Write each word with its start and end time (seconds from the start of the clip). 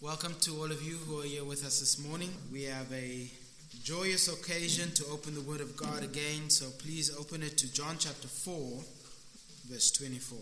Welcome 0.00 0.36
to 0.42 0.52
all 0.58 0.70
of 0.70 0.80
you 0.80 0.94
who 0.94 1.22
are 1.22 1.24
here 1.24 1.42
with 1.42 1.66
us 1.66 1.80
this 1.80 1.98
morning. 1.98 2.30
We 2.52 2.62
have 2.62 2.86
a 2.92 3.28
joyous 3.82 4.28
occasion 4.28 4.92
to 4.92 5.04
open 5.06 5.34
the 5.34 5.40
Word 5.40 5.60
of 5.60 5.76
God 5.76 6.04
again, 6.04 6.50
so 6.50 6.66
please 6.78 7.12
open 7.18 7.42
it 7.42 7.58
to 7.58 7.72
John 7.72 7.96
chapter 7.98 8.28
4, 8.28 8.80
verse 9.68 9.90
24. 9.90 10.38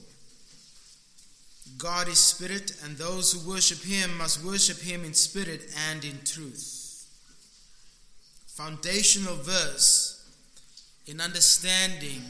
God 1.78 2.08
is 2.08 2.18
spirit, 2.18 2.72
and 2.84 2.98
those 2.98 3.32
who 3.32 3.50
worship 3.50 3.82
Him 3.82 4.18
must 4.18 4.44
worship 4.44 4.78
Him 4.78 5.06
in 5.06 5.14
spirit 5.14 5.74
and 5.88 6.04
in 6.04 6.18
truth. 6.22 7.06
Foundational 8.48 9.36
verse 9.36 10.22
in 11.06 11.18
understanding 11.18 12.20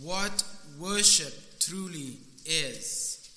what 0.00 0.44
worship 0.78 1.34
truly 1.58 2.18
is. 2.46 3.28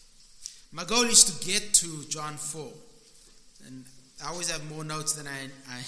My 0.71 0.84
goal 0.84 1.05
is 1.05 1.23
to 1.23 1.43
get 1.47 1.73
to 1.73 2.04
John 2.09 2.36
4 2.36 2.68
and 3.68 3.84
I 4.24 4.30
always 4.30 4.50
have 4.50 4.68
more 4.71 4.84
notes 4.84 5.14
than 5.14 5.28
I, 5.28 5.50
I, 5.70 5.82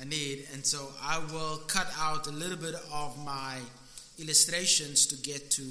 I 0.00 0.04
need, 0.04 0.46
and 0.52 0.64
so 0.64 0.88
I 1.02 1.18
will 1.32 1.58
cut 1.66 1.88
out 1.98 2.26
a 2.26 2.30
little 2.30 2.56
bit 2.56 2.74
of 2.92 3.24
my 3.24 3.58
illustrations 4.18 5.06
to 5.06 5.16
get 5.16 5.50
to 5.52 5.62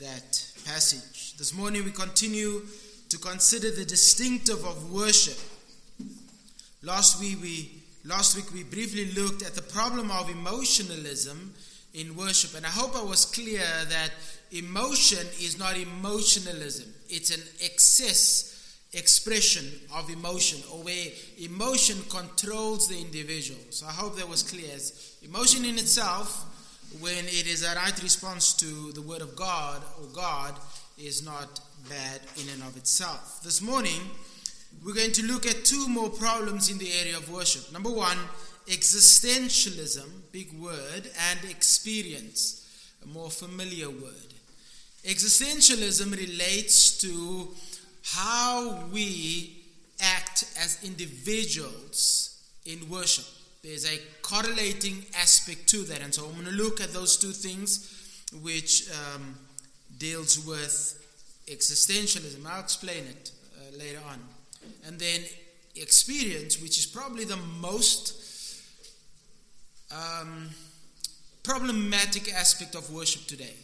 that 0.00 0.44
passage. 0.64 1.36
This 1.36 1.54
morning 1.54 1.84
we 1.84 1.90
continue 1.90 2.62
to 3.10 3.18
consider 3.18 3.70
the 3.70 3.84
distinctive 3.84 4.64
of 4.64 4.92
worship. 4.92 5.38
Last 6.82 7.20
week 7.20 7.38
we 7.42 7.70
last 8.04 8.36
week 8.36 8.52
we 8.52 8.62
briefly 8.62 9.12
looked 9.12 9.42
at 9.42 9.54
the 9.54 9.62
problem 9.62 10.10
of 10.10 10.30
emotionalism 10.30 11.54
in 11.94 12.16
worship, 12.16 12.56
and 12.56 12.64
I 12.64 12.70
hope 12.70 12.96
I 12.96 13.02
was 13.02 13.24
clear 13.24 13.60
that 13.88 14.10
emotion 14.52 15.26
is 15.40 15.58
not 15.58 15.76
emotionalism. 15.76 16.92
It's 17.08 17.34
an 17.34 17.42
excess 17.62 18.47
expression 18.92 19.66
of 19.94 20.08
emotion 20.10 20.62
or 20.72 20.82
where 20.82 21.06
emotion 21.38 21.98
controls 22.08 22.88
the 22.88 22.98
individual. 22.98 23.60
So 23.70 23.86
I 23.86 23.92
hope 23.92 24.16
that 24.16 24.28
was 24.28 24.42
clear. 24.42 24.76
emotion 25.22 25.64
in 25.64 25.76
itself, 25.76 26.44
when 27.00 27.26
it 27.26 27.46
is 27.46 27.62
a 27.62 27.74
right 27.74 28.02
response 28.02 28.54
to 28.54 28.92
the 28.92 29.02
word 29.02 29.20
of 29.20 29.36
God 29.36 29.82
or 30.00 30.06
God, 30.14 30.54
is 30.96 31.24
not 31.24 31.60
bad 31.88 32.20
in 32.36 32.48
and 32.52 32.62
of 32.62 32.76
itself. 32.76 33.40
This 33.44 33.60
morning, 33.60 34.00
we're 34.84 34.94
going 34.94 35.12
to 35.12 35.26
look 35.26 35.46
at 35.46 35.64
two 35.64 35.88
more 35.88 36.10
problems 36.10 36.70
in 36.70 36.78
the 36.78 36.90
area 37.00 37.16
of 37.16 37.30
worship. 37.30 37.70
Number 37.72 37.90
one, 37.90 38.16
existentialism, 38.66 40.06
big 40.32 40.52
word, 40.58 41.10
and 41.30 41.50
experience, 41.50 42.64
a 43.04 43.08
more 43.08 43.30
familiar 43.30 43.90
word. 43.90 44.34
Existentialism 45.04 46.10
relates 46.16 46.98
to 46.98 47.48
how 48.12 48.86
we 48.92 49.64
act 50.00 50.44
as 50.58 50.82
individuals 50.82 52.42
in 52.64 52.88
worship. 52.88 53.24
There's 53.62 53.84
a 53.84 53.98
correlating 54.22 55.04
aspect 55.18 55.66
to 55.68 55.78
that. 55.84 56.00
And 56.00 56.14
so 56.14 56.26
I'm 56.26 56.32
going 56.32 56.46
to 56.46 56.52
look 56.52 56.80
at 56.80 56.92
those 56.92 57.16
two 57.16 57.32
things 57.32 58.24
which 58.42 58.88
um, 58.90 59.34
deals 59.98 60.44
with 60.46 61.04
existentialism. 61.48 62.46
I'll 62.46 62.60
explain 62.60 63.04
it 63.04 63.32
uh, 63.56 63.76
later 63.78 64.00
on. 64.08 64.20
And 64.86 64.98
then 64.98 65.20
experience, 65.76 66.60
which 66.60 66.78
is 66.78 66.86
probably 66.86 67.24
the 67.24 67.36
most 67.60 68.62
um, 69.90 70.48
problematic 71.42 72.32
aspect 72.32 72.74
of 72.74 72.90
worship 72.92 73.26
today 73.26 73.54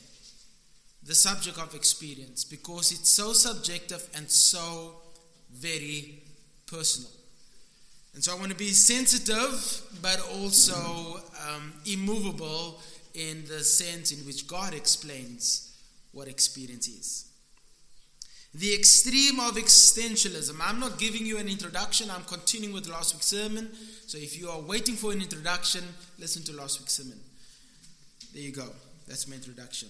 the 1.07 1.15
subject 1.15 1.59
of 1.59 1.75
experience 1.75 2.45
because 2.45 2.93
it's 2.93 3.11
so 3.11 3.33
subjective 3.33 4.09
and 4.15 4.31
so 4.31 4.97
very 5.53 6.23
personal. 6.67 7.11
And 8.15 8.23
so 8.23 8.35
I 8.35 8.39
want 8.39 8.51
to 8.51 8.57
be 8.57 8.71
sensitive 8.71 9.83
but 10.01 10.21
also 10.33 11.21
um, 11.49 11.73
immovable 11.87 12.81
in 13.15 13.45
the 13.49 13.63
sense 13.63 14.13
in 14.13 14.25
which 14.27 14.47
God 14.47 14.73
explains 14.75 15.77
what 16.13 16.29
experience 16.29 16.89
is. 16.89 17.27
The 18.55 18.73
extreme 18.73 19.41
of 19.41 19.57
existentialism. 19.57 20.57
I'm 20.63 20.79
not 20.79 20.97
giving 20.97 21.27
you 21.27 21.39
an 21.39 21.49
introduction, 21.49 22.09
I'm 22.09 22.23
continuing 22.23 22.73
with 22.73 22.89
last 22.89 23.15
week's 23.15 23.27
sermon. 23.27 23.71
So 24.07 24.17
if 24.17 24.39
you 24.39 24.49
are 24.49 24.61
waiting 24.61 24.95
for 24.95 25.11
an 25.11 25.21
introduction, 25.21 25.83
listen 26.21 26.45
to 26.45 26.53
last 26.53 26.81
week's 26.81 26.93
sermon. 26.93 27.19
There 28.33 28.43
you 28.43 28.53
go. 28.53 28.69
That's 29.09 29.27
my 29.27 29.35
introduction. 29.35 29.89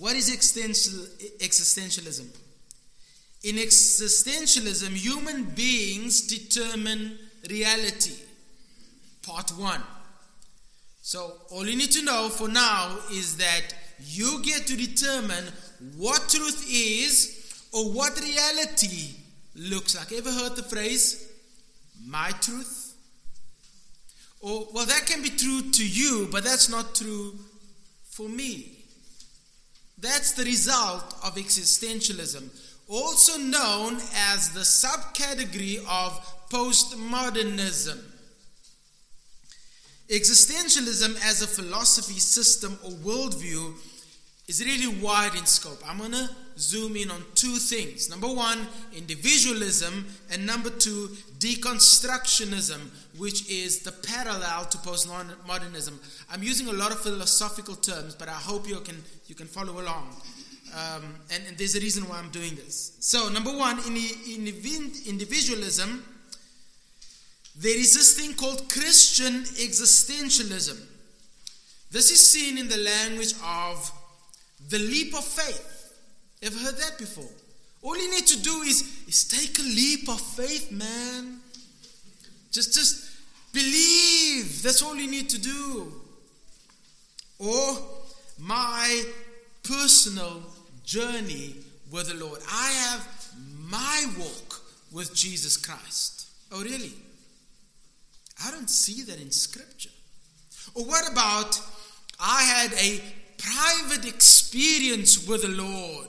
What 0.00 0.16
is 0.16 0.30
existentialism? 0.30 2.26
In 3.44 3.56
existentialism, 3.56 4.96
human 4.96 5.44
beings 5.44 6.22
determine 6.22 7.18
reality. 7.50 8.14
Part 9.22 9.50
one. 9.58 9.82
So, 11.02 11.34
all 11.50 11.66
you 11.66 11.76
need 11.76 11.90
to 11.90 12.02
know 12.02 12.30
for 12.30 12.48
now 12.48 12.96
is 13.12 13.36
that 13.36 13.74
you 14.06 14.42
get 14.42 14.66
to 14.68 14.76
determine 14.76 15.44
what 15.98 16.30
truth 16.30 16.66
is 16.72 17.68
or 17.70 17.92
what 17.92 18.18
reality 18.18 19.16
looks 19.54 19.94
like. 19.94 20.12
Ever 20.12 20.32
heard 20.32 20.56
the 20.56 20.62
phrase, 20.62 21.28
my 22.06 22.30
truth? 22.40 22.94
Or, 24.40 24.66
well, 24.72 24.86
that 24.86 25.04
can 25.04 25.20
be 25.20 25.28
true 25.28 25.70
to 25.70 25.86
you, 25.86 26.26
but 26.32 26.42
that's 26.42 26.70
not 26.70 26.94
true 26.94 27.38
for 28.08 28.30
me. 28.30 28.79
That's 30.00 30.32
the 30.32 30.44
result 30.44 31.14
of 31.22 31.34
existentialism, 31.36 32.48
also 32.88 33.36
known 33.38 33.96
as 34.14 34.50
the 34.50 34.60
subcategory 34.60 35.78
of 35.88 36.48
postmodernism. 36.50 37.98
Existentialism 40.08 41.16
as 41.24 41.42
a 41.42 41.46
philosophy, 41.46 42.18
system, 42.18 42.78
or 42.82 42.90
worldview 42.90 43.74
is 44.48 44.64
really 44.64 45.00
wide 45.00 45.36
in 45.36 45.46
scope. 45.46 45.78
I'm 45.86 45.98
going 45.98 46.10
to 46.12 46.28
zoom 46.58 46.96
in 46.96 47.10
on 47.10 47.22
two 47.36 47.56
things. 47.56 48.10
Number 48.10 48.26
one, 48.26 48.66
individualism, 48.96 50.06
and 50.32 50.44
number 50.44 50.70
two, 50.70 51.10
deconstructionism, 51.38 52.80
which 53.20 53.50
is 53.50 53.80
the 53.80 53.92
parallel 53.92 54.64
to 54.64 54.78
postmodernism. 54.78 55.92
I'm 56.32 56.42
using 56.42 56.68
a 56.68 56.72
lot 56.72 56.90
of 56.90 57.00
philosophical 57.00 57.74
terms, 57.74 58.14
but 58.14 58.28
I 58.28 58.40
hope 58.48 58.66
you 58.66 58.80
can 58.80 58.96
you 59.26 59.34
can 59.34 59.46
follow 59.46 59.74
along. 59.74 60.16
Um, 60.72 61.14
and, 61.32 61.42
and, 61.48 61.58
there's 61.58 61.74
a 61.74 61.80
reason 61.80 62.08
why 62.08 62.18
I'm 62.18 62.30
doing 62.30 62.54
this. 62.54 62.96
So, 63.00 63.28
number 63.28 63.50
one, 63.50 63.78
in, 63.88 63.96
in 63.96 64.46
individualism, 65.08 66.04
there 67.58 67.76
is 67.76 67.92
this 67.92 68.16
thing 68.16 68.34
called 68.34 68.70
Christian 68.70 69.42
existentialism. 69.66 70.80
This 71.90 72.12
is 72.12 72.24
seen 72.30 72.56
in 72.56 72.68
the 72.68 72.76
language 72.76 73.34
of 73.44 73.90
the 74.68 74.78
leap 74.78 75.12
of 75.12 75.24
faith. 75.24 75.92
Ever 76.40 76.58
heard 76.58 76.76
that 76.76 76.98
before? 76.98 77.32
All 77.82 77.98
you 78.00 78.08
need 78.08 78.28
to 78.28 78.40
do 78.40 78.62
is, 78.62 78.84
is 79.08 79.24
take 79.24 79.58
a 79.58 79.62
leap 79.62 80.08
of 80.08 80.20
faith, 80.20 80.70
man. 80.70 81.40
Just, 82.52 82.74
just 82.74 83.09
believe. 83.52 84.62
That's 84.62 84.82
all 84.82 84.96
you 84.96 85.10
need 85.10 85.28
to 85.30 85.40
do. 85.40 85.92
Or 87.38 87.78
my 88.38 89.04
personal 89.62 90.42
journey 90.84 91.56
with 91.90 92.08
the 92.08 92.24
Lord. 92.24 92.40
I 92.50 92.70
have 92.70 93.08
my 93.58 94.06
walk 94.18 94.60
with 94.92 95.14
Jesus 95.14 95.56
Christ. 95.56 96.28
Oh, 96.52 96.62
really? 96.62 96.92
I 98.44 98.50
don't 98.50 98.70
see 98.70 99.02
that 99.02 99.20
in 99.20 99.30
Scripture. 99.30 99.90
Or 100.74 100.84
what 100.84 101.10
about 101.10 101.60
I 102.18 102.42
had 102.42 102.72
a 102.74 103.00
private 103.38 104.06
experience 104.06 105.26
with 105.26 105.42
the 105.42 105.48
Lord? 105.48 106.08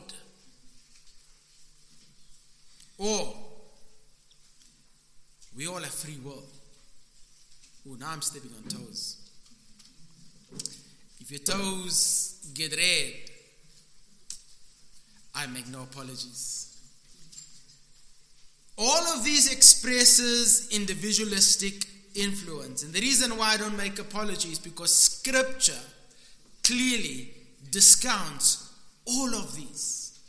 Or 2.98 3.36
we 5.56 5.68
all 5.68 5.80
have 5.80 5.89
free 5.89 6.19
will. 6.24 6.44
Oh, 7.89 7.95
now 7.95 8.10
I'm 8.12 8.22
stepping 8.22 8.51
on 8.56 8.63
toes. 8.69 9.18
If 11.19 11.31
your 11.31 11.39
toes 11.39 12.51
get 12.54 12.75
red, 12.75 13.13
I 15.36 15.48
make 15.48 15.68
no 15.69 15.83
apologies. 15.83 16.68
All 18.78 19.18
of 19.18 19.24
these 19.24 19.51
expresses 19.51 20.69
individualistic 20.72 21.86
influence. 22.16 22.83
And 22.83 22.94
the 22.94 23.01
reason 23.01 23.38
why 23.38 23.54
I 23.54 23.57
don't 23.57 23.78
make 23.78 24.00
apologies 24.00 24.60
because 24.60 24.95
scripture 24.95 25.80
clearly 26.63 27.31
discounts 27.69 28.74
all 29.06 29.34
of 29.36 29.56
these. 29.56 30.19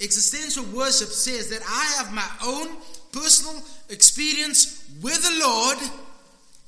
Existential 0.00 0.64
worship 0.76 1.08
says 1.08 1.48
that 1.50 1.62
I 1.66 2.02
have 2.02 2.12
my 2.12 2.28
own 2.44 2.68
personal 3.14 3.62
experience 3.88 4.84
with 5.00 5.22
the 5.22 5.46
Lord 5.46 5.78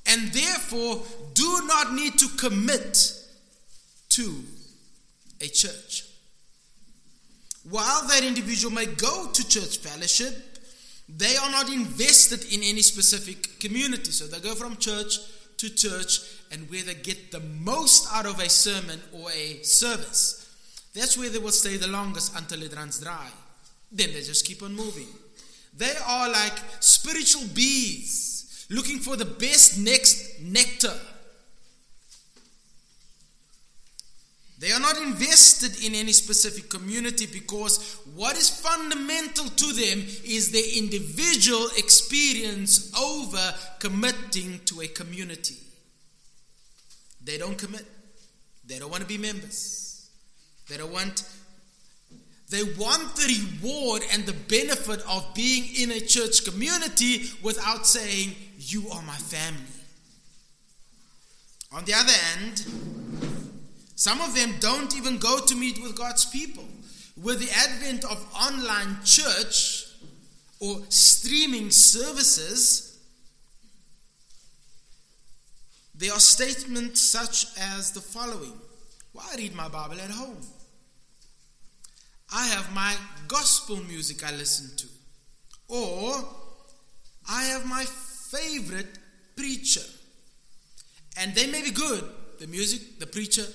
and 0.07 0.33
therefore 0.33 1.03
do 1.35 1.67
not 1.67 1.93
need 1.93 2.19
to 2.19 2.29
commit 2.39 3.13
to 4.11 4.45
a 5.41 5.49
church. 5.49 6.05
While 7.69 8.07
that 8.09 8.23
individual 8.23 8.73
may 8.73 8.87
go 8.87 9.29
to 9.33 9.49
church 9.49 9.79
fellowship, 9.79 10.35
they 11.09 11.37
are 11.37 11.51
not 11.51 11.69
invested 11.69 12.45
in 12.53 12.63
any 12.63 12.83
specific 12.83 13.59
community. 13.59 14.13
So 14.13 14.27
they 14.27 14.41
go 14.41 14.55
from 14.55 14.77
church 14.77 15.19
to 15.59 15.75
church 15.75 16.21
and 16.53 16.71
where 16.71 16.83
they 16.83 16.95
get 16.95 17.33
the 17.33 17.41
most 17.41 18.09
out 18.13 18.27
of 18.27 18.39
a 18.39 18.49
sermon 18.49 19.01
or 19.13 19.31
a 19.33 19.63
service. 19.63 20.43
That's 20.95 21.19
where 21.19 21.29
they 21.29 21.39
will 21.39 21.51
stay 21.51 21.77
the 21.77 21.89
longest 21.89 22.37
until 22.37 22.63
it 22.63 22.75
runs 22.75 23.01
dry. 23.01 23.29
Then 23.91 24.13
they 24.13 24.23
just 24.23 24.47
keep 24.47 24.63
on 24.63 24.75
moving. 24.75 25.09
They 25.77 25.93
are 26.07 26.29
like 26.31 26.55
spiritual 26.81 27.43
bees 27.55 28.67
looking 28.71 28.99
for 28.99 29.17
the 29.17 29.25
best 29.25 29.79
next 29.79 30.41
nectar. 30.41 30.95
They 34.59 34.73
are 34.73 34.81
not 34.81 34.97
invested 34.97 35.85
in 35.85 35.95
any 35.95 36.13
specific 36.13 36.71
community 36.71 37.27
because 37.27 37.99
what 38.15 38.37
is 38.39 38.49
fundamental 38.49 39.45
to 39.45 39.67
them 39.67 40.03
is 40.25 40.51
their 40.51 40.79
individual 40.79 41.69
experience 41.77 42.91
over 42.99 43.55
committing 43.79 44.61
to 44.65 44.81
a 44.81 44.89
community. 44.89 45.57
They 47.23 47.37
don't 47.37 47.59
commit. 47.59 47.85
They 48.67 48.79
don't 48.79 48.91
want 48.91 49.03
to 49.03 49.09
be 49.09 49.19
members. 49.19 50.09
They 50.69 50.79
don't 50.79 50.93
want 50.93 51.23
they 52.49 52.63
want 52.63 53.17
the 53.17 53.59
reward 53.63 54.03
and 54.13 54.25
the 54.25 54.33
benefit 54.33 55.03
of 55.09 55.35
being 55.35 55.65
in 55.77 55.91
a 55.91 56.01
church 56.01 56.45
community 56.45 57.31
without 57.43 57.87
saying, 57.87 58.37
You 58.59 58.89
are 58.91 59.03
my 59.03 59.17
family. 59.17 59.63
On 61.73 61.85
the 61.85 61.95
other 61.95 62.13
hand, 62.13 62.65
some 63.97 64.21
of 64.21 64.35
them 64.35 64.55
don't 64.61 64.97
even 64.97 65.19
go 65.19 65.41
to 65.41 65.55
meet 65.57 65.83
with 65.83 65.97
God's 65.97 66.25
people. 66.25 66.65
With 67.21 67.41
the 67.41 67.51
advent 67.51 68.05
of 68.05 68.25
online 68.35 68.99
church 69.05 69.87
or 70.61 70.83
streaming 70.89 71.71
services, 71.71 72.99
there 75.95 76.13
are 76.13 76.21
statements 76.21 77.01
such 77.01 77.47
as 77.59 77.91
the 77.91 78.01
following 78.01 78.53
I 79.19 79.35
read 79.37 79.55
my 79.55 79.69
Bible 79.69 79.99
at 79.99 80.11
home. 80.11 80.37
I 82.33 82.47
have 82.49 82.75
my 82.75 82.95
gospel 83.29 83.77
music 83.77 84.25
I 84.25 84.33
listen 84.33 84.77
to. 84.77 84.87
Or 85.69 86.25
I 87.29 87.43
have 87.45 87.67
my 87.67 87.85
favorite 87.85 88.99
preacher. 89.37 89.83
And 91.19 91.35
they 91.35 91.47
may 91.47 91.63
be 91.63 91.71
good, 91.71 92.05
the 92.39 92.47
music, 92.47 92.99
the 92.99 93.07
preacher, 93.07 93.47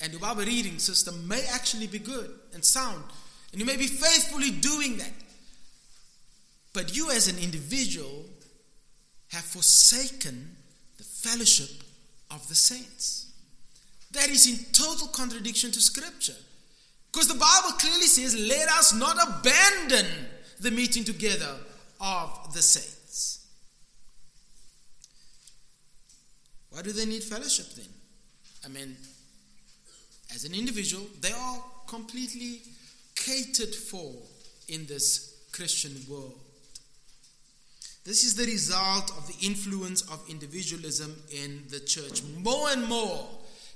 and 0.00 0.12
the 0.12 0.18
Bible 0.18 0.44
reading 0.44 0.78
system 0.78 1.26
may 1.26 1.42
actually 1.52 1.86
be 1.86 1.98
good 1.98 2.30
and 2.52 2.64
sound. 2.64 3.02
And 3.52 3.60
you 3.60 3.66
may 3.66 3.76
be 3.76 3.86
faithfully 3.86 4.50
doing 4.50 4.98
that. 4.98 5.12
But 6.74 6.94
you, 6.94 7.10
as 7.10 7.28
an 7.28 7.42
individual, 7.42 8.26
have 9.28 9.44
forsaken 9.44 10.56
the 10.98 11.04
fellowship 11.04 11.82
of 12.30 12.46
the 12.48 12.54
saints. 12.54 13.32
That 14.12 14.28
is 14.28 14.46
in 14.46 14.72
total 14.72 15.08
contradiction 15.08 15.70
to 15.72 15.80
Scripture. 15.80 16.36
Because 17.16 17.28
the 17.28 17.34
Bible 17.40 17.78
clearly 17.78 18.08
says, 18.08 18.36
let 18.38 18.68
us 18.68 18.92
not 18.92 19.16
abandon 19.16 20.04
the 20.60 20.70
meeting 20.70 21.02
together 21.02 21.48
of 21.98 22.52
the 22.52 22.60
saints. 22.60 23.46
Why 26.68 26.82
do 26.82 26.92
they 26.92 27.06
need 27.06 27.24
fellowship 27.24 27.68
then? 27.74 27.86
I 28.66 28.68
mean, 28.68 28.98
as 30.34 30.44
an 30.44 30.52
individual, 30.52 31.06
they 31.22 31.32
are 31.32 31.64
completely 31.86 32.60
catered 33.14 33.74
for 33.74 34.12
in 34.68 34.84
this 34.84 35.38
Christian 35.52 35.96
world. 36.10 36.38
This 38.04 38.24
is 38.24 38.34
the 38.34 38.44
result 38.44 39.10
of 39.16 39.26
the 39.26 39.46
influence 39.46 40.02
of 40.02 40.22
individualism 40.28 41.16
in 41.32 41.62
the 41.70 41.80
church. 41.80 42.20
More 42.42 42.68
and 42.68 42.84
more, 42.86 43.26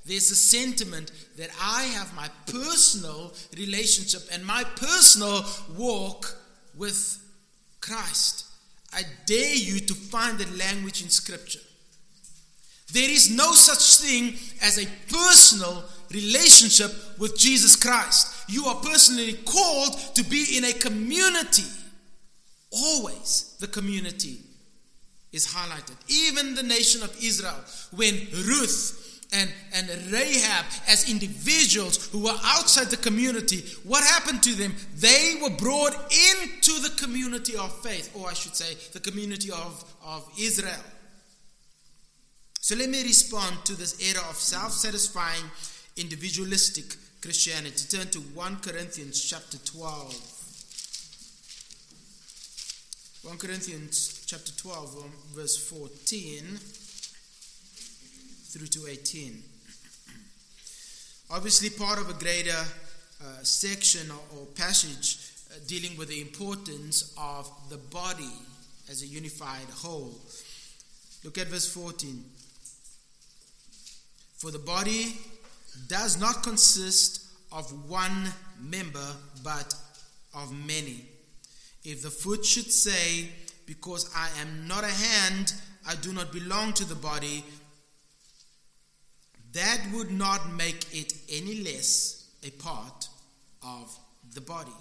there's 0.05 0.31
a 0.31 0.37
sentiment 0.37 1.13
that 1.37 1.51
I 1.61 1.83
have 1.83 2.15
my 2.15 2.29
personal 2.47 3.33
relationship 3.57 4.23
and 4.33 4.45
my 4.45 4.65
personal 4.77 5.45
walk 5.77 6.37
with 6.77 7.19
Christ. 7.81 8.47
I 8.93 9.03
dare 9.27 9.55
you 9.55 9.79
to 9.81 9.95
find 9.95 10.39
that 10.39 10.57
language 10.57 11.03
in 11.03 11.11
Scripture. 11.11 11.61
There 12.93 13.09
is 13.09 13.31
no 13.31 13.53
such 13.53 14.05
thing 14.05 14.35
as 14.63 14.79
a 14.79 14.89
personal 15.13 15.85
relationship 16.11 16.93
with 17.19 17.39
Jesus 17.39 17.77
Christ. 17.77 18.45
You 18.49 18.65
are 18.67 18.77
personally 18.77 19.35
called 19.45 19.97
to 20.17 20.25
be 20.25 20.57
in 20.57 20.65
a 20.65 20.73
community. 20.73 21.69
Always 22.73 23.57
the 23.61 23.69
community 23.69 24.41
is 25.33 25.47
highlighted. 25.47 25.97
Even 26.09 26.55
the 26.55 26.63
nation 26.65 27.03
of 27.03 27.17
Israel, 27.23 27.55
when 27.95 28.15
Ruth 28.45 29.10
and, 29.33 29.53
and 29.75 29.89
Rahab 30.13 30.67
as 30.89 31.09
individuals 31.09 32.09
who 32.11 32.25
were 32.25 32.37
outside 32.45 32.89
the 32.89 32.97
community, 32.97 33.65
what 33.85 34.03
happened 34.03 34.43
to 34.43 34.55
them? 34.55 34.75
They 34.97 35.39
were 35.41 35.51
brought 35.51 35.95
into 35.95 36.81
the 36.83 36.93
community 36.99 37.57
of 37.57 37.73
faith, 37.81 38.11
or 38.15 38.29
I 38.29 38.35
should 38.35 38.57
say, 38.57 38.75
the 38.93 39.01
community 39.01 39.51
of, 39.51 39.85
of 40.05 40.29
Israel. 40.39 40.83
So 42.61 42.75
let 42.77 42.91
me 42.91 43.03
respond 43.03 43.65
to 43.65 43.75
this 43.75 44.01
era 44.01 44.23
of 44.29 44.37
self 44.37 44.73
satisfying, 44.73 45.45
individualistic 45.97 46.97
Christianity. 47.23 47.97
Turn 47.97 48.09
to 48.09 48.19
1 48.19 48.57
Corinthians 48.57 49.23
chapter 49.25 49.59
12. 49.59 50.41
1 53.23 53.37
Corinthians 53.39 54.25
chapter 54.27 54.53
12, 54.53 54.97
um, 54.97 55.13
verse 55.35 55.57
14 55.57 56.59
through 58.51 58.67
to 58.67 58.89
18. 58.89 59.43
Obviously, 61.31 61.71
part 61.71 62.01
of 62.01 62.11
a 62.11 62.15
greater 62.15 62.51
uh, 62.51 63.25
section 63.43 64.11
or, 64.11 64.39
or 64.41 64.47
passage 64.57 65.19
uh, 65.51 65.59
dealing 65.69 65.97
with 65.97 66.09
the 66.09 66.21
importance 66.21 67.15
of 67.17 67.49
the 67.69 67.77
body 67.77 68.33
as 68.91 69.03
a 69.03 69.07
unified 69.07 69.69
whole. 69.73 70.21
Look 71.23 71.39
at 71.39 71.47
verse 71.47 71.73
14. 71.73 72.25
For 74.37 74.51
the 74.51 74.59
body 74.59 75.17
does 75.87 76.19
not 76.19 76.43
consist 76.43 77.27
of 77.53 77.71
one 77.89 78.33
member, 78.61 79.07
but 79.45 79.75
of 80.35 80.53
many. 80.67 81.05
If 81.85 82.03
the 82.03 82.11
foot 82.11 82.45
should 82.45 82.73
say, 82.73 83.29
Because 83.67 84.11
I 84.17 84.29
am 84.41 84.67
not 84.67 84.83
a 84.83 84.89
hand, 84.89 85.55
I 85.87 85.95
do 85.95 86.13
not 86.13 86.33
belong 86.33 86.73
to 86.75 86.85
the 86.85 86.97
body, 86.97 87.45
that 89.53 89.81
would 89.93 90.11
not 90.11 90.53
make 90.53 90.87
it 90.95 91.13
any 91.31 91.63
less 91.63 92.29
a 92.45 92.51
part 92.51 93.09
of 93.63 93.97
the 94.35 94.41
body. 94.41 94.73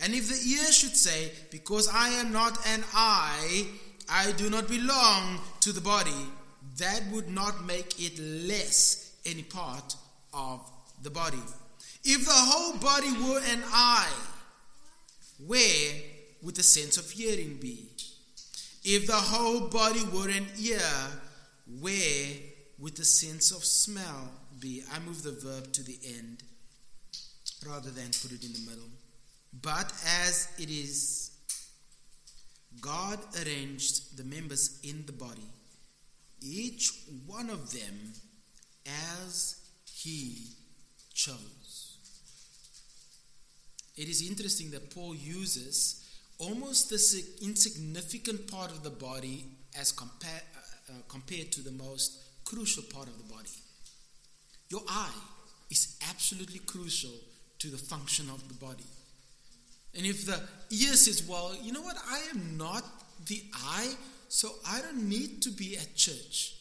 And 0.00 0.14
if 0.14 0.28
the 0.28 0.50
ear 0.50 0.72
should 0.72 0.96
say, 0.96 1.30
Because 1.50 1.88
I 1.88 2.08
am 2.08 2.32
not 2.32 2.58
an 2.66 2.84
eye, 2.94 3.66
I 4.08 4.32
do 4.32 4.50
not 4.50 4.68
belong 4.68 5.40
to 5.60 5.72
the 5.72 5.80
body, 5.80 6.10
that 6.78 7.02
would 7.12 7.28
not 7.28 7.64
make 7.64 8.00
it 8.00 8.18
less 8.18 9.12
any 9.24 9.42
part 9.42 9.96
of 10.32 10.60
the 11.02 11.10
body. 11.10 11.42
If 12.02 12.24
the 12.26 12.32
whole 12.32 12.76
body 12.78 13.12
were 13.12 13.40
an 13.50 13.62
eye, 13.72 14.12
where 15.46 15.92
would 16.42 16.56
the 16.56 16.62
sense 16.62 16.96
of 16.96 17.10
hearing 17.10 17.56
be? 17.60 17.88
If 18.84 19.06
the 19.06 19.14
whole 19.14 19.68
body 19.68 20.04
were 20.12 20.28
an 20.28 20.46
ear, 20.58 20.80
where 21.80 22.26
with 22.78 22.96
the 22.96 23.04
sense 23.04 23.50
of 23.50 23.64
smell 23.64 24.30
be. 24.60 24.82
I 24.92 24.98
move 25.00 25.22
the 25.22 25.32
verb 25.32 25.72
to 25.72 25.82
the 25.82 25.98
end 26.18 26.42
rather 27.66 27.90
than 27.90 28.06
put 28.22 28.32
it 28.32 28.44
in 28.44 28.52
the 28.52 28.70
middle. 28.70 28.88
But 29.62 29.92
as 30.26 30.48
it 30.58 30.68
is, 30.68 31.30
God 32.80 33.18
arranged 33.42 34.16
the 34.16 34.24
members 34.24 34.80
in 34.82 35.06
the 35.06 35.12
body, 35.12 35.48
each 36.40 36.90
one 37.26 37.50
of 37.50 37.72
them 37.72 38.12
as 39.22 39.60
He 39.92 40.48
chose. 41.12 41.96
It 43.96 44.08
is 44.08 44.28
interesting 44.28 44.72
that 44.72 44.92
Paul 44.92 45.14
uses 45.14 46.04
almost 46.38 46.90
this 46.90 47.38
insignificant 47.40 48.50
part 48.50 48.72
of 48.72 48.82
the 48.82 48.90
body 48.90 49.44
as 49.78 49.94
uh, 50.00 50.04
uh 50.04 50.92
compared 51.08 51.52
to 51.52 51.62
the 51.62 51.70
most 51.70 52.23
crucial 52.44 52.82
part 52.84 53.08
of 53.08 53.16
the 53.16 53.32
body. 53.32 53.50
Your 54.70 54.82
eye 54.88 55.20
is 55.70 55.96
absolutely 56.08 56.60
crucial 56.60 57.12
to 57.58 57.68
the 57.68 57.76
function 57.76 58.28
of 58.30 58.46
the 58.48 58.54
body. 58.54 58.84
And 59.96 60.04
if 60.04 60.26
the 60.26 60.40
ear 60.70 60.94
says, 60.94 61.26
well, 61.28 61.54
you 61.62 61.72
know 61.72 61.82
what, 61.82 61.96
I 62.08 62.20
am 62.34 62.56
not 62.56 62.84
the 63.26 63.42
eye, 63.54 63.94
so 64.28 64.50
I 64.68 64.80
don't 64.80 65.08
need 65.08 65.42
to 65.42 65.50
be 65.50 65.76
at 65.76 65.94
church. 65.94 66.56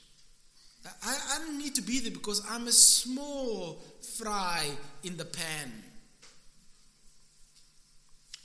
I, 1.04 1.18
I 1.36 1.40
don't 1.40 1.58
need 1.58 1.76
to 1.76 1.82
be 1.82 2.00
there 2.00 2.12
because 2.12 2.46
I'm 2.50 2.68
a 2.68 2.72
small 2.72 3.82
fry 4.18 4.66
in 5.04 5.18
the 5.18 5.26
pan. 5.26 5.72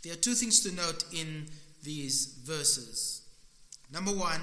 There 0.02 0.12
are 0.12 0.16
two 0.16 0.34
things 0.34 0.60
to 0.60 0.72
note 0.72 1.04
in 1.12 1.46
these 1.82 2.26
verses. 2.44 3.22
Number 3.92 4.12
one, 4.12 4.40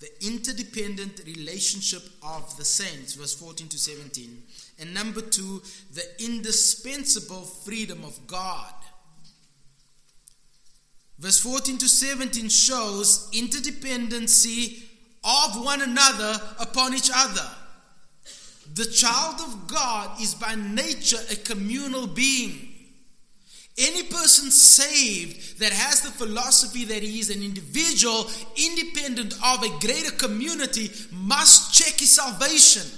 the 0.00 0.26
interdependent 0.26 1.22
relationship 1.26 2.02
of 2.22 2.56
the 2.58 2.64
saints, 2.64 3.14
verse 3.14 3.34
14 3.34 3.68
to 3.68 3.78
17. 3.78 4.42
And 4.78 4.92
number 4.92 5.22
two, 5.22 5.62
the 5.94 6.04
indispensable 6.22 7.42
freedom 7.42 8.04
of 8.04 8.26
God. 8.26 8.74
Verse 11.18 11.40
14 11.40 11.78
to 11.78 11.88
17 11.88 12.48
shows 12.50 13.30
interdependency 13.32 14.82
of 15.24 15.64
one 15.64 15.80
another 15.80 16.38
upon 16.60 16.94
each 16.94 17.10
other. 17.14 17.48
The 18.74 18.84
child 18.84 19.40
of 19.40 19.66
God 19.66 20.20
is 20.20 20.34
by 20.34 20.54
nature 20.56 21.18
a 21.30 21.36
communal 21.36 22.06
being. 22.06 22.65
Any 23.78 24.04
person 24.04 24.50
saved 24.50 25.58
that 25.58 25.72
has 25.72 26.00
the 26.00 26.10
philosophy 26.10 26.86
that 26.86 27.02
he 27.02 27.20
is 27.20 27.28
an 27.28 27.42
individual 27.42 28.26
independent 28.56 29.34
of 29.34 29.62
a 29.62 29.78
greater 29.86 30.12
community 30.12 30.90
must 31.12 31.74
check 31.74 32.00
his 32.00 32.12
salvation. 32.12 32.90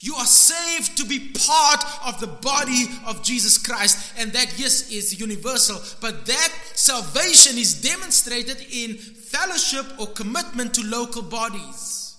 You 0.00 0.16
are 0.16 0.26
saved 0.26 0.98
to 0.98 1.04
be 1.06 1.30
part 1.46 1.82
of 2.06 2.20
the 2.20 2.26
body 2.26 2.86
of 3.06 3.22
Jesus 3.22 3.56
Christ, 3.56 4.12
and 4.18 4.32
that, 4.32 4.58
yes, 4.58 4.90
is 4.90 5.18
universal, 5.18 5.80
but 6.00 6.26
that 6.26 6.52
salvation 6.74 7.56
is 7.56 7.80
demonstrated 7.80 8.66
in 8.72 8.96
fellowship 8.96 9.86
or 9.98 10.08
commitment 10.08 10.74
to 10.74 10.82
local 10.84 11.22
bodies. 11.22 12.16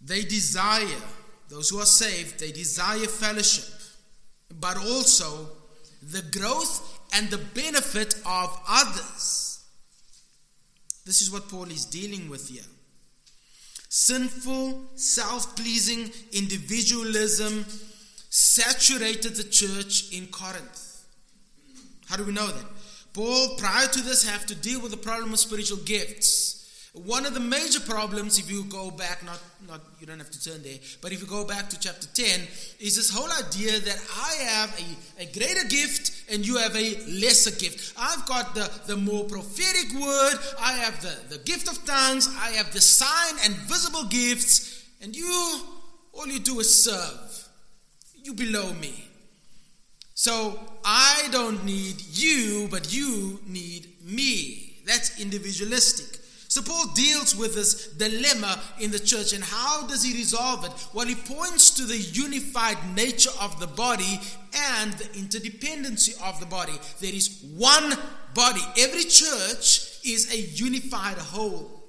They 0.00 0.22
desire, 0.22 1.02
those 1.48 1.70
who 1.70 1.78
are 1.78 1.86
saved, 1.86 2.40
they 2.40 2.52
desire 2.52 3.06
fellowship, 3.06 3.64
but 4.60 4.76
also 4.76 5.48
the 6.02 6.22
growth 6.38 7.00
and 7.14 7.30
the 7.30 7.38
benefit 7.38 8.14
of 8.26 8.60
others. 8.68 9.64
This 11.04 11.22
is 11.22 11.30
what 11.30 11.48
Paul 11.48 11.70
is 11.70 11.84
dealing 11.84 12.28
with 12.28 12.48
here. 12.48 12.64
Sinful, 13.88 14.90
self 14.96 15.56
pleasing 15.56 16.10
individualism 16.32 17.64
saturated 18.28 19.36
the 19.36 19.44
church 19.44 20.12
in 20.12 20.26
Corinth. 20.26 21.04
How 22.06 22.16
do 22.16 22.24
we 22.24 22.32
know 22.32 22.46
that? 22.48 22.66
Paul, 23.14 23.56
prior 23.56 23.86
to 23.86 24.02
this, 24.02 24.28
have 24.28 24.44
to 24.46 24.54
deal 24.54 24.80
with 24.80 24.90
the 24.90 24.96
problem 24.96 25.32
of 25.32 25.38
spiritual 25.38 25.78
gifts. 25.78 26.55
One 27.04 27.26
of 27.26 27.34
the 27.34 27.40
major 27.40 27.80
problems, 27.80 28.38
if 28.38 28.50
you 28.50 28.64
go 28.64 28.90
back, 28.90 29.22
not, 29.22 29.38
not 29.68 29.82
you 30.00 30.06
don't 30.06 30.18
have 30.18 30.30
to 30.30 30.42
turn 30.42 30.62
there, 30.62 30.78
but 31.02 31.12
if 31.12 31.20
you 31.20 31.26
go 31.26 31.44
back 31.44 31.68
to 31.68 31.78
chapter 31.78 32.06
10, 32.06 32.40
is 32.80 32.96
this 32.96 33.10
whole 33.10 33.30
idea 33.46 33.78
that 33.78 33.98
I 34.16 34.34
have 34.44 34.80
a, 34.80 35.22
a 35.24 35.26
greater 35.26 35.68
gift 35.68 36.32
and 36.32 36.46
you 36.46 36.56
have 36.56 36.74
a 36.74 36.96
lesser 37.20 37.50
gift. 37.50 37.92
I've 37.98 38.24
got 38.24 38.54
the, 38.54 38.70
the 38.86 38.96
more 38.96 39.24
prophetic 39.24 39.92
word, 40.00 40.38
I 40.58 40.72
have 40.72 41.02
the, 41.02 41.36
the 41.36 41.42
gift 41.44 41.68
of 41.68 41.84
tongues, 41.84 42.34
I 42.40 42.52
have 42.52 42.72
the 42.72 42.80
sign 42.80 43.34
and 43.44 43.54
visible 43.68 44.04
gifts, 44.04 44.82
and 45.02 45.14
you, 45.14 45.60
all 46.14 46.26
you 46.26 46.38
do 46.38 46.60
is 46.60 46.84
serve. 46.84 47.48
You 48.22 48.32
below 48.32 48.72
me. 48.72 49.06
So 50.14 50.58
I 50.82 51.28
don't 51.30 51.62
need 51.66 52.00
you, 52.10 52.68
but 52.70 52.90
you 52.90 53.38
need 53.46 54.02
me. 54.02 54.78
That's 54.86 55.20
individualistic. 55.20 56.15
So 56.56 56.62
Paul 56.62 56.86
deals 56.94 57.36
with 57.36 57.54
this 57.54 57.88
dilemma 57.88 58.58
in 58.80 58.90
the 58.90 58.98
church 58.98 59.34
and 59.34 59.44
how 59.44 59.86
does 59.86 60.02
he 60.02 60.14
resolve 60.14 60.64
it? 60.64 60.72
Well, 60.94 61.06
he 61.06 61.14
points 61.14 61.70
to 61.72 61.82
the 61.82 61.98
unified 61.98 62.78
nature 62.94 63.28
of 63.42 63.60
the 63.60 63.66
body 63.66 64.18
and 64.72 64.90
the 64.94 65.04
interdependency 65.04 66.18
of 66.26 66.40
the 66.40 66.46
body. 66.46 66.72
There 66.98 67.12
is 67.12 67.44
one 67.54 67.92
body. 68.32 68.62
Every 68.78 69.04
church 69.04 70.00
is 70.02 70.32
a 70.32 70.38
unified 70.38 71.18
whole. 71.18 71.84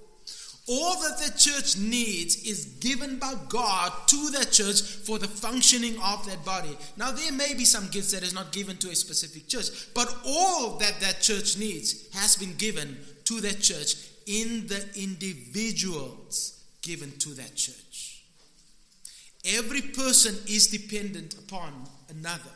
All 0.68 1.02
that 1.02 1.18
the 1.20 1.40
church 1.40 1.78
needs 1.78 2.36
is 2.44 2.66
given 2.82 3.20
by 3.20 3.36
God 3.48 3.94
to 4.08 4.30
the 4.32 4.46
church 4.52 4.82
for 4.82 5.18
the 5.18 5.30
functioning 5.30 5.96
of 6.04 6.26
that 6.26 6.44
body. 6.44 6.78
Now, 6.98 7.12
there 7.12 7.32
may 7.32 7.54
be 7.54 7.64
some 7.64 7.88
gifts 7.88 8.12
that 8.12 8.22
is 8.22 8.34
not 8.34 8.52
given 8.52 8.76
to 8.80 8.90
a 8.90 8.96
specific 8.96 9.48
church, 9.48 9.94
but 9.94 10.14
all 10.26 10.78
that 10.80 11.00
that 11.00 11.22
church 11.22 11.58
needs 11.58 12.14
has 12.14 12.36
been 12.36 12.54
given 12.56 12.98
to 13.24 13.40
that 13.40 13.62
church 13.62 13.96
in 14.28 14.68
the 14.68 14.86
individuals 14.96 16.64
given 16.82 17.12
to 17.20 17.30
that 17.30 17.56
church. 17.56 18.24
Every 19.46 19.82
person 19.82 20.36
is 20.48 20.68
dependent 20.68 21.36
upon 21.36 21.72
another. 22.10 22.52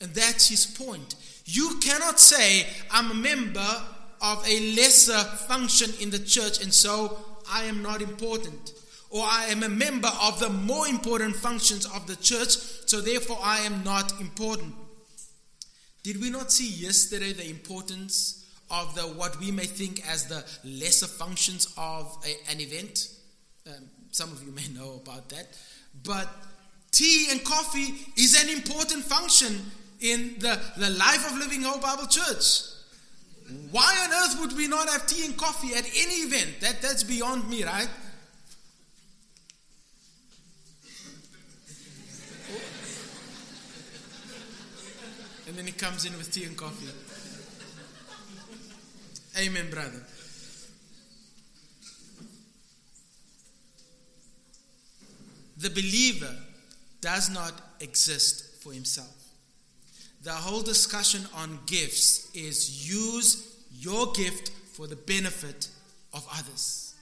And 0.00 0.12
that's 0.14 0.48
his 0.48 0.66
point. 0.66 1.14
You 1.44 1.78
cannot 1.80 2.18
say, 2.18 2.66
I'm 2.90 3.10
a 3.10 3.14
member 3.14 3.82
of 4.20 4.46
a 4.48 4.74
lesser 4.74 5.18
function 5.48 5.90
in 6.00 6.10
the 6.10 6.18
church, 6.18 6.62
and 6.62 6.72
so 6.72 7.18
I 7.50 7.64
am 7.64 7.82
not 7.82 8.00
important. 8.00 8.72
Or 9.10 9.22
I 9.24 9.46
am 9.50 9.62
a 9.62 9.68
member 9.68 10.10
of 10.22 10.40
the 10.40 10.48
more 10.48 10.88
important 10.88 11.36
functions 11.36 11.86
of 11.86 12.06
the 12.06 12.16
church, 12.16 12.56
so 12.86 13.00
therefore 13.00 13.38
I 13.42 13.58
am 13.58 13.84
not 13.84 14.20
important. 14.20 14.74
Did 16.02 16.20
we 16.20 16.30
not 16.30 16.50
see 16.50 16.68
yesterday 16.68 17.32
the 17.32 17.48
importance 17.48 18.43
of 18.70 18.94
the 18.94 19.02
what 19.02 19.38
we 19.40 19.50
may 19.50 19.66
think 19.66 20.06
as 20.08 20.26
the 20.26 20.44
lesser 20.64 21.06
functions 21.06 21.72
of 21.76 22.16
a, 22.26 22.50
an 22.50 22.60
event. 22.60 23.08
Um, 23.66 23.84
some 24.10 24.32
of 24.32 24.42
you 24.42 24.52
may 24.52 24.68
know 24.68 25.00
about 25.02 25.28
that. 25.30 25.48
But 26.02 26.28
tea 26.90 27.28
and 27.30 27.44
coffee 27.44 27.94
is 28.16 28.40
an 28.42 28.48
important 28.48 29.04
function 29.04 29.60
in 30.00 30.36
the, 30.38 30.60
the 30.76 30.90
life 30.90 31.30
of 31.30 31.38
Living 31.38 31.62
Hope 31.62 31.82
Bible 31.82 32.06
Church. 32.06 32.62
Why 33.70 33.96
on 34.04 34.10
earth 34.12 34.40
would 34.40 34.56
we 34.56 34.68
not 34.68 34.88
have 34.88 35.06
tea 35.06 35.24
and 35.24 35.36
coffee 35.36 35.74
at 35.74 35.84
any 35.84 36.22
event? 36.22 36.60
That, 36.60 36.80
that's 36.80 37.04
beyond 37.04 37.48
me, 37.48 37.64
right? 37.64 37.88
And 45.46 45.56
then 45.56 45.66
he 45.66 45.72
comes 45.72 46.04
in 46.04 46.16
with 46.16 46.32
tea 46.32 46.44
and 46.44 46.56
coffee. 46.56 46.86
Amen, 49.36 49.68
brother. 49.70 50.02
The 55.56 55.70
believer 55.70 56.34
does 57.00 57.30
not 57.30 57.52
exist 57.80 58.62
for 58.62 58.72
himself. 58.72 59.14
The 60.22 60.32
whole 60.32 60.62
discussion 60.62 61.22
on 61.36 61.58
gifts 61.66 62.30
is 62.34 62.88
use 62.88 63.56
your 63.72 64.12
gift 64.12 64.50
for 64.72 64.86
the 64.86 64.96
benefit 64.96 65.68
of 66.12 66.26
others, 66.32 66.94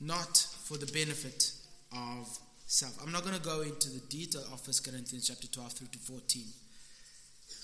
not 0.00 0.36
for 0.64 0.78
the 0.78 0.86
benefit 0.86 1.52
of 1.92 2.38
self. 2.66 2.96
I'm 3.04 3.12
not 3.12 3.24
going 3.24 3.36
to 3.36 3.42
go 3.42 3.60
into 3.60 3.90
the 3.90 4.00
detail 4.08 4.42
of 4.52 4.66
1 4.66 4.74
Corinthians 4.84 5.28
chapter 5.28 5.48
12 5.48 5.72
through 5.72 5.88
to 5.88 5.98
14. 5.98 6.44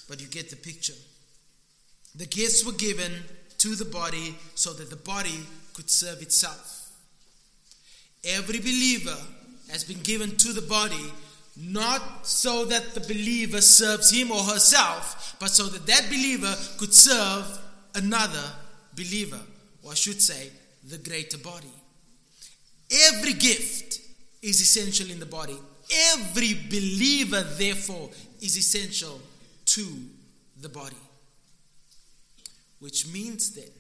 But 0.09 0.21
you 0.21 0.27
get 0.27 0.51
the 0.51 0.57
picture. 0.57 0.95
The 2.15 2.27
gifts 2.27 2.65
were 2.65 2.73
given 2.73 3.13
to 3.59 3.75
the 3.75 3.85
body 3.85 4.37
so 4.55 4.73
that 4.73 4.91
the 4.91 4.97
body 4.97 5.41
could 5.75 5.91
serve 5.91 6.23
itself. 6.23 6.91
Every 8.25 8.59
believer 8.59 9.17
has 9.71 9.85
been 9.85 10.01
given 10.01 10.37
to 10.37 10.53
the 10.53 10.63
body 10.63 11.13
not 11.61 12.27
so 12.27 12.65
that 12.67 12.95
the 12.95 13.01
believer 13.01 13.61
serves 13.61 14.11
him 14.11 14.31
or 14.31 14.43
herself, 14.45 15.37
but 15.41 15.51
so 15.51 15.65
that 15.65 15.87
that 15.87 16.07
believer 16.09 16.55
could 16.79 16.95
serve 16.95 17.59
another 17.97 18.45
believer, 18.95 19.41
or 19.83 19.93
I 19.93 19.95
should 19.95 20.23
say, 20.23 20.51
the 20.89 20.99
greater 20.99 21.39
body. 21.39 21.73
Every 23.09 23.33
gift 23.33 24.01
is 24.41 24.61
essential 24.61 25.11
in 25.11 25.19
the 25.19 25.27
body. 25.27 25.59
Every 26.13 26.55
believer, 26.55 27.43
therefore, 27.43 28.11
is 28.41 28.57
essential 28.57 29.21
to 29.69 29.87
the 30.61 30.69
body. 30.69 30.97
Which 32.81 33.07
means 33.13 33.55
then, 33.55 33.71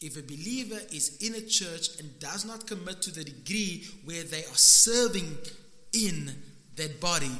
if 0.00 0.16
a 0.16 0.22
believer 0.22 0.80
is 0.92 1.18
in 1.20 1.34
a 1.34 1.46
church 1.46 1.98
and 1.98 2.18
does 2.20 2.44
not 2.44 2.66
commit 2.66 3.02
to 3.02 3.12
the 3.12 3.24
degree 3.24 3.86
where 4.04 4.22
they 4.22 4.44
are 4.44 4.56
serving 4.56 5.36
in 5.92 6.32
that 6.76 7.00
body, 7.00 7.30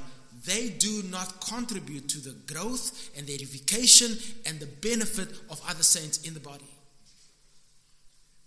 they 0.45 0.69
do 0.71 1.03
not 1.11 1.41
contribute 1.41 2.09
to 2.09 2.19
the 2.19 2.37
growth 2.53 3.11
and 3.17 3.27
the 3.27 3.35
edification 3.35 4.17
and 4.47 4.59
the 4.59 4.67
benefit 4.67 5.29
of 5.49 5.61
other 5.69 5.83
saints 5.83 6.27
in 6.27 6.35
the 6.35 6.41
body. 6.41 6.65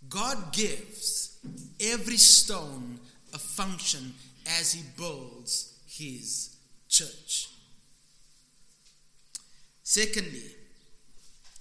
God 0.09 0.53
gives 0.53 1.39
every 1.79 2.17
stone 2.17 2.99
a 3.33 3.39
function 3.39 4.13
as 4.59 4.73
He 4.73 4.83
builds 4.95 5.79
His 5.87 6.55
church. 6.87 7.52
Secondly, 9.83 10.53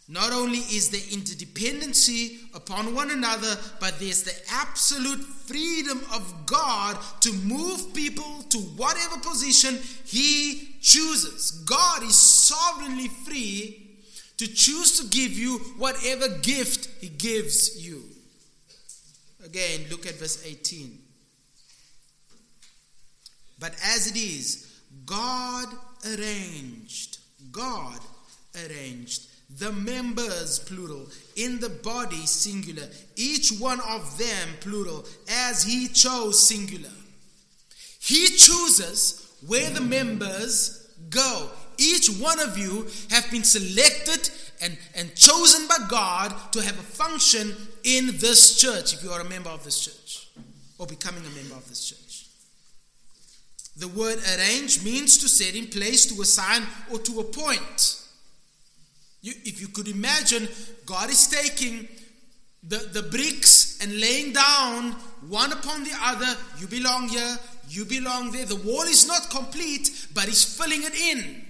Not 0.09 0.33
only 0.33 0.59
is 0.59 0.91
there 0.91 1.01
interdependency 1.01 2.55
upon 2.55 2.95
one 2.95 3.11
another, 3.11 3.57
but 3.81 3.99
there's 3.99 4.25
the 4.25 4.35
absolute 4.51 5.21
freedom 5.21 6.03
of 6.13 6.45
God 6.45 6.99
to 7.21 7.33
move 7.33 7.95
people 7.95 8.43
to 8.51 8.59
whatever 8.59 9.19
position 9.21 9.79
He 10.05 10.77
chooses. 10.83 11.53
God 11.65 12.03
is 12.03 12.17
sovereignly 12.17 13.09
free 13.09 14.01
to 14.37 14.47
choose 14.47 14.99
to 14.99 15.07
give 15.07 15.33
you 15.33 15.59
whatever 15.79 16.29
gift 16.41 16.89
He 17.01 17.09
gives 17.09 17.83
you. 17.83 18.03
Again, 19.45 19.87
look 19.91 20.07
at 20.07 20.17
verse 20.17 20.45
18. 20.45 20.99
But 23.59 23.73
as 23.83 24.09
it 24.11 24.17
is, 24.17 24.81
God 25.07 25.69
arranged, 26.05 27.19
God 27.51 28.01
arranged 28.55 29.29
the 29.59 29.73
members, 29.73 30.59
plural, 30.61 31.07
in 31.37 31.61
the 31.61 31.69
body, 31.69 32.25
singular, 32.27 32.89
each 33.17 33.51
one 33.53 33.81
of 33.81 34.19
them, 34.19 34.49
plural, 34.61 35.05
as 35.29 35.63
he 35.63 35.89
chose, 35.89 36.47
singular. 36.47 36.91
He 38.01 38.29
chooses 38.29 39.37
where 39.47 39.71
the 39.71 39.81
members 39.81 40.91
go. 41.11 41.51
Each 41.79 42.09
one 42.09 42.41
of 42.41 42.57
you 42.57 42.87
have 43.11 43.31
been 43.31 43.45
selected 43.45 44.31
and, 44.63 44.77
and 44.95 45.15
chosen 45.15 45.67
by 45.69 45.79
God 45.89 46.35
to 46.53 46.63
have 46.63 46.79
a 46.79 46.83
function 46.83 47.55
in 47.85 48.07
this 48.19 48.59
church, 48.61 48.95
if 48.95 49.03
you 49.03 49.11
are 49.11 49.21
a 49.21 49.29
member 49.29 49.51
of 49.51 49.65
this 49.65 49.85
church, 49.85 50.29
or 50.79 50.87
becoming 50.87 51.25
a 51.25 51.37
member 51.37 51.55
of 51.55 51.69
this 51.69 51.85
church. 51.85 52.27
The 53.77 53.89
word 53.89 54.19
arrange 54.37 54.85
means 54.85 55.19
to 55.19 55.29
set 55.29 55.55
in 55.55 55.67
place, 55.67 56.07
to 56.07 56.21
assign, 56.23 56.63
or 56.91 56.99
to 56.99 57.21
appoint. 57.21 58.02
You, 59.23 59.33
if 59.45 59.61
you 59.61 59.69
could 59.69 59.89
imagine, 59.89 60.49
God 60.85 61.09
is 61.09 61.29
taking 61.29 61.89
the, 62.63 62.79
the 62.93 63.03
bricks 63.03 63.79
and 63.81 64.01
laying 64.01 64.33
down 64.33 64.93
one 65.29 65.53
upon 65.53 65.85
the 65.85 65.97
other. 66.03 66.37
You 66.59 66.67
belong 66.67 67.09
here, 67.09 67.39
you 67.69 67.85
belong 67.85 68.33
there. 68.33 68.45
The 68.45 68.57
wall 68.57 68.83
is 68.83 69.07
not 69.07 69.31
complete, 69.31 70.09
but 70.13 70.25
He's 70.25 70.45
filling 70.45 70.83
it 70.83 70.95
in. 70.95 71.45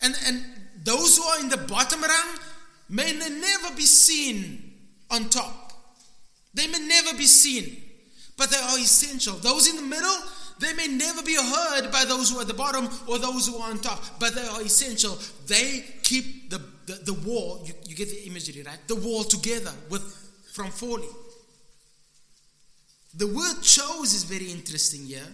And, 0.00 0.14
and 0.26 0.44
those 0.82 1.18
who 1.18 1.24
are 1.24 1.40
in 1.40 1.48
the 1.48 1.56
bottom 1.58 2.00
rung 2.00 2.38
may 2.88 3.12
never 3.12 3.74
be 3.76 3.84
seen 3.84 4.72
on 5.10 5.28
top. 5.28 5.72
They 6.54 6.66
may 6.66 6.78
never 6.78 7.16
be 7.16 7.26
seen, 7.26 7.82
but 8.36 8.50
they 8.50 8.56
are 8.56 8.78
essential. 8.78 9.34
Those 9.34 9.68
in 9.68 9.76
the 9.76 9.82
middle, 9.82 10.16
they 10.60 10.72
may 10.74 10.88
never 10.88 11.22
be 11.22 11.36
heard 11.36 11.90
by 11.92 12.04
those 12.04 12.30
who 12.30 12.38
are 12.38 12.42
at 12.42 12.48
the 12.48 12.54
bottom 12.54 12.88
or 13.06 13.18
those 13.18 13.46
who 13.46 13.56
are 13.58 13.70
on 13.70 13.78
top, 13.78 14.02
but 14.18 14.34
they 14.34 14.46
are 14.46 14.62
essential. 14.62 15.18
They 15.46 15.84
keep 16.02 16.50
the, 16.50 16.60
the, 16.86 17.12
the 17.12 17.14
wall, 17.14 17.62
you, 17.64 17.74
you 17.86 17.94
get 17.94 18.08
the 18.08 18.26
imagery, 18.26 18.62
right? 18.62 18.78
The 18.86 18.96
wall 18.96 19.24
together 19.24 19.72
with 19.90 20.02
from 20.52 20.70
falling. 20.70 21.10
The 23.14 23.26
word 23.26 23.62
chose 23.62 24.14
is 24.14 24.24
very 24.24 24.50
interesting 24.50 25.06
here. 25.06 25.26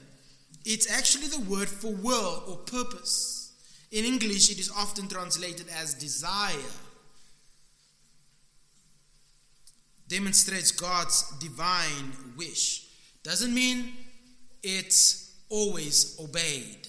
It's 0.65 0.91
actually 0.91 1.29
the 1.29 1.41
word 1.41 1.69
for 1.69 1.93
will 1.93 2.43
or 2.47 2.57
purpose. 2.57 3.53
In 3.91 4.05
English, 4.05 4.51
it 4.51 4.59
is 4.59 4.71
often 4.77 5.09
translated 5.09 5.67
as 5.81 5.95
desire. 5.95 6.71
Demonstrates 10.09 10.71
God's 10.71 11.31
divine 11.39 12.13
wish. 12.37 12.87
Doesn't 13.23 13.55
mean 13.55 13.93
it's 14.65 15.37
always 15.49 16.19
obeyed. 16.21 16.89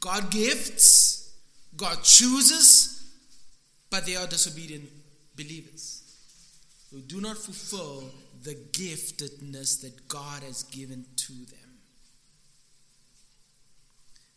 God 0.00 0.30
gifts, 0.30 1.34
God 1.76 2.02
chooses, 2.02 3.12
but 3.90 4.06
they 4.06 4.16
are 4.16 4.26
disobedient 4.26 4.88
believers 5.36 6.02
who 6.90 7.00
do 7.00 7.20
not 7.20 7.36
fulfill 7.36 8.04
the 8.42 8.54
giftedness 8.72 9.82
that 9.82 10.08
God 10.08 10.42
has 10.42 10.62
given 10.64 11.04
to 11.16 11.32
them. 11.32 11.70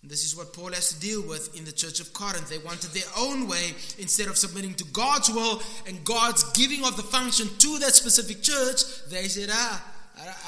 And 0.02 0.12
this 0.12 0.26
is 0.26 0.36
what 0.36 0.52
Paul 0.52 0.74
has 0.74 0.90
to 0.90 1.00
deal 1.00 1.26
with 1.26 1.58
in 1.58 1.64
the 1.64 1.72
church 1.72 2.02
of 2.02 2.12
Corinth. 2.12 2.50
They 2.50 2.58
wanted 2.58 2.90
their 2.92 3.10
own 3.18 3.48
way 3.48 3.70
instead 3.98 4.28
of 4.28 4.38
submitting 4.38 4.74
to 4.76 4.84
God's 4.86 5.30
will 5.30 5.62
and 5.88 6.04
God's 6.04 6.44
giving 6.52 6.84
of 6.84 6.98
the 6.98 7.04
function 7.04 7.48
to 7.60 7.80
that 7.80 7.94
specific 7.94 8.42
church. 8.42 8.82
They 9.10 9.30
said, 9.30 9.50
ah, 9.50 9.82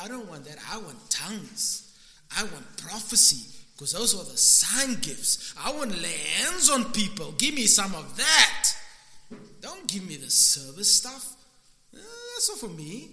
I, 0.03 0.07
don't 0.07 0.29
want 0.29 0.45
that. 0.45 0.57
I 0.71 0.77
want 0.77 1.09
tongues. 1.09 1.93
I 2.37 2.43
want 2.43 2.77
prophecy 2.77 3.51
because 3.73 3.93
those 3.93 4.13
are 4.15 4.23
the 4.23 4.37
sign 4.37 4.95
gifts. 5.01 5.53
I 5.59 5.71
want 5.73 5.91
to 5.91 5.99
lay 5.99 6.17
hands 6.39 6.69
on 6.69 6.91
people. 6.91 7.33
Give 7.33 7.53
me 7.53 7.65
some 7.65 7.93
of 7.95 8.17
that. 8.17 8.69
Don't 9.61 9.87
give 9.87 10.07
me 10.07 10.17
the 10.17 10.29
service 10.29 10.93
stuff. 10.93 11.35
Uh, 11.93 11.99
that's 12.35 12.49
not 12.49 12.59
for 12.59 12.75
me. 12.75 13.09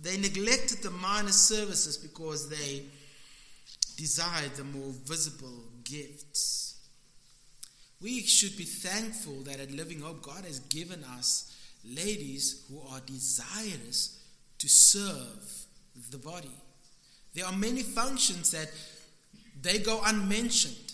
They 0.00 0.16
neglected 0.16 0.82
the 0.82 0.90
minor 0.90 1.30
services 1.30 1.96
because 1.96 2.48
they 2.48 2.82
desired 3.96 4.54
the 4.56 4.64
more 4.64 4.92
visible 5.04 5.64
gifts. 5.84 6.80
We 8.00 8.22
should 8.22 8.56
be 8.56 8.64
thankful 8.64 9.42
that 9.44 9.60
at 9.60 9.70
Living 9.70 10.00
Hope, 10.00 10.22
God 10.22 10.44
has 10.44 10.58
given 10.58 11.04
us 11.04 11.56
ladies 11.84 12.64
who 12.68 12.80
are 12.92 13.00
desirous 13.06 14.21
to 14.62 14.68
serve 14.68 15.66
the 16.12 16.18
body. 16.18 16.56
There 17.34 17.44
are 17.44 17.52
many 17.52 17.82
functions 17.82 18.52
that 18.52 18.70
they 19.60 19.80
go 19.80 20.00
unmentioned. 20.06 20.92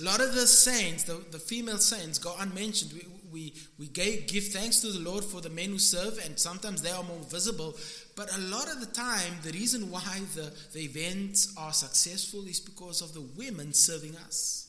A 0.00 0.04
lot 0.04 0.20
of 0.20 0.32
the 0.32 0.46
saints, 0.46 1.02
the, 1.02 1.14
the 1.32 1.40
female 1.40 1.78
saints, 1.78 2.20
go 2.20 2.32
unmentioned. 2.38 2.92
We, 2.92 3.06
we, 3.32 3.54
we 3.76 3.88
gave, 3.88 4.28
give 4.28 4.44
thanks 4.44 4.78
to 4.82 4.92
the 4.92 5.00
Lord 5.00 5.24
for 5.24 5.40
the 5.40 5.50
men 5.50 5.70
who 5.70 5.80
serve, 5.80 6.20
and 6.24 6.38
sometimes 6.38 6.80
they 6.80 6.92
are 6.92 7.02
more 7.02 7.24
visible. 7.28 7.74
But 8.14 8.32
a 8.36 8.40
lot 8.40 8.70
of 8.70 8.78
the 8.78 8.86
time, 8.86 9.40
the 9.42 9.50
reason 9.50 9.90
why 9.90 10.20
the, 10.36 10.52
the 10.74 10.84
events 10.84 11.54
are 11.56 11.72
successful 11.72 12.44
is 12.46 12.60
because 12.60 13.02
of 13.02 13.14
the 13.14 13.26
women 13.36 13.72
serving 13.72 14.14
us. 14.18 14.68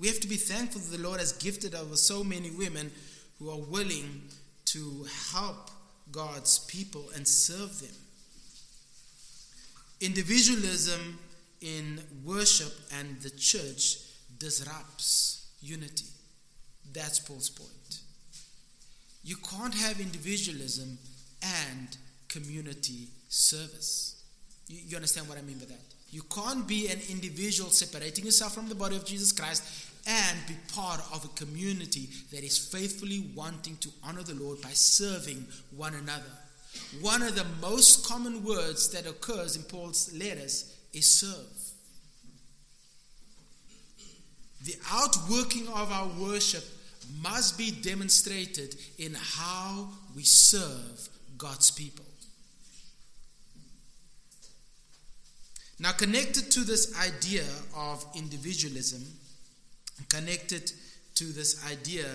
We 0.00 0.08
have 0.08 0.18
to 0.18 0.28
be 0.28 0.38
thankful 0.38 0.80
that 0.80 0.96
the 0.96 1.06
Lord 1.06 1.20
has 1.20 1.34
gifted 1.34 1.76
us 1.76 1.84
with 1.84 2.00
so 2.00 2.24
many 2.24 2.50
women 2.50 2.90
who 3.38 3.48
are 3.48 3.60
willing 3.60 4.22
to 4.64 5.06
help 5.30 5.70
God's 6.12 6.58
people 6.60 7.06
and 7.14 7.26
serve 7.26 7.80
them. 7.80 7.94
Individualism 10.00 11.18
in 11.60 12.00
worship 12.24 12.72
and 12.98 13.20
the 13.20 13.30
church 13.30 13.98
disrupts 14.38 15.48
unity. 15.60 16.06
That's 16.92 17.18
Paul's 17.18 17.50
point. 17.50 17.70
You 19.24 19.36
can't 19.36 19.74
have 19.74 20.00
individualism 20.00 20.98
and 21.42 21.96
community 22.28 23.08
service. 23.28 24.22
You, 24.68 24.80
you, 24.88 24.96
understand 24.96 25.28
what 25.28 25.38
I 25.38 25.42
mean 25.42 25.58
by 25.58 25.66
that? 25.66 25.80
You 26.10 26.22
can't 26.22 26.66
be 26.66 26.88
an 26.88 26.98
individual 27.08 27.70
separating 27.70 28.24
yourself 28.24 28.54
from 28.54 28.68
the 28.68 28.74
body 28.74 28.96
of 28.96 29.04
Jesus 29.04 29.32
Christ 29.32 29.62
and 30.06 30.38
be 30.48 30.54
part 30.74 31.00
of 31.12 31.24
a 31.24 31.28
community 31.28 32.08
that 32.32 32.42
is 32.42 32.58
faithfully 32.58 33.30
wanting 33.34 33.76
to 33.76 33.88
honor 34.02 34.22
the 34.22 34.34
Lord 34.34 34.60
by 34.60 34.70
serving 34.70 35.46
one 35.76 35.94
another. 35.94 36.22
One 37.00 37.22
of 37.22 37.34
the 37.36 37.46
most 37.60 38.06
common 38.06 38.44
words 38.44 38.88
that 38.90 39.06
occurs 39.06 39.56
in 39.56 39.62
Paul's 39.62 40.12
letters 40.14 40.76
is 40.92 41.08
serve. 41.08 41.72
The 44.64 44.76
outworking 44.90 45.68
of 45.68 45.90
our 45.90 46.08
worship 46.20 46.64
must 47.20 47.58
be 47.58 47.70
demonstrated 47.70 48.76
in 48.98 49.14
how 49.14 49.88
we 50.14 50.22
serve 50.22 51.08
God's 51.36 51.70
people. 51.70 52.04
Now, 55.80 55.90
connected 55.90 56.50
to 56.52 56.60
this 56.60 56.96
idea 57.00 57.44
of 57.74 58.06
individualism, 58.14 59.02
connected 60.08 60.72
to 61.14 61.24
this 61.24 61.64
idea 61.70 62.06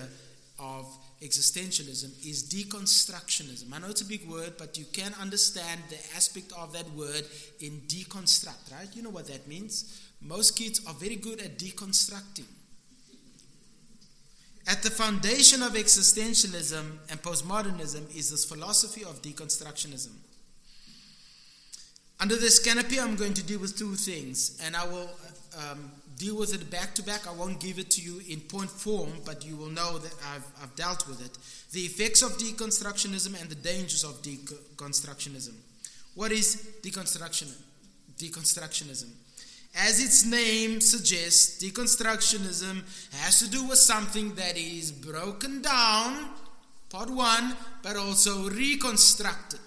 of 0.58 0.86
existentialism 1.22 2.26
is 2.26 2.44
deconstructionism. 2.44 3.72
I 3.72 3.78
know 3.78 3.88
it's 3.88 4.02
a 4.02 4.06
big 4.06 4.28
word, 4.28 4.54
but 4.58 4.78
you 4.78 4.84
can 4.92 5.12
understand 5.20 5.80
the 5.88 5.98
aspect 6.16 6.52
of 6.56 6.72
that 6.72 6.88
word 6.92 7.24
in 7.60 7.80
deconstruct, 7.86 8.72
right? 8.72 8.88
You 8.94 9.02
know 9.02 9.10
what 9.10 9.26
that 9.28 9.46
means. 9.48 10.00
Most 10.20 10.56
kids 10.56 10.80
are 10.86 10.94
very 10.94 11.16
good 11.16 11.40
at 11.40 11.58
deconstructing. 11.58 12.44
At 14.68 14.82
the 14.82 14.90
foundation 14.90 15.62
of 15.62 15.72
existentialism 15.72 16.98
and 17.08 17.22
postmodernism 17.22 18.14
is 18.14 18.30
this 18.30 18.44
philosophy 18.44 19.02
of 19.02 19.22
deconstructionism. 19.22 20.12
Under 22.20 22.36
this 22.36 22.58
canopy, 22.58 23.00
I'm 23.00 23.16
going 23.16 23.34
to 23.34 23.42
deal 23.42 23.60
with 23.60 23.78
two 23.78 23.94
things, 23.94 24.60
and 24.62 24.76
I 24.76 24.84
will 24.84 25.08
um, 25.56 25.90
deal 26.18 26.36
with 26.36 26.52
it 26.52 26.70
back 26.70 26.94
to 26.96 27.02
back. 27.02 27.26
I 27.26 27.32
won't 27.32 27.60
give 27.60 27.78
it 27.78 27.90
to 27.92 28.00
you 28.00 28.20
in 28.28 28.40
point 28.40 28.70
form, 28.70 29.12
but 29.24 29.44
you 29.44 29.56
will 29.56 29.70
know 29.70 29.98
that 29.98 30.14
I've, 30.34 30.46
I've 30.62 30.74
dealt 30.74 31.06
with 31.08 31.24
it. 31.24 31.38
The 31.72 31.80
effects 31.80 32.22
of 32.22 32.32
deconstructionism 32.38 33.40
and 33.40 33.48
the 33.48 33.54
dangers 33.54 34.04
of 34.04 34.20
deconstructionism. 34.22 35.54
What 36.14 36.32
is 36.32 36.68
deconstruction? 36.82 37.54
Deconstructionism. 38.18 39.10
As 39.76 40.02
its 40.02 40.24
name 40.24 40.80
suggests, 40.80 41.62
deconstructionism 41.62 42.82
has 43.20 43.38
to 43.38 43.50
do 43.50 43.68
with 43.68 43.78
something 43.78 44.34
that 44.34 44.56
is 44.56 44.90
broken 44.90 45.62
down, 45.62 46.30
part 46.90 47.10
one, 47.10 47.54
but 47.82 47.96
also 47.96 48.48
reconstructed. 48.50 49.60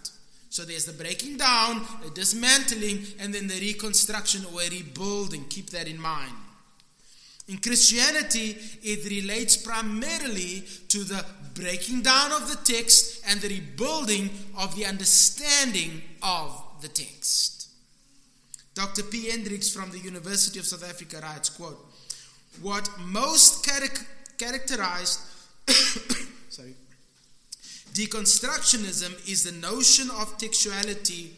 So 0.51 0.65
there's 0.65 0.83
the 0.83 0.91
breaking 0.91 1.37
down, 1.37 1.81
the 2.03 2.09
dismantling, 2.09 3.05
and 3.21 3.33
then 3.33 3.47
the 3.47 3.57
reconstruction 3.57 4.43
or 4.53 4.59
rebuilding. 4.69 5.45
Keep 5.45 5.69
that 5.69 5.87
in 5.87 5.97
mind. 5.97 6.33
In 7.47 7.57
Christianity, 7.59 8.57
it 8.83 9.09
relates 9.09 9.55
primarily 9.55 10.65
to 10.89 11.05
the 11.05 11.25
breaking 11.53 12.01
down 12.01 12.33
of 12.33 12.49
the 12.49 12.59
text 12.65 13.23
and 13.29 13.39
the 13.39 13.47
rebuilding 13.47 14.29
of 14.57 14.75
the 14.75 14.85
understanding 14.85 16.01
of 16.21 16.61
the 16.81 16.89
text. 16.89 17.69
Dr. 18.75 19.03
P. 19.03 19.29
Hendricks 19.29 19.69
from 19.69 19.89
the 19.91 19.99
University 19.99 20.59
of 20.59 20.65
South 20.65 20.83
Africa 20.83 21.21
writes, 21.23 21.47
quote, 21.47 21.79
What 22.61 22.89
most 22.99 23.63
char- 23.63 23.87
characterized 24.37 25.21
deconstructionism 28.01 29.29
is 29.29 29.43
the 29.43 29.51
notion 29.59 30.09
of 30.11 30.37
textuality 30.37 31.29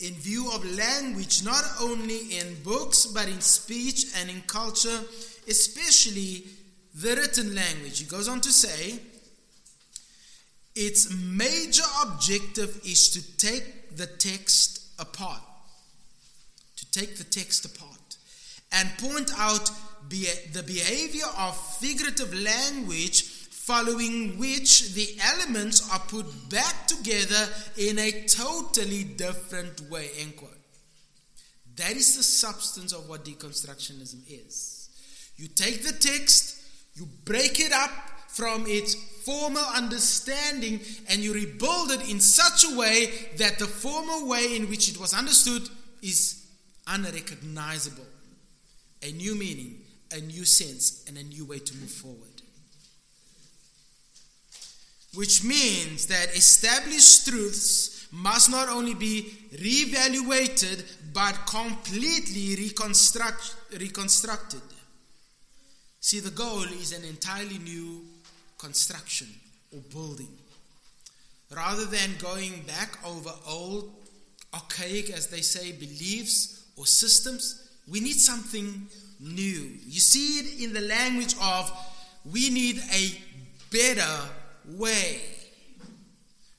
in 0.00 0.14
view 0.14 0.50
of 0.52 0.64
language 0.76 1.44
not 1.44 1.64
only 1.80 2.38
in 2.38 2.62
books 2.62 3.04
but 3.06 3.28
in 3.28 3.40
speech 3.40 4.06
and 4.18 4.30
in 4.30 4.40
culture, 4.42 5.00
especially 5.48 6.44
the 6.94 7.16
written 7.16 7.54
language. 7.54 7.98
He 7.98 8.06
goes 8.06 8.28
on 8.28 8.40
to 8.40 8.50
say, 8.50 8.98
its 10.74 11.12
major 11.12 11.88
objective 12.04 12.80
is 12.84 13.10
to 13.10 13.36
take 13.36 13.96
the 13.96 14.06
text 14.06 14.80
apart. 14.98 15.42
To 16.76 16.90
take 16.92 17.16
the 17.16 17.24
text 17.24 17.64
apart 17.64 18.16
and 18.72 18.88
point 18.98 19.30
out 19.36 19.70
the 20.08 20.62
behavior 20.64 21.26
of 21.36 21.56
figurative 21.76 22.32
language 22.32 23.27
following 23.68 24.38
which 24.38 24.94
the 24.94 25.14
elements 25.34 25.92
are 25.92 25.98
put 25.98 26.24
back 26.48 26.86
together 26.86 27.46
in 27.76 27.98
a 27.98 28.24
totally 28.26 29.04
different 29.04 29.78
way. 29.90 30.08
End 30.20 30.34
quote. 30.34 30.56
That 31.76 31.94
is 31.94 32.16
the 32.16 32.22
substance 32.22 32.94
of 32.94 33.10
what 33.10 33.26
deconstructionism 33.26 34.22
is. 34.26 34.88
You 35.36 35.48
take 35.48 35.82
the 35.82 35.92
text, 35.92 36.62
you 36.94 37.06
break 37.26 37.60
it 37.60 37.72
up 37.72 37.90
from 38.28 38.64
its 38.66 38.94
formal 39.26 39.66
understanding, 39.76 40.80
and 41.10 41.20
you 41.20 41.34
rebuild 41.34 41.90
it 41.90 42.08
in 42.08 42.20
such 42.20 42.64
a 42.64 42.74
way 42.74 43.12
that 43.36 43.58
the 43.58 43.66
former 43.66 44.26
way 44.26 44.56
in 44.56 44.70
which 44.70 44.88
it 44.88 44.98
was 44.98 45.12
understood 45.12 45.68
is 46.00 46.42
unrecognizable. 46.86 48.06
A 49.02 49.12
new 49.12 49.34
meaning, 49.34 49.82
a 50.10 50.20
new 50.22 50.46
sense, 50.46 51.04
and 51.06 51.18
a 51.18 51.22
new 51.22 51.44
way 51.44 51.58
to 51.58 51.76
move 51.76 51.90
forward 51.90 52.37
which 55.14 55.42
means 55.42 56.06
that 56.06 56.36
established 56.36 57.26
truths 57.26 58.06
must 58.12 58.50
not 58.50 58.68
only 58.68 58.94
be 58.94 59.32
reevaluated 59.54 60.84
but 61.12 61.34
completely 61.46 62.56
reconstruct, 62.56 63.54
reconstructed. 63.78 64.60
See, 66.00 66.20
the 66.20 66.30
goal 66.30 66.62
is 66.62 66.92
an 66.92 67.04
entirely 67.04 67.58
new 67.58 68.04
construction 68.58 69.28
or 69.74 69.80
building. 69.90 70.28
Rather 71.54 71.86
than 71.86 72.10
going 72.18 72.62
back 72.66 72.98
over 73.04 73.30
old, 73.46 73.90
archaic, 74.54 75.10
as 75.10 75.28
they 75.28 75.40
say, 75.40 75.72
beliefs 75.72 76.66
or 76.76 76.86
systems, 76.86 77.68
we 77.88 78.00
need 78.00 78.18
something 78.20 78.86
new. 79.20 79.70
You 79.86 80.00
see 80.00 80.38
it 80.38 80.64
in 80.64 80.72
the 80.72 80.82
language 80.82 81.34
of 81.42 81.72
we 82.30 82.50
need 82.50 82.80
a 82.92 83.20
better 83.70 84.28
way. 84.76 85.20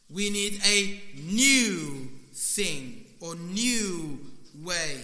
We 0.10 0.30
need 0.30 0.62
a 0.66 1.02
new 1.16 2.10
thing 2.34 3.06
or 3.20 3.36
new 3.36 4.20
way. 4.64 5.02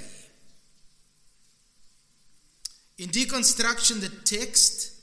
In 2.98 3.10
deconstruction, 3.10 4.00
the 4.02 4.10
text 4.24 4.94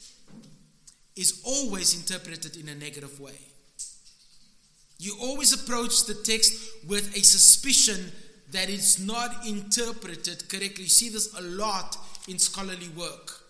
is 1.14 1.42
always 1.44 1.94
interpreted 1.94 2.56
in 2.56 2.68
a 2.68 2.74
negative 2.74 3.20
way. 3.20 3.38
You 4.98 5.14
always 5.20 5.52
approach 5.52 6.04
the 6.06 6.14
text 6.14 6.54
with 6.88 7.14
a 7.16 7.22
suspicion 7.22 8.12
that 8.52 8.70
it's 8.70 8.98
not 8.98 9.46
interpreted 9.46 10.48
correctly. 10.48 10.84
You 10.84 10.90
see 10.90 11.08
this 11.08 11.36
a 11.38 11.42
lot 11.42 11.96
in 12.28 12.38
scholarly 12.38 12.88
work. 12.96 13.41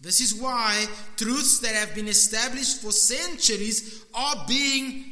This 0.00 0.20
is 0.20 0.34
why 0.34 0.86
truths 1.16 1.58
that 1.60 1.74
have 1.74 1.94
been 1.94 2.08
established 2.08 2.82
for 2.82 2.92
centuries 2.92 4.04
are 4.14 4.44
being 4.46 5.04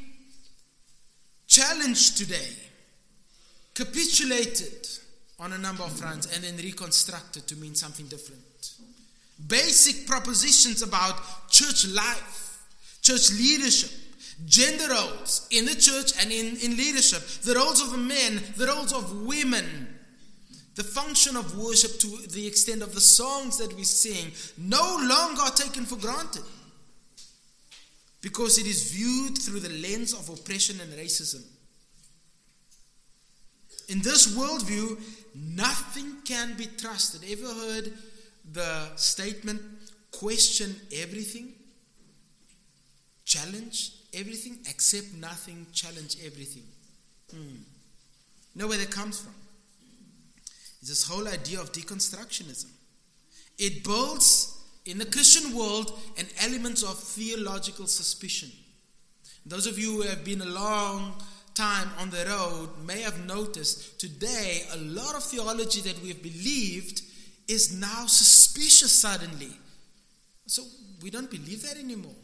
challenged 1.46 2.18
today, 2.18 2.51
capitulated 3.75 4.87
on 5.38 5.53
a 5.53 5.59
number 5.59 5.83
of 5.83 5.92
fronts, 5.92 6.33
and 6.35 6.44
then 6.44 6.57
reconstructed 6.57 7.46
to 7.49 7.57
mean 7.57 7.75
something 7.75 8.07
different. 8.07 8.42
Basic 9.49 10.07
propositions 10.07 10.83
about 10.83 11.51
church 11.51 11.87
life, 11.88 12.64
church 13.03 13.33
leadership, 13.33 13.90
gender 14.44 14.88
roles 14.88 15.49
in 15.51 15.64
the 15.64 15.75
church 15.75 16.12
and 16.20 16.31
in, 16.31 16.57
in 16.59 16.77
leadership, 16.77 17.22
the 17.42 17.55
roles 17.55 17.81
of 17.83 17.99
men, 17.99 18.40
the 18.57 18.66
roles 18.66 18.92
of 18.92 19.27
women, 19.27 19.95
the 20.76 20.84
function 20.84 21.36
of 21.36 21.58
worship 21.58 21.98
to 21.98 22.06
the 22.28 22.46
extent 22.46 22.82
of 22.82 22.94
the 22.94 23.00
songs 23.00 23.56
that 23.56 23.74
we 23.74 23.82
sing 23.82 24.30
no 24.58 24.98
longer 25.00 25.40
are 25.40 25.50
taken 25.50 25.84
for 25.84 25.96
granted 25.96 26.42
because 28.20 28.58
it 28.58 28.66
is 28.66 28.92
viewed 28.92 29.38
through 29.38 29.60
the 29.60 29.70
lens 29.88 30.12
of 30.12 30.28
oppression 30.28 30.78
and 30.80 30.92
racism. 30.92 31.42
In 33.88 34.00
this 34.02 34.36
worldview, 34.36 35.00
nothing 35.34 36.16
can 36.24 36.54
be 36.56 36.66
trusted. 36.66 37.22
Ever 37.30 37.46
heard 37.46 37.92
the 38.52 38.96
statement, 38.96 39.62
question 40.10 40.74
everything? 40.92 41.54
Challenge 43.24 43.92
everything, 44.12 44.58
accept 44.68 45.14
nothing, 45.14 45.66
challenge 45.72 46.16
everything. 46.24 46.64
Hmm. 47.30 47.62
Know 48.54 48.66
where 48.66 48.78
that 48.78 48.90
comes 48.90 49.20
from 49.20 49.32
is 50.82 50.88
this 50.88 51.08
whole 51.08 51.26
idea 51.28 51.60
of 51.60 51.72
deconstructionism. 51.72 52.70
It 53.58 53.84
builds 53.84 54.52
in 54.84 54.98
the 54.98 55.06
Christian 55.06 55.56
world 55.56 55.98
an 56.18 56.26
element 56.44 56.82
of 56.82 56.98
theological 56.98 57.86
suspicion. 57.86 58.50
Those 59.44 59.66
of 59.66 59.78
you 59.78 59.92
who 59.92 60.02
have 60.02 60.24
been 60.24 60.40
a 60.40 60.46
long 60.46 61.14
time 61.54 61.88
on 61.98 62.10
the 62.10 62.24
road 62.26 62.68
may 62.84 63.00
have 63.00 63.24
noticed 63.26 63.98
today 63.98 64.62
a 64.72 64.76
lot 64.76 65.14
of 65.14 65.22
theology 65.24 65.80
that 65.80 66.00
we 66.02 66.08
have 66.08 66.22
believed 66.22 67.02
is 67.48 67.78
now 67.78 68.06
suspicious 68.06 68.92
suddenly. 68.92 69.52
So 70.46 70.62
we 71.02 71.10
don't 71.10 71.30
believe 71.30 71.62
that 71.62 71.78
anymore. 71.78 72.14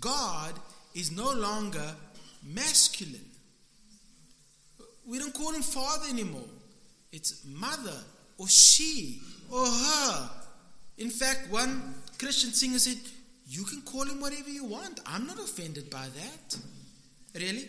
God 0.00 0.54
is 0.94 1.12
no 1.12 1.30
longer 1.30 1.94
masculine. 2.42 3.24
We 5.06 5.18
don't 5.18 5.34
call 5.34 5.52
him 5.52 5.62
father 5.62 6.08
anymore. 6.08 6.48
It's 7.12 7.44
mother 7.44 7.96
or 8.38 8.48
she 8.48 9.20
or 9.50 9.66
her. 9.66 10.30
In 10.98 11.10
fact, 11.10 11.50
one 11.50 11.94
Christian 12.18 12.52
singer 12.52 12.78
said, 12.78 12.98
You 13.46 13.64
can 13.64 13.82
call 13.82 14.04
him 14.04 14.20
whatever 14.20 14.48
you 14.48 14.64
want. 14.64 15.00
I'm 15.06 15.26
not 15.26 15.38
offended 15.38 15.90
by 15.90 16.06
that. 16.14 16.58
Really? 17.34 17.68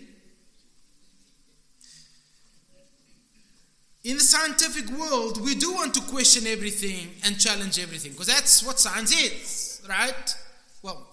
In 4.04 4.18
the 4.18 4.24
scientific 4.24 4.90
world, 4.98 5.42
we 5.42 5.56
do 5.56 5.74
want 5.74 5.94
to 5.94 6.02
question 6.02 6.46
everything 6.46 7.10
and 7.26 7.40
challenge 7.40 7.80
everything 7.80 8.12
because 8.12 8.28
that's 8.28 8.62
what 8.62 8.78
science 8.78 9.14
is, 9.14 9.82
right? 9.88 10.36
Well, 10.82 11.08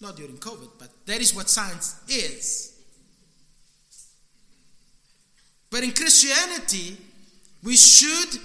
not 0.00 0.16
during 0.16 0.36
COVID, 0.38 0.70
but 0.78 0.88
that 1.06 1.20
is 1.20 1.34
what 1.34 1.48
science 1.48 2.00
is. 2.08 2.76
But 5.70 5.84
in 5.84 5.92
Christianity, 5.92 6.96
we 7.62 7.76
should 7.76 8.40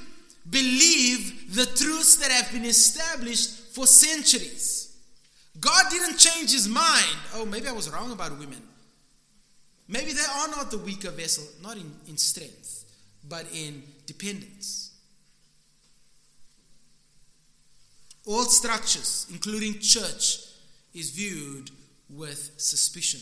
believe 0.50 1.56
the 1.56 1.66
truths 1.66 2.18
that 2.18 2.32
have 2.32 2.52
been 2.52 2.66
established 2.66 3.74
for 3.74 3.88
centuries. 3.88 4.98
God 5.60 5.86
didn't 5.90 6.18
change 6.18 6.52
his 6.52 6.68
mind. 6.68 7.18
Oh, 7.34 7.46
maybe 7.46 7.68
I 7.68 7.72
was 7.72 7.90
wrong 7.90 8.12
about 8.12 8.38
women. 8.38 8.62
Maybe 9.88 10.14
they 10.14 10.22
are 10.22 10.48
not 10.50 10.72
the 10.72 10.78
weaker 10.80 11.12
vessel, 11.12 11.46
not 11.62 11.78
in, 11.78 11.92
in 12.08 12.18
strength, 12.18 12.86
but 13.28 13.46
in 13.54 13.84
dependence. 14.06 14.92
All 18.26 18.44
structures, 18.44 19.28
including 19.32 19.80
church, 19.80 20.40
is 20.94 21.12
viewed 21.12 21.70
with 22.10 22.52
suspicion. 22.58 23.22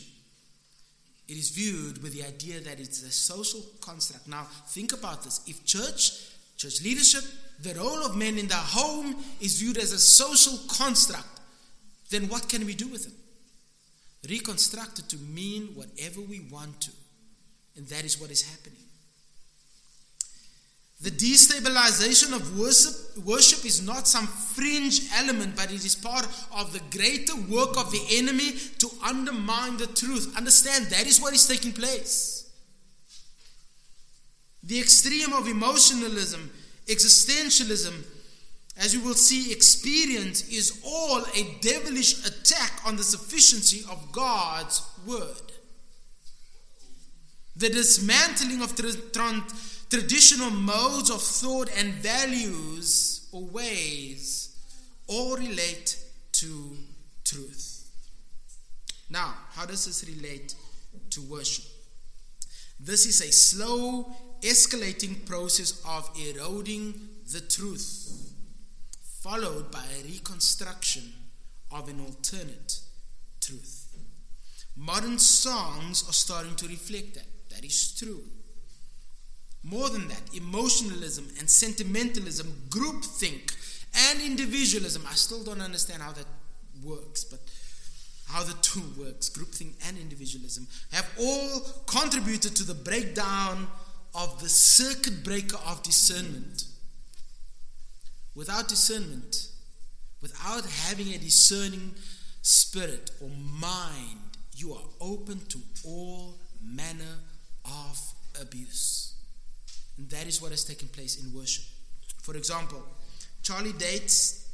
It 1.27 1.37
is 1.37 1.51
viewed 1.51 2.03
with 2.03 2.13
the 2.13 2.23
idea 2.23 2.59
that 2.59 2.79
it's 2.79 3.01
a 3.01 3.11
social 3.11 3.61
construct. 3.81 4.27
Now, 4.27 4.47
think 4.67 4.93
about 4.93 5.23
this. 5.23 5.41
If 5.47 5.63
church, 5.65 6.11
church 6.57 6.81
leadership, 6.83 7.23
the 7.61 7.73
role 7.75 8.03
of 8.05 8.15
men 8.15 8.37
in 8.37 8.47
the 8.47 8.55
home 8.55 9.15
is 9.39 9.59
viewed 9.61 9.77
as 9.77 9.93
a 9.93 9.99
social 9.99 10.57
construct, 10.67 11.39
then 12.09 12.27
what 12.27 12.49
can 12.49 12.65
we 12.65 12.75
do 12.75 12.87
with 12.87 13.07
it? 13.07 14.29
Reconstruct 14.29 14.99
it 14.99 15.09
to 15.09 15.17
mean 15.17 15.67
whatever 15.75 16.21
we 16.21 16.41
want 16.51 16.81
to. 16.81 16.91
And 17.75 17.87
that 17.87 18.03
is 18.03 18.19
what 18.19 18.31
is 18.31 18.41
happening. 18.41 18.79
The 21.03 21.11
destabilization 21.11 22.33
of 22.33 22.57
worship, 22.57 23.25
worship 23.25 23.65
is 23.65 23.85
not 23.85 24.07
some 24.07 24.25
fringe 24.25 25.01
element, 25.13 25.53
but 25.53 25.69
it 25.69 25.83
is 25.83 25.95
part 25.95 26.25
of 26.55 26.71
the 26.71 26.79
greater 26.97 27.35
work 27.35 27.77
of 27.77 27.91
the 27.91 28.01
enemy 28.11 28.53
to 28.77 28.89
undermine 29.03 29.75
the 29.75 29.87
truth. 29.87 30.33
Understand 30.37 30.85
that 30.85 31.05
is 31.05 31.19
what 31.19 31.33
is 31.33 31.45
taking 31.45 31.73
place. 31.73 32.49
The 34.63 34.79
extreme 34.79 35.33
of 35.33 35.45
emotionalism, 35.45 36.49
existentialism, 36.87 38.05
as 38.77 38.93
you 38.93 39.01
will 39.01 39.13
see, 39.13 39.51
experience 39.51 40.47
is 40.47 40.81
all 40.85 41.19
a 41.35 41.57
devilish 41.59 42.25
attack 42.25 42.79
on 42.85 42.95
the 42.95 43.03
sufficiency 43.03 43.83
of 43.91 44.13
God's 44.13 44.81
word. 45.05 45.51
The 47.57 47.67
dismantling 47.67 48.61
of 48.61 48.73
tra- 48.73 49.43
traditional 49.93 50.49
modes 50.49 51.11
of 51.11 51.21
thought 51.21 51.69
and 51.77 51.93
values 51.93 53.29
or 53.31 53.43
ways 53.43 54.57
all 55.05 55.37
relate 55.37 56.03
to 56.31 56.75
truth. 57.23 57.91
Now, 59.11 59.35
how 59.51 59.67
does 59.67 59.85
this 59.85 60.03
relate 60.07 60.55
to 61.11 61.21
worship? 61.21 61.65
This 62.79 63.05
is 63.05 63.21
a 63.21 63.31
slow, 63.31 64.11
escalating 64.41 65.27
process 65.27 65.79
of 65.87 66.09
eroding 66.17 66.99
the 67.31 67.41
truth, 67.41 68.33
followed 69.21 69.69
by 69.69 69.83
a 69.99 70.05
reconstruction 70.05 71.03
of 71.71 71.87
an 71.87 71.99
alternate 71.99 72.79
truth. 73.39 73.95
Modern 74.75 75.19
songs 75.19 76.03
are 76.09 76.13
starting 76.13 76.55
to 76.55 76.67
reflect 76.67 77.13
that. 77.13 77.27
That 77.51 77.63
is 77.63 77.93
true. 77.95 78.23
More 79.63 79.89
than 79.89 80.07
that, 80.09 80.21
emotionalism 80.35 81.27
and 81.39 81.49
sentimentalism, 81.49 82.47
groupthink, 82.69 83.55
and 84.09 84.21
individualism. 84.21 85.03
I 85.09 85.13
still 85.13 85.43
don't 85.43 85.61
understand 85.61 86.01
how 86.01 86.11
that 86.11 86.25
works, 86.83 87.23
but 87.23 87.39
how 88.27 88.43
the 88.43 88.55
two 88.61 88.83
works, 88.99 89.29
groupthink 89.29 89.73
and 89.87 89.97
individualism, 89.97 90.67
have 90.91 91.09
all 91.19 91.61
contributed 91.85 92.55
to 92.55 92.63
the 92.63 92.73
breakdown 92.73 93.67
of 94.15 94.41
the 94.41 94.49
circuit 94.49 95.23
breaker 95.23 95.57
of 95.67 95.83
discernment. 95.83 96.65
Without 98.35 98.67
discernment, 98.67 99.49
without 100.21 100.65
having 100.65 101.09
a 101.13 101.17
discerning 101.17 101.93
spirit 102.41 103.11
or 103.21 103.29
mind, 103.29 104.19
you 104.55 104.73
are 104.73 104.85
open 104.99 105.39
to 105.49 105.59
all 105.85 106.39
manner 106.63 107.19
of 107.65 107.99
abuse. 108.41 109.02
That 110.23 110.29
is 110.29 110.41
what 110.41 110.51
has 110.51 110.63
taken 110.63 110.87
place 110.87 111.21
in 111.21 111.33
worship. 111.33 111.65
For 112.21 112.37
example, 112.37 112.81
Charlie 113.41 113.73
Dates, 113.73 114.47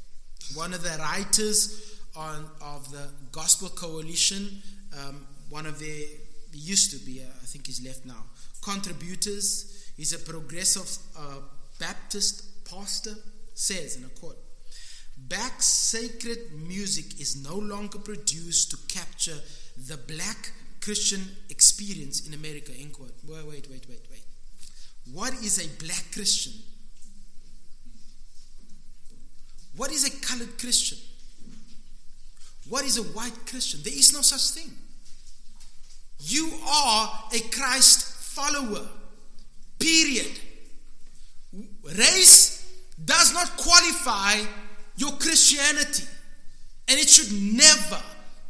one 0.55 0.73
of 0.73 0.81
the 0.81 0.97
writers 0.97 1.99
on, 2.15 2.49
of 2.59 2.91
the 2.91 3.07
Gospel 3.31 3.69
Coalition, 3.69 4.63
um, 4.99 5.27
one 5.51 5.67
of 5.67 5.77
the, 5.77 6.07
he 6.51 6.57
used 6.57 6.89
to 6.97 7.05
be, 7.05 7.21
uh, 7.21 7.25
I 7.29 7.45
think 7.45 7.67
he's 7.67 7.85
left 7.85 8.03
now, 8.03 8.23
contributors, 8.63 9.91
he's 9.95 10.11
a 10.11 10.17
progressive 10.17 10.89
uh, 11.15 11.41
Baptist 11.79 12.65
pastor, 12.65 13.13
says, 13.53 13.95
in 13.95 14.05
a 14.05 14.09
quote, 14.19 14.39
Black 15.19 15.61
sacred 15.61 16.51
music 16.51 17.21
is 17.21 17.45
no 17.47 17.55
longer 17.55 17.99
produced 17.99 18.71
to 18.71 18.77
capture 18.87 19.37
the 19.87 19.97
black 19.97 20.51
Christian 20.81 21.21
experience 21.51 22.25
in 22.27 22.33
America, 22.33 22.71
end 22.75 22.93
quote. 22.93 23.13
Wait, 23.23 23.45
wait, 23.45 23.67
wait, 23.69 23.85
wait, 23.87 24.07
wait. 24.09 24.23
What 25.13 25.33
is 25.33 25.57
a 25.63 25.83
black 25.83 26.05
Christian? 26.13 26.53
What 29.75 29.91
is 29.91 30.05
a 30.05 30.27
colored 30.27 30.57
Christian? 30.59 30.97
What 32.67 32.85
is 32.85 32.97
a 32.97 33.03
white 33.03 33.45
Christian? 33.47 33.81
There 33.83 33.93
is 33.93 34.13
no 34.13 34.21
such 34.21 34.61
thing. 34.61 34.71
You 36.19 36.51
are 36.67 37.23
a 37.33 37.39
Christ 37.49 38.05
follower. 38.35 38.87
Period. 39.79 40.39
Race 41.97 42.71
does 43.03 43.33
not 43.33 43.55
qualify 43.57 44.35
your 44.97 45.11
Christianity. 45.13 46.03
And 46.89 46.99
it 46.99 47.09
should 47.09 47.31
never 47.31 48.01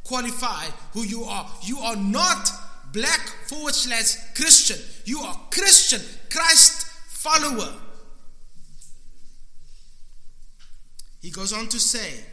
qualify 0.04 0.66
who 0.94 1.04
you 1.04 1.24
are. 1.24 1.48
You 1.64 1.78
are 1.80 1.96
not 1.96 2.50
black 2.92 3.20
forward 3.48 3.76
slash 3.76 4.16
Christian. 4.36 4.78
You 5.10 5.22
are 5.22 5.36
Christian, 5.50 6.02
Christ 6.30 6.86
follower. 7.08 7.74
He 11.20 11.32
goes 11.32 11.52
on 11.52 11.68
to 11.70 11.80
say, 11.80 12.24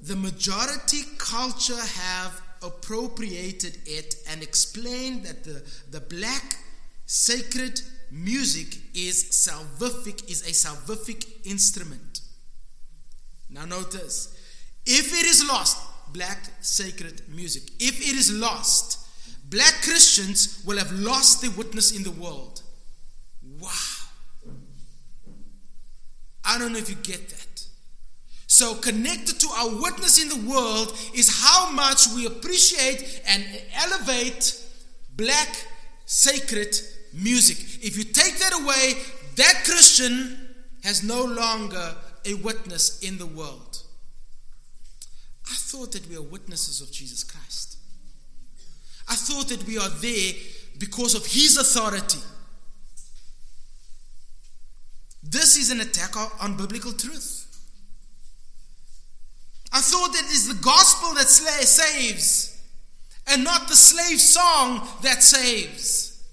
the 0.00 0.16
majority 0.16 1.02
culture 1.18 1.78
have 1.78 2.40
appropriated 2.62 3.76
it 3.84 4.14
and 4.30 4.42
explained 4.42 5.24
that 5.24 5.44
the, 5.44 5.62
the 5.90 6.00
black 6.00 6.60
sacred 7.04 7.82
music 8.10 8.68
is 8.94 9.22
salvific, 9.22 10.30
is 10.30 10.40
a 10.48 10.52
salvific 10.52 11.26
instrument. 11.44 12.22
Now 13.50 13.66
notice, 13.66 14.34
if 14.86 15.12
it 15.12 15.26
is 15.26 15.46
lost, 15.46 15.76
black 16.14 16.38
sacred 16.62 17.20
music, 17.28 17.64
if 17.78 18.00
it 18.00 18.16
is 18.16 18.32
lost, 18.32 19.02
black 19.48 19.74
Christians 19.82 20.62
will 20.66 20.78
have 20.78 20.92
lost 20.92 21.42
their 21.42 21.50
witness 21.52 21.96
in 21.96 22.02
the 22.02 22.10
world. 22.10 22.62
Wow. 23.60 23.70
I 26.44 26.58
don't 26.58 26.72
know 26.72 26.78
if 26.78 26.88
you 26.88 26.96
get 26.96 27.28
that. 27.28 27.66
So, 28.48 28.74
connected 28.76 29.40
to 29.40 29.48
our 29.48 29.82
witness 29.82 30.22
in 30.22 30.28
the 30.28 30.48
world 30.48 30.96
is 31.14 31.42
how 31.42 31.70
much 31.72 32.06
we 32.14 32.26
appreciate 32.26 33.20
and 33.26 33.44
elevate 33.74 34.62
black 35.16 35.48
sacred 36.06 36.74
music. 37.12 37.58
If 37.84 37.96
you 37.96 38.04
take 38.04 38.38
that 38.38 38.52
away, 38.54 39.02
that 39.34 39.62
Christian 39.64 40.54
has 40.84 41.02
no 41.02 41.24
longer 41.24 41.96
a 42.24 42.34
witness 42.34 43.00
in 43.02 43.18
the 43.18 43.26
world. 43.26 43.82
I 45.46 45.54
thought 45.54 45.92
that 45.92 46.08
we 46.08 46.16
are 46.16 46.22
witnesses 46.22 46.80
of 46.80 46.92
Jesus 46.92 47.24
Christ. 47.24 47.75
I 49.08 49.14
thought 49.14 49.48
that 49.48 49.64
we 49.66 49.78
are 49.78 49.88
there 49.88 50.32
because 50.78 51.14
of 51.14 51.26
His 51.26 51.56
authority. 51.56 52.18
This 55.22 55.56
is 55.56 55.70
an 55.70 55.80
attack 55.80 56.14
on 56.40 56.56
biblical 56.56 56.92
truth. 56.92 57.42
I 59.72 59.80
thought 59.80 60.12
that 60.12 60.24
it 60.24 60.32
is 60.32 60.48
the 60.48 60.62
gospel 60.62 61.14
that 61.14 61.28
saves 61.28 62.62
and 63.26 63.44
not 63.44 63.68
the 63.68 63.76
slave 63.76 64.20
song 64.20 64.86
that 65.02 65.22
saves. 65.22 66.24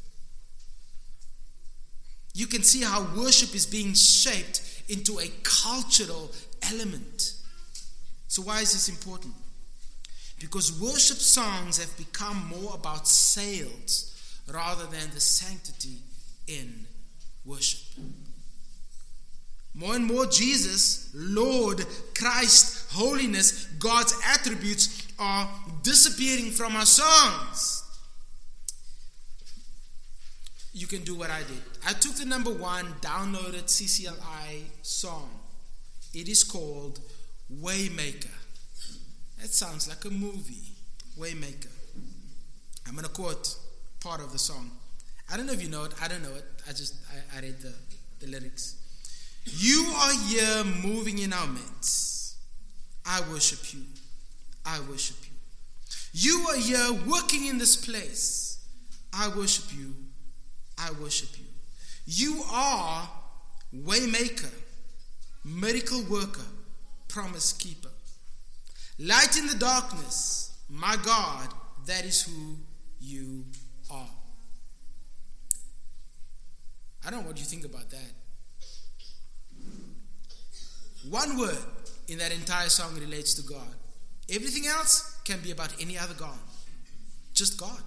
You 2.34 2.48
can 2.48 2.64
see 2.64 2.84
how 2.84 3.06
worship 3.16 3.54
is 3.54 3.66
being 3.66 3.94
shaped 3.94 4.84
into 4.90 5.20
a 5.20 5.30
cultural 5.44 6.32
element. 6.72 7.34
So, 8.28 8.42
why 8.42 8.62
is 8.62 8.74
this 8.74 8.90
important? 8.90 9.34
Because 10.44 10.78
worship 10.78 11.20
songs 11.20 11.78
have 11.78 11.98
become 11.98 12.50
more 12.50 12.76
about 12.76 13.08
sales 13.08 14.14
rather 14.54 14.84
than 14.88 15.10
the 15.14 15.22
sanctity 15.22 16.00
in 16.48 16.86
worship. 17.46 17.80
More 19.74 19.96
and 19.96 20.06
more, 20.06 20.26
Jesus, 20.26 21.10
Lord, 21.16 21.86
Christ, 22.20 22.92
holiness, 22.92 23.68
God's 23.80 24.14
attributes 24.28 25.08
are 25.18 25.50
disappearing 25.82 26.52
from 26.52 26.76
our 26.76 26.86
songs. 26.86 27.82
You 30.74 30.88
can 30.88 31.06
do 31.06 31.16
what 31.16 31.30
I 31.30 31.40
did. 31.40 31.62
I 31.88 31.94
took 31.94 32.16
the 32.16 32.26
number 32.26 32.52
one 32.52 32.88
downloaded 33.00 33.68
CCLI 33.68 34.64
song. 34.82 35.30
It 36.14 36.28
is 36.28 36.44
called 36.44 37.00
Waymaker. 37.50 38.28
That 39.44 39.54
sounds 39.54 39.90
like 39.90 40.06
a 40.06 40.10
movie. 40.10 40.72
Waymaker. 41.20 41.68
I'm 42.88 42.94
going 42.94 43.04
to 43.04 43.12
quote 43.12 43.58
part 44.00 44.22
of 44.22 44.32
the 44.32 44.40
song. 44.40 44.72
I 45.30 45.36
don't 45.36 45.46
know 45.46 45.52
if 45.52 45.62
you 45.62 45.68
know 45.68 45.84
it. 45.84 45.92
I 46.02 46.08
don't 46.08 46.24
know 46.24 46.34
it. 46.34 46.46
I 46.66 46.72
just, 46.72 46.96
I, 47.12 47.38
I 47.38 47.42
read 47.42 47.60
the, 47.60 47.74
the 48.22 48.28
lyrics. 48.28 48.78
You 49.44 49.84
are 49.98 50.14
here 50.30 50.64
moving 50.82 51.20
in 51.20 51.34
our 51.34 51.46
midst. 51.46 52.38
I 53.06 53.20
worship 53.30 53.74
you. 53.74 53.82
I 54.66 54.80
worship 54.90 55.18
you. 55.24 55.34
You 56.14 56.46
are 56.48 56.58
here 56.58 57.04
working 57.06 57.46
in 57.48 57.58
this 57.58 57.76
place. 57.76 58.66
I 59.12 59.28
worship 59.28 59.78
you. 59.78 59.94
I 60.78 60.92
worship 61.02 61.38
you. 61.38 61.46
You 62.06 62.44
are 62.50 63.10
waymaker, 63.76 64.54
miracle 65.44 66.02
worker, 66.10 66.46
promise 67.10 67.52
keeper. 67.52 67.90
Light 69.00 69.38
in 69.38 69.48
the 69.48 69.56
darkness, 69.56 70.58
my 70.70 70.96
God, 71.04 71.50
that 71.88 72.06
is 72.06 72.22
who 72.22 72.58
you 73.00 73.46
are. 73.92 74.10
I 77.06 77.10
don't 77.10 77.24
know 77.24 77.28
what 77.28 77.40
you 77.40 77.46
think 77.46 77.66
about 77.66 77.90
that. 77.90 78.12
One 81.10 81.38
word 81.38 81.58
in 82.08 82.18
that 82.20 82.32
entire 82.32 82.70
song 82.70 82.96
relates 83.00 83.34
to 83.36 83.42
God. 83.42 83.76
Everything 84.30 84.68
else 84.68 85.20
can 85.26 85.40
be 85.42 85.52
about 85.52 85.74
any 85.82 85.98
other 85.98 86.14
God, 86.14 86.38
just 87.34 87.58
God. 87.58 87.84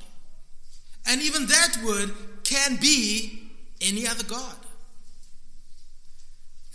And 1.07 1.23
even 1.23 1.47
that 1.47 1.79
word 1.85 2.11
can 2.45 2.77
be 2.77 3.51
any 3.81 4.07
other 4.07 4.25
God. 4.25 4.57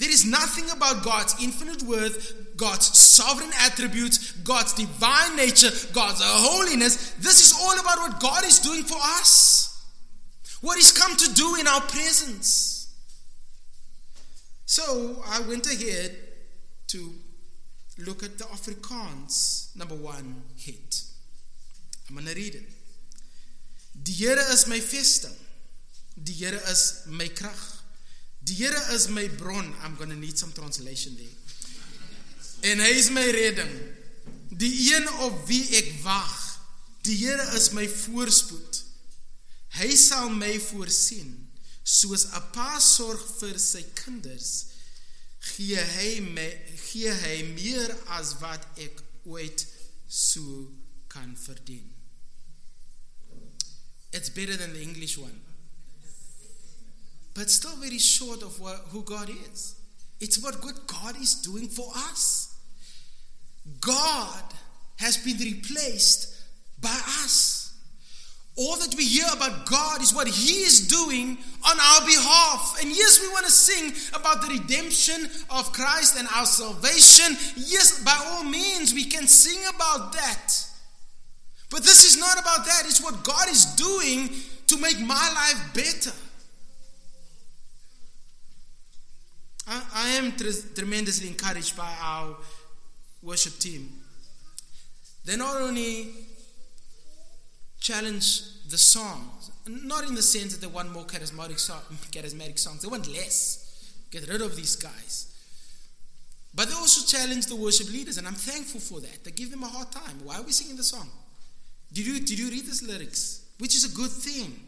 There 0.02 0.10
is 0.10 0.26
nothing 0.26 0.68
about 0.72 1.04
God's 1.04 1.36
infinite 1.44 1.84
worth, 1.84 2.58
God's 2.58 2.98
sovereign 2.98 3.52
attributes, 3.60 4.32
God's 4.32 4.74
divine 4.74 5.36
nature, 5.36 5.70
God's 5.94 6.22
holiness. 6.24 7.12
This 7.20 7.40
is 7.40 7.54
all 7.62 7.80
about 7.80 8.00
what 8.00 8.20
God 8.20 8.44
is 8.44 8.58
doing 8.58 8.82
for 8.82 8.98
us, 8.98 9.86
what 10.62 10.78
He's 10.78 10.92
come 10.92 11.16
to 11.16 11.34
do 11.36 11.56
in 11.60 11.68
our 11.68 11.82
presence. 11.82 12.92
So 14.66 15.22
I 15.28 15.42
went 15.42 15.72
ahead 15.72 16.18
to 16.88 17.14
look 18.00 18.24
at 18.24 18.40
the 18.40 18.46
Afrikaans 18.46 19.76
number 19.76 19.94
one 19.94 20.42
hit. 20.58 21.04
I'm 22.10 22.16
going 22.16 22.26
to 22.26 22.34
read 22.34 22.56
it. 22.56 22.64
Die 24.02 24.14
Here 24.14 24.40
is 24.50 24.68
my 24.68 24.80
vesting. 24.80 25.38
Die 26.24 26.34
Here 26.34 26.56
is 26.56 27.06
my 27.08 27.26
krag. 27.26 27.81
Die 28.44 28.54
Here 28.54 28.82
is 28.94 29.08
my 29.10 29.28
bron. 29.38 29.74
I'm 29.84 29.96
going 29.96 30.10
to 30.10 30.16
need 30.16 30.38
some 30.38 30.52
translation 30.52 31.16
there. 31.16 31.36
En 32.72 32.80
hy 32.80 32.94
is 32.98 33.10
my 33.10 33.26
redding. 33.34 33.72
Die 34.50 34.72
een 34.94 35.08
op 35.26 35.46
wie 35.48 35.64
ek 35.78 35.92
wag. 36.04 36.38
Die 37.06 37.18
Here 37.18 37.46
is 37.58 37.72
my 37.74 37.88
voorspoed. 37.90 38.84
Hy 39.78 39.90
sal 39.96 40.30
my 40.34 40.52
voorsien 40.60 41.38
soos 41.82 42.26
'n 42.30 42.44
pa 42.54 42.80
sorg 42.80 43.22
vir 43.40 43.58
sy 43.60 43.82
kinders. 44.04 44.50
Gee 45.42 45.82
hy 45.96 46.20
my 46.22 46.50
gee 46.78 47.10
hy 47.10 47.38
meer 47.56 47.90
as 48.18 48.36
wat 48.42 48.66
ek 48.78 49.02
ooit 49.26 49.66
so 50.08 50.70
kan 51.08 51.38
verdien. 51.38 51.90
It's 54.12 54.30
better 54.30 54.58
than 54.58 54.74
the 54.74 54.82
English 54.82 55.18
one. 55.18 55.51
But 57.34 57.50
still 57.50 57.76
very 57.78 57.98
short 57.98 58.42
of 58.42 58.60
what, 58.60 58.78
who 58.90 59.04
God 59.04 59.30
is. 59.30 59.76
It's 60.20 60.42
what 60.44 60.62
good 60.62 60.76
God 60.88 61.20
is 61.20 61.36
doing 61.36 61.68
for 61.68 61.90
us. 61.96 62.56
God 63.80 64.44
has 64.98 65.18
been 65.18 65.38
replaced 65.38 66.36
by 66.82 67.00
us. 67.24 67.62
All 68.58 68.76
that 68.78 68.94
we 68.96 69.06
hear 69.06 69.26
about 69.34 69.66
God 69.66 70.02
is 70.02 70.14
what 70.14 70.28
He 70.28 70.64
is 70.64 70.88
doing 70.88 71.38
on 71.64 71.80
our 71.80 72.06
behalf. 72.06 72.78
And 72.82 72.90
yes, 72.90 73.22
we 73.22 73.30
want 73.30 73.46
to 73.46 73.52
sing 73.52 73.94
about 74.14 74.42
the 74.42 74.50
redemption 74.50 75.30
of 75.50 75.72
Christ 75.72 76.20
and 76.20 76.28
our 76.36 76.46
salvation. 76.46 77.38
Yes, 77.56 78.04
by 78.04 78.20
all 78.28 78.44
means, 78.44 78.94
we 78.94 79.06
can 79.06 79.26
sing 79.28 79.60
about 79.74 80.14
that. 80.14 80.54
But 81.70 81.84
this 81.84 82.04
is 82.04 82.20
not 82.20 82.40
about 82.40 82.66
that. 82.66 82.84
It's 82.86 83.02
what 83.02 83.24
God 83.24 83.48
is 83.48 83.66
doing 83.76 84.30
to 84.68 84.78
make 84.78 85.00
my 85.00 85.32
life 85.34 85.74
better. 85.74 86.12
I, 89.68 89.84
I 89.94 90.10
am 90.10 90.34
tremendously 90.76 91.28
encouraged 91.28 91.78
by 91.78 91.94
our 92.02 92.36
worship 93.22 93.58
team. 93.60 93.90
They 95.26 95.36
not 95.36 95.62
only 95.62 96.10
challenge 97.80 98.42
the 98.70 98.78
songs, 98.78 99.52
not 99.68 100.04
in 100.08 100.16
the 100.16 100.22
sense 100.22 100.54
that 100.54 100.62
they 100.62 100.72
want 100.72 100.92
more 100.92 101.04
charismatic, 101.04 101.60
charismatic 102.12 102.58
songs, 102.58 102.82
they 102.82 102.88
want 102.88 103.08
less. 103.12 103.58
Get 104.10 104.28
rid 104.28 104.42
of 104.42 104.56
these 104.56 104.76
guys. 104.76 105.28
But 106.54 106.68
they 106.68 106.76
also 106.76 107.06
challenge 107.06 107.46
the 107.46 107.56
worship 107.56 107.90
leaders, 107.92 108.18
and 108.18 108.28
I'm 108.28 108.34
thankful 108.34 108.82
for 108.82 109.00
that. 109.00 109.24
They 109.24 109.32
give 109.32 109.52
them 109.52 109.64
a 109.64 109.68
hard 109.68 109.92
time. 109.92 110.20
Why 110.24 110.38
are 110.38 110.42
we 110.42 110.52
singing 110.52 110.76
the 110.76 110.84
song? 110.84 111.10
Did 111.94 112.06
you, 112.06 112.20
did 112.20 112.38
you 112.38 112.50
read 112.50 112.66
these 112.66 112.84
lyrics? 112.84 113.46
Which 113.58 113.76
is 113.76 113.86
a 113.86 113.96
good 113.96 114.10
thing. 114.10 114.60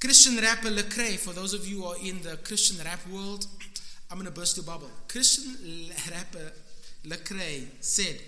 Christian 0.00 0.36
rapper 0.36 0.68
Lecrae, 0.68 1.18
for 1.18 1.32
those 1.32 1.54
of 1.54 1.66
you 1.66 1.82
who 1.82 1.86
are 1.86 1.96
in 1.98 2.22
the 2.22 2.36
Christian 2.44 2.84
rap 2.84 3.00
world, 3.08 3.46
I'm 4.10 4.18
going 4.18 4.26
to 4.26 4.32
burst 4.32 4.56
your 4.56 4.64
bubble. 4.64 4.90
Christian 5.08 5.90
rapper 6.12 6.52
Lecrae 7.04 7.66
said, 7.80 8.20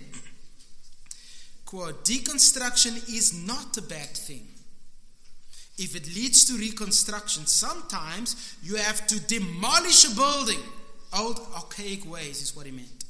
quote, 1.65 2.05
deconstruction 2.05 2.97
is 3.09 3.33
not 3.47 3.77
a 3.77 3.83
bad 3.83 4.09
thing. 4.09 4.47
If 5.79 5.97
it 5.97 6.07
leads 6.09 6.45
to 6.47 6.59
reconstruction, 6.59 7.47
sometimes 7.47 8.57
you 8.63 8.77
have 8.77 9.07
to 9.07 9.21
demolish 9.27 10.11
a 10.11 10.15
building. 10.15 10.61
Old 11.17 11.41
archaic 11.55 12.09
ways 12.11 12.43
is 12.43 12.55
what 12.55 12.67
he 12.67 12.73
meant 12.73 13.01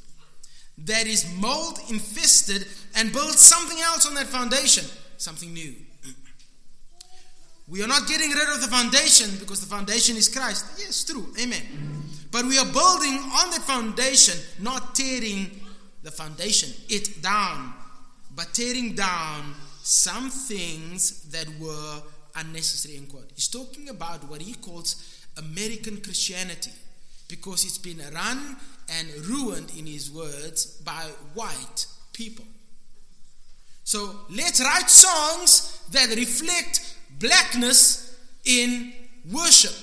that 0.87 1.07
is 1.07 1.31
mold 1.37 1.79
infested 1.91 2.67
and 2.97 3.13
build 3.13 3.33
something 3.33 3.79
else 3.81 4.07
on 4.07 4.15
that 4.15 4.27
foundation, 4.27 4.85
something 5.19 5.53
new. 5.53 5.75
We 7.71 7.85
are 7.85 7.87
not 7.87 8.09
getting 8.09 8.31
rid 8.31 8.49
of 8.49 8.61
the 8.61 8.67
foundation 8.67 9.31
because 9.39 9.61
the 9.61 9.67
foundation 9.67 10.17
is 10.17 10.29
Christ. 10.29 10.67
Yes, 10.77 11.05
true. 11.05 11.33
Amen. 11.41 11.63
But 12.33 12.45
we 12.45 12.59
are 12.59 12.67
building 12.67 13.15
on 13.15 13.51
the 13.51 13.61
foundation, 13.61 14.37
not 14.61 14.97
tearing 14.97 15.51
the 16.03 16.11
foundation, 16.11 16.71
it 16.89 17.23
down, 17.23 17.73
but 18.35 18.53
tearing 18.55 18.95
down 18.95 19.55
some 19.83 20.31
things 20.31 21.23
that 21.31 21.47
were 21.61 22.03
unnecessary. 22.35 22.97
In 22.97 23.07
quote. 23.07 23.31
He's 23.35 23.49
talking 23.49 23.89
about 23.89 24.29
what 24.29 24.43
he 24.43 24.55
calls 24.55 25.27
American 25.37 26.01
Christianity 26.01 26.73
because 27.29 27.65
it's 27.65 27.79
been 27.79 28.01
run 28.13 28.57
and 28.89 29.09
ruined, 29.27 29.71
in 29.79 29.87
his 29.87 30.11
words, 30.11 30.67
by 30.85 31.05
white 31.35 31.87
people. 32.13 32.45
So 33.85 34.23
let's 34.31 34.61
write 34.61 34.91
songs 34.91 35.81
that 35.93 36.09
reflect 36.17 36.97
blackness 37.21 38.19
in 38.45 38.93
worship. 39.31 39.75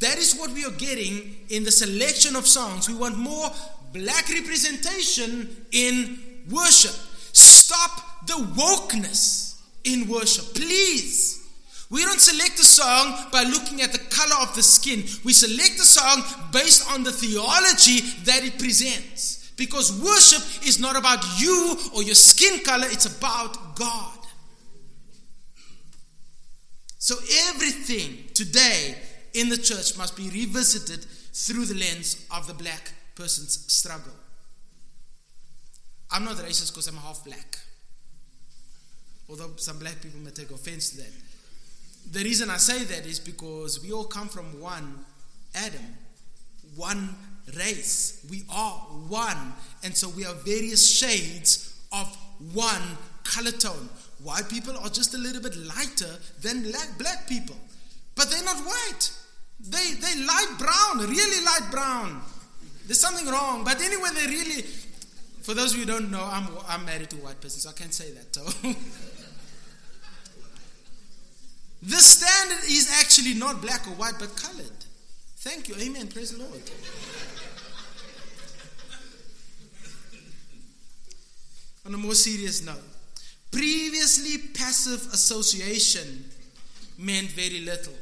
That 0.00 0.18
is 0.18 0.34
what 0.34 0.50
we 0.50 0.64
are 0.64 0.72
getting 0.72 1.36
in 1.50 1.62
the 1.64 1.70
selection 1.70 2.34
of 2.34 2.48
songs. 2.48 2.88
We 2.88 2.96
want 2.96 3.16
more 3.16 3.48
black 3.92 4.28
representation 4.28 5.64
in 5.70 6.18
worship. 6.50 6.94
Stop 7.32 8.26
the 8.26 8.34
wokeness 8.34 9.60
in 9.84 10.08
worship, 10.08 10.54
please. 10.54 11.42
We 11.90 12.02
don't 12.04 12.20
select 12.20 12.58
a 12.58 12.64
song 12.64 13.28
by 13.30 13.44
looking 13.44 13.82
at 13.82 13.92
the 13.92 13.98
color 13.98 14.36
of 14.42 14.54
the 14.56 14.62
skin. 14.62 15.04
We 15.24 15.32
select 15.32 15.78
a 15.78 15.84
song 15.84 16.24
based 16.50 16.90
on 16.90 17.04
the 17.04 17.12
theology 17.12 18.00
that 18.24 18.42
it 18.42 18.58
presents. 18.58 19.52
Because 19.56 19.92
worship 20.02 20.66
is 20.66 20.80
not 20.80 20.96
about 20.96 21.40
you 21.40 21.78
or 21.94 22.02
your 22.02 22.16
skin 22.16 22.64
color, 22.64 22.86
it's 22.88 23.06
about 23.06 23.76
God. 23.76 24.13
So 27.04 27.16
everything 27.50 28.24
today 28.32 28.94
in 29.34 29.50
the 29.50 29.58
church 29.58 29.98
must 29.98 30.16
be 30.16 30.30
revisited 30.30 31.04
through 31.34 31.66
the 31.66 31.74
lens 31.74 32.24
of 32.34 32.46
the 32.46 32.54
black 32.54 32.94
person's 33.14 33.70
struggle. 33.70 34.14
I'm 36.10 36.24
not 36.24 36.36
racist 36.36 36.72
because 36.72 36.88
I'm 36.88 36.96
half 36.96 37.22
black. 37.22 37.58
Although 39.28 39.50
some 39.56 39.80
black 39.80 40.00
people 40.00 40.18
may 40.20 40.30
take 40.30 40.50
offense 40.50 40.92
to 40.92 40.96
that. 40.96 41.12
The 42.10 42.24
reason 42.24 42.48
I 42.48 42.56
say 42.56 42.84
that 42.84 43.04
is 43.04 43.20
because 43.20 43.82
we 43.82 43.92
all 43.92 44.04
come 44.04 44.28
from 44.28 44.58
one 44.58 45.04
Adam, 45.54 45.84
one 46.74 47.14
race. 47.54 48.26
We 48.30 48.44
are 48.50 48.78
one. 49.10 49.52
And 49.82 49.94
so 49.94 50.08
we 50.08 50.24
are 50.24 50.32
various 50.32 50.90
shades 50.90 51.78
of 51.92 52.06
one 52.54 52.96
color 53.24 53.50
tone. 53.50 53.90
White 54.24 54.48
people 54.48 54.76
are 54.78 54.88
just 54.88 55.14
a 55.14 55.18
little 55.18 55.42
bit 55.42 55.54
lighter 55.54 56.10
than 56.40 56.62
black, 56.98 57.28
people. 57.28 57.56
But 58.16 58.30
they're 58.30 58.42
not 58.42 58.56
white. 58.56 59.10
They, 59.60 59.92
they 59.92 60.24
light 60.24 60.54
brown, 60.58 61.06
really 61.06 61.44
light 61.44 61.68
brown. 61.70 62.22
There's 62.86 63.00
something 63.00 63.26
wrong. 63.28 63.64
But 63.64 63.80
anyway, 63.80 64.08
they 64.14 64.26
really, 64.26 64.62
for 65.42 65.54
those 65.54 65.72
of 65.74 65.78
you 65.78 65.84
who 65.84 65.92
don't 65.92 66.10
know, 66.10 66.26
I'm, 66.28 66.48
I'm 66.66 66.84
married 66.84 67.10
to 67.10 67.16
a 67.16 67.20
white 67.20 67.40
person, 67.40 67.60
so 67.60 67.70
I 67.70 67.74
can't 67.74 67.94
say 67.94 68.10
that. 68.12 68.34
So. 68.34 68.72
The 71.86 71.96
standard 71.96 72.64
is 72.64 72.90
actually 72.98 73.34
not 73.34 73.60
black 73.60 73.86
or 73.86 73.90
white, 73.90 74.14
but 74.18 74.34
colored. 74.36 74.72
Thank 75.36 75.68
you. 75.68 75.74
Amen. 75.74 76.08
Praise 76.08 76.30
the 76.30 76.38
Lord. 76.42 76.62
on 81.86 81.92
a 81.92 81.98
more 81.98 82.14
serious 82.14 82.64
note, 82.64 82.80
previously 83.54 84.48
passive 84.54 85.00
association 85.12 86.24
meant 86.98 87.30
very 87.30 87.60
little. 87.60 87.94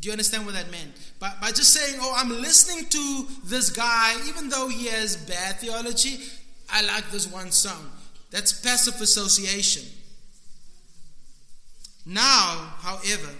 Do 0.00 0.06
you 0.06 0.12
understand 0.12 0.46
what 0.46 0.54
that 0.54 0.70
meant? 0.70 0.92
By, 1.18 1.32
by 1.40 1.48
just 1.48 1.74
saying, 1.74 1.98
oh, 2.00 2.14
I'm 2.16 2.30
listening 2.30 2.86
to 2.86 3.26
this 3.44 3.68
guy, 3.70 4.14
even 4.28 4.48
though 4.48 4.68
he 4.68 4.86
has 4.86 5.16
bad 5.16 5.56
theology, 5.56 6.18
I 6.70 6.82
like 6.82 7.10
this 7.10 7.30
one 7.30 7.50
song. 7.50 7.90
That's 8.30 8.52
passive 8.52 9.00
association. 9.00 9.82
Now, 12.06 12.72
however, 12.78 13.30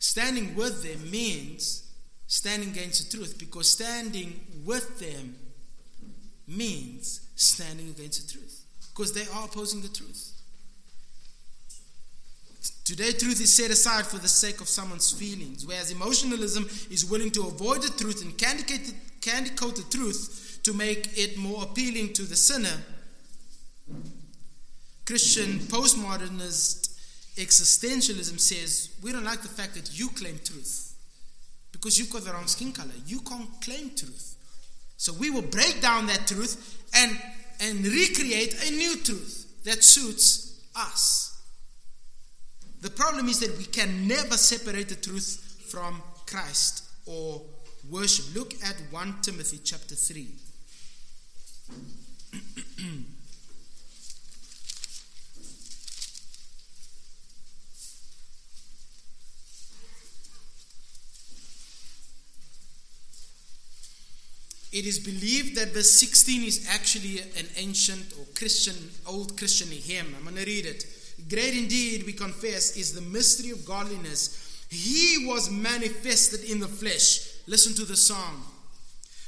standing 0.00 0.56
with 0.56 0.82
them 0.82 1.08
means 1.10 1.88
standing 2.26 2.70
against 2.70 3.10
the 3.10 3.16
truth 3.16 3.38
because 3.38 3.70
standing 3.70 4.40
with 4.64 4.98
them 4.98 5.36
means 6.48 7.20
standing 7.36 7.90
against 7.90 8.26
the 8.26 8.38
truth 8.38 8.64
because 8.92 9.12
they 9.12 9.24
are 9.34 9.44
opposing 9.44 9.80
the 9.82 9.88
truth. 9.88 10.31
Today, 12.84 13.12
truth 13.12 13.40
is 13.40 13.54
set 13.54 13.70
aside 13.70 14.06
for 14.06 14.18
the 14.18 14.28
sake 14.28 14.60
of 14.60 14.68
someone's 14.68 15.12
feelings, 15.12 15.64
whereas 15.64 15.92
emotionalism 15.92 16.68
is 16.90 17.04
willing 17.04 17.30
to 17.30 17.46
avoid 17.46 17.82
the 17.82 17.90
truth 17.96 18.22
and 18.22 18.36
candy 18.36 19.50
coat 19.50 19.76
the 19.76 19.84
truth 19.96 20.60
to 20.64 20.72
make 20.74 21.16
it 21.16 21.38
more 21.38 21.62
appealing 21.62 22.12
to 22.14 22.22
the 22.22 22.36
sinner. 22.36 22.82
Christian 25.04 25.58
postmodernist 25.58 26.90
existentialism 27.36 28.38
says 28.38 28.90
we 29.02 29.12
don't 29.12 29.24
like 29.24 29.42
the 29.42 29.48
fact 29.48 29.74
that 29.74 29.98
you 29.98 30.08
claim 30.10 30.38
truth 30.44 30.94
because 31.72 31.98
you've 31.98 32.10
got 32.10 32.24
the 32.24 32.32
wrong 32.32 32.46
skin 32.46 32.72
color. 32.72 32.92
You 33.06 33.20
can't 33.20 33.48
claim 33.60 33.90
truth. 33.96 34.36
So 34.96 35.12
we 35.14 35.30
will 35.30 35.42
break 35.42 35.80
down 35.80 36.06
that 36.06 36.26
truth 36.26 36.80
and, 36.94 37.18
and 37.60 37.84
recreate 37.84 38.68
a 38.68 38.70
new 38.70 38.96
truth 38.98 39.64
that 39.64 39.82
suits 39.82 40.60
us. 40.76 41.31
The 42.82 42.90
problem 42.90 43.28
is 43.28 43.38
that 43.38 43.56
we 43.56 43.64
can 43.64 44.08
never 44.08 44.36
separate 44.36 44.88
the 44.88 44.96
truth 44.96 45.66
from 45.70 46.02
Christ 46.26 46.84
or 47.06 47.40
worship. 47.88 48.34
Look 48.34 48.54
at 48.54 48.74
1 48.90 49.14
Timothy 49.22 49.60
chapter 49.62 49.94
3. 49.94 50.28
It 64.72 64.86
is 64.86 64.98
believed 64.98 65.54
that 65.56 65.74
verse 65.74 65.90
16 66.00 66.44
is 66.44 66.66
actually 66.70 67.20
an 67.20 67.46
ancient 67.58 68.14
or 68.18 68.24
Christian, 68.34 68.74
old 69.06 69.36
Christian 69.36 69.68
hymn. 69.68 70.14
I'm 70.16 70.24
going 70.24 70.36
to 70.36 70.46
read 70.46 70.64
it. 70.64 70.86
Great 71.28 71.54
indeed, 71.56 72.04
we 72.04 72.12
confess, 72.12 72.76
is 72.76 72.92
the 72.92 73.00
mystery 73.00 73.50
of 73.50 73.64
godliness. 73.64 74.66
He 74.68 75.26
was 75.26 75.50
manifested 75.50 76.48
in 76.48 76.60
the 76.60 76.68
flesh. 76.68 77.28
Listen 77.46 77.74
to 77.74 77.84
the 77.84 77.96
song. 77.96 78.42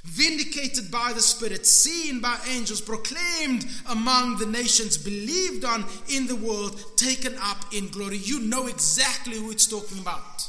Vindicated 0.04 0.90
by 0.90 1.12
the 1.14 1.20
Spirit, 1.20 1.66
seen 1.66 2.20
by 2.20 2.38
angels, 2.50 2.80
proclaimed 2.80 3.66
among 3.88 4.36
the 4.36 4.46
nations, 4.46 4.98
believed 4.98 5.64
on 5.64 5.84
in 6.08 6.26
the 6.26 6.36
world, 6.36 6.78
taken 6.96 7.34
up 7.40 7.72
in 7.72 7.88
glory. 7.88 8.18
You 8.18 8.40
know 8.40 8.66
exactly 8.66 9.36
who 9.36 9.50
it's 9.50 9.66
talking 9.66 9.98
about. 9.98 10.48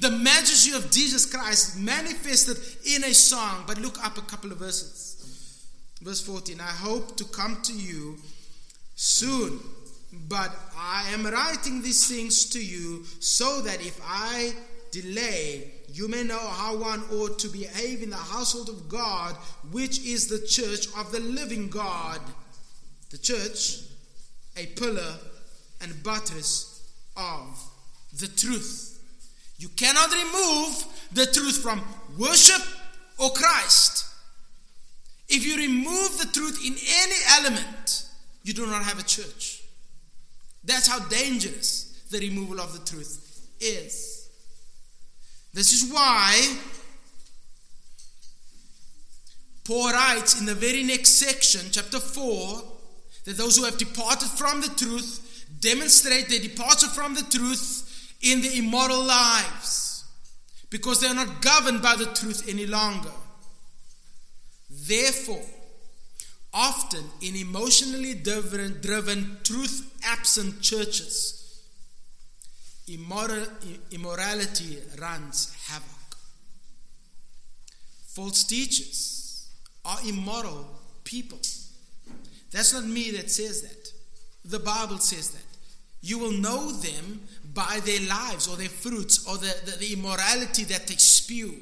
The 0.00 0.10
majesty 0.10 0.72
of 0.76 0.90
Jesus 0.90 1.24
Christ 1.24 1.78
manifested 1.78 2.58
in 2.86 3.04
a 3.04 3.14
song. 3.14 3.64
But 3.66 3.78
look 3.78 4.04
up 4.04 4.18
a 4.18 4.22
couple 4.22 4.52
of 4.52 4.58
verses. 4.58 5.66
Verse 6.02 6.20
14 6.20 6.60
I 6.60 6.64
hope 6.64 7.16
to 7.16 7.24
come 7.24 7.62
to 7.62 7.72
you 7.72 8.18
soon 8.94 9.60
but 10.28 10.54
I 10.76 11.10
am 11.12 11.26
writing 11.26 11.82
these 11.82 12.08
things 12.08 12.46
to 12.50 12.64
you 12.64 13.04
so 13.20 13.60
that 13.62 13.80
if 13.80 14.00
I 14.04 14.52
delay, 14.90 15.72
you 15.92 16.08
may 16.08 16.24
know 16.24 16.38
how 16.38 16.76
one 16.76 17.02
ought 17.12 17.38
to 17.40 17.48
behave 17.48 18.02
in 18.02 18.10
the 18.10 18.16
household 18.16 18.68
of 18.68 18.88
God, 18.88 19.34
which 19.70 20.04
is 20.04 20.28
the 20.28 20.46
church 20.46 20.86
of 20.98 21.12
the 21.12 21.20
living 21.20 21.68
God. 21.68 22.20
The 23.10 23.18
church, 23.18 23.80
a 24.56 24.66
pillar 24.66 25.14
and 25.80 26.02
buttress 26.02 26.90
of 27.16 27.62
the 28.18 28.26
truth. 28.26 28.98
You 29.58 29.68
cannot 29.68 30.12
remove 30.12 30.84
the 31.12 31.26
truth 31.26 31.58
from 31.62 31.82
worship 32.18 32.62
or 33.18 33.30
Christ. 33.30 34.06
If 35.28 35.46
you 35.46 35.56
remove 35.56 36.18
the 36.18 36.28
truth 36.32 36.60
in 36.64 36.74
any 36.74 37.16
element, 37.38 38.06
you 38.42 38.52
do 38.52 38.66
not 38.66 38.84
have 38.84 38.98
a 38.98 39.04
church. 39.04 39.53
That's 40.64 40.86
how 40.86 41.00
dangerous 41.08 42.06
the 42.10 42.18
removal 42.20 42.60
of 42.60 42.72
the 42.72 42.90
truth 42.90 43.48
is. 43.60 44.28
This 45.52 45.72
is 45.72 45.92
why 45.92 46.58
Paul 49.64 49.92
writes 49.92 50.38
in 50.38 50.46
the 50.46 50.54
very 50.54 50.82
next 50.82 51.18
section, 51.18 51.62
chapter 51.70 51.98
4, 51.98 52.62
that 53.24 53.36
those 53.36 53.56
who 53.56 53.64
have 53.64 53.78
departed 53.78 54.28
from 54.28 54.60
the 54.60 54.68
truth 54.76 55.46
demonstrate 55.60 56.28
their 56.28 56.40
departure 56.40 56.88
from 56.88 57.14
the 57.14 57.22
truth 57.22 58.14
in 58.20 58.42
their 58.42 58.52
immoral 58.52 59.02
lives 59.04 60.04
because 60.70 61.00
they 61.00 61.06
are 61.06 61.14
not 61.14 61.40
governed 61.40 61.80
by 61.80 61.94
the 61.96 62.06
truth 62.06 62.48
any 62.48 62.66
longer. 62.66 63.12
Therefore, 64.68 65.42
often 66.54 67.04
in 67.20 67.34
emotionally 67.34 68.14
driven, 68.14 68.80
driven 68.80 69.38
truth 69.42 69.92
absent 70.04 70.62
churches, 70.62 71.64
immoral, 72.86 73.44
immorality 73.90 74.78
runs 75.00 75.54
havoc. 75.66 75.90
False 78.06 78.44
teachers 78.44 79.48
are 79.84 79.98
immoral 80.06 80.68
people. 81.02 81.38
That's 82.52 82.72
not 82.72 82.84
me 82.84 83.10
that 83.12 83.30
says 83.30 83.62
that. 83.62 83.92
The 84.44 84.60
Bible 84.60 84.98
says 84.98 85.30
that. 85.30 85.42
You 86.00 86.18
will 86.18 86.32
know 86.32 86.70
them 86.70 87.22
by 87.54 87.80
their 87.84 88.00
lives 88.08 88.46
or 88.46 88.56
their 88.56 88.68
fruits 88.68 89.26
or 89.26 89.38
the, 89.38 89.54
the, 89.64 89.78
the 89.78 89.92
immorality 89.94 90.64
that 90.64 90.86
they 90.86 90.96
spew. 90.96 91.54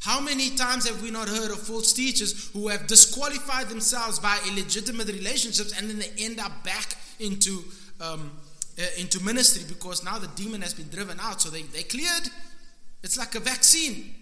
How 0.00 0.20
many 0.20 0.50
times 0.50 0.88
have 0.88 1.02
we 1.02 1.10
not 1.10 1.28
heard 1.28 1.50
of 1.50 1.58
false 1.58 1.92
teachers 1.92 2.50
who 2.52 2.68
have 2.68 2.86
disqualified 2.86 3.68
themselves 3.68 4.18
by 4.18 4.38
illegitimate 4.48 5.08
relationships 5.08 5.76
and 5.76 5.90
then 5.90 5.98
they 5.98 6.10
end 6.18 6.38
up 6.38 6.64
back 6.64 6.96
into, 7.18 7.64
um, 8.00 8.30
uh, 8.78 8.82
into 8.98 9.20
ministry 9.20 9.64
because 9.68 10.04
now 10.04 10.18
the 10.18 10.28
demon 10.28 10.60
has 10.62 10.74
been 10.74 10.88
driven 10.88 11.18
out, 11.20 11.40
so 11.40 11.50
they, 11.50 11.62
they 11.62 11.82
cleared. 11.82 12.28
It's 13.02 13.18
like 13.18 13.34
a 13.34 13.40
vaccine. 13.40 14.14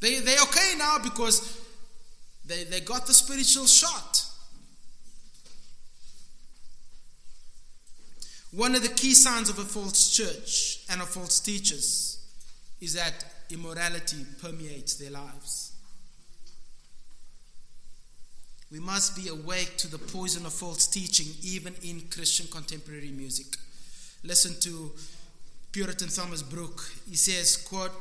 They, 0.00 0.20
they're 0.20 0.42
okay 0.42 0.74
now 0.76 0.98
because 1.02 1.60
they, 2.46 2.64
they 2.64 2.80
got 2.80 3.06
the 3.06 3.14
spiritual 3.14 3.66
shot. 3.66 4.24
One 8.52 8.76
of 8.76 8.82
the 8.82 8.88
key 8.88 9.14
signs 9.14 9.48
of 9.48 9.58
a 9.58 9.64
false 9.64 10.14
church 10.16 10.84
and 10.88 11.02
of 11.02 11.08
false 11.08 11.40
teachers 11.40 12.24
is 12.80 12.94
that 12.94 13.24
immorality 13.50 14.24
permeates 14.40 14.94
their 14.94 15.10
lives. 15.10 15.72
We 18.70 18.80
must 18.80 19.14
be 19.14 19.28
awake 19.28 19.76
to 19.78 19.88
the 19.88 19.98
poison 19.98 20.46
of 20.46 20.52
false 20.52 20.86
teaching, 20.86 21.26
even 21.42 21.74
in 21.82 22.02
Christian 22.10 22.46
contemporary 22.50 23.12
music. 23.12 23.46
Listen 24.24 24.58
to 24.62 24.90
Puritan 25.70 26.08
Thomas 26.08 26.42
Brooks. 26.42 27.00
He 27.08 27.16
says, 27.16 27.56
quote, 27.56 27.92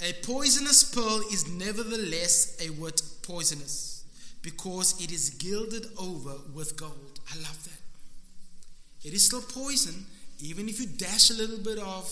A 0.00 0.12
poisonous 0.24 0.82
pearl 0.84 1.20
is 1.32 1.48
nevertheless 1.48 2.56
a 2.60 2.70
wit 2.70 3.02
poisonous, 3.22 4.04
because 4.42 5.00
it 5.00 5.12
is 5.12 5.30
gilded 5.30 5.86
over 5.98 6.34
with 6.54 6.76
gold. 6.76 7.20
I 7.32 7.36
love 7.36 7.62
that. 7.64 9.06
It 9.08 9.14
is 9.14 9.26
still 9.26 9.42
poison, 9.42 10.06
even 10.40 10.68
if 10.68 10.80
you 10.80 10.86
dash 10.86 11.30
a 11.30 11.34
little 11.34 11.58
bit 11.58 11.78
of 11.78 12.10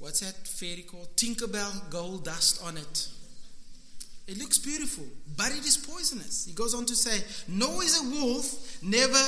what's 0.00 0.20
that 0.20 0.48
fairy 0.48 0.82
called? 0.82 1.14
Tinkerbell 1.16 1.90
gold 1.90 2.24
dust 2.24 2.60
on 2.64 2.76
it. 2.76 3.08
It 4.26 4.38
looks 4.38 4.58
beautiful, 4.58 5.04
but 5.36 5.50
it 5.52 5.64
is 5.64 5.76
poisonous. 5.76 6.46
He 6.46 6.52
goes 6.52 6.74
on 6.74 6.86
to 6.86 6.94
say, 6.94 7.22
No 7.48 7.80
is 7.80 8.00
a 8.00 8.10
wolf 8.10 8.82
never 8.82 9.18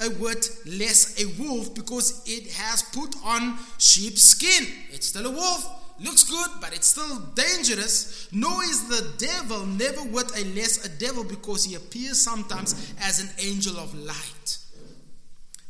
a 0.00 0.10
whit 0.20 0.48
less 0.64 1.20
a 1.20 1.26
wolf 1.42 1.74
because 1.74 2.22
it 2.26 2.52
has 2.52 2.82
put 2.82 3.14
on 3.24 3.58
sheep's 3.78 4.22
skin. 4.22 4.66
It's 4.90 5.08
still 5.08 5.26
a 5.26 5.30
wolf. 5.30 5.64
Looks 6.00 6.24
good, 6.24 6.50
but 6.60 6.72
it's 6.72 6.86
still 6.86 7.18
dangerous. 7.34 8.28
Nor 8.30 8.62
is 8.64 8.88
the 8.88 9.14
devil 9.18 9.66
never 9.66 10.00
whit 10.00 10.30
a 10.36 10.44
less 10.54 10.84
a 10.84 10.88
devil 10.88 11.24
because 11.24 11.64
he 11.64 11.74
appears 11.74 12.20
sometimes 12.20 12.92
as 13.00 13.20
an 13.20 13.30
angel 13.44 13.78
of 13.78 13.94
light. 13.94 14.58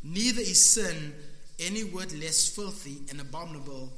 Neither 0.02 0.40
is 0.40 0.70
sin 0.70 1.14
any 1.58 1.84
word 1.84 2.12
less 2.12 2.48
filthy 2.48 2.98
and 3.10 3.20
abominable 3.20 3.92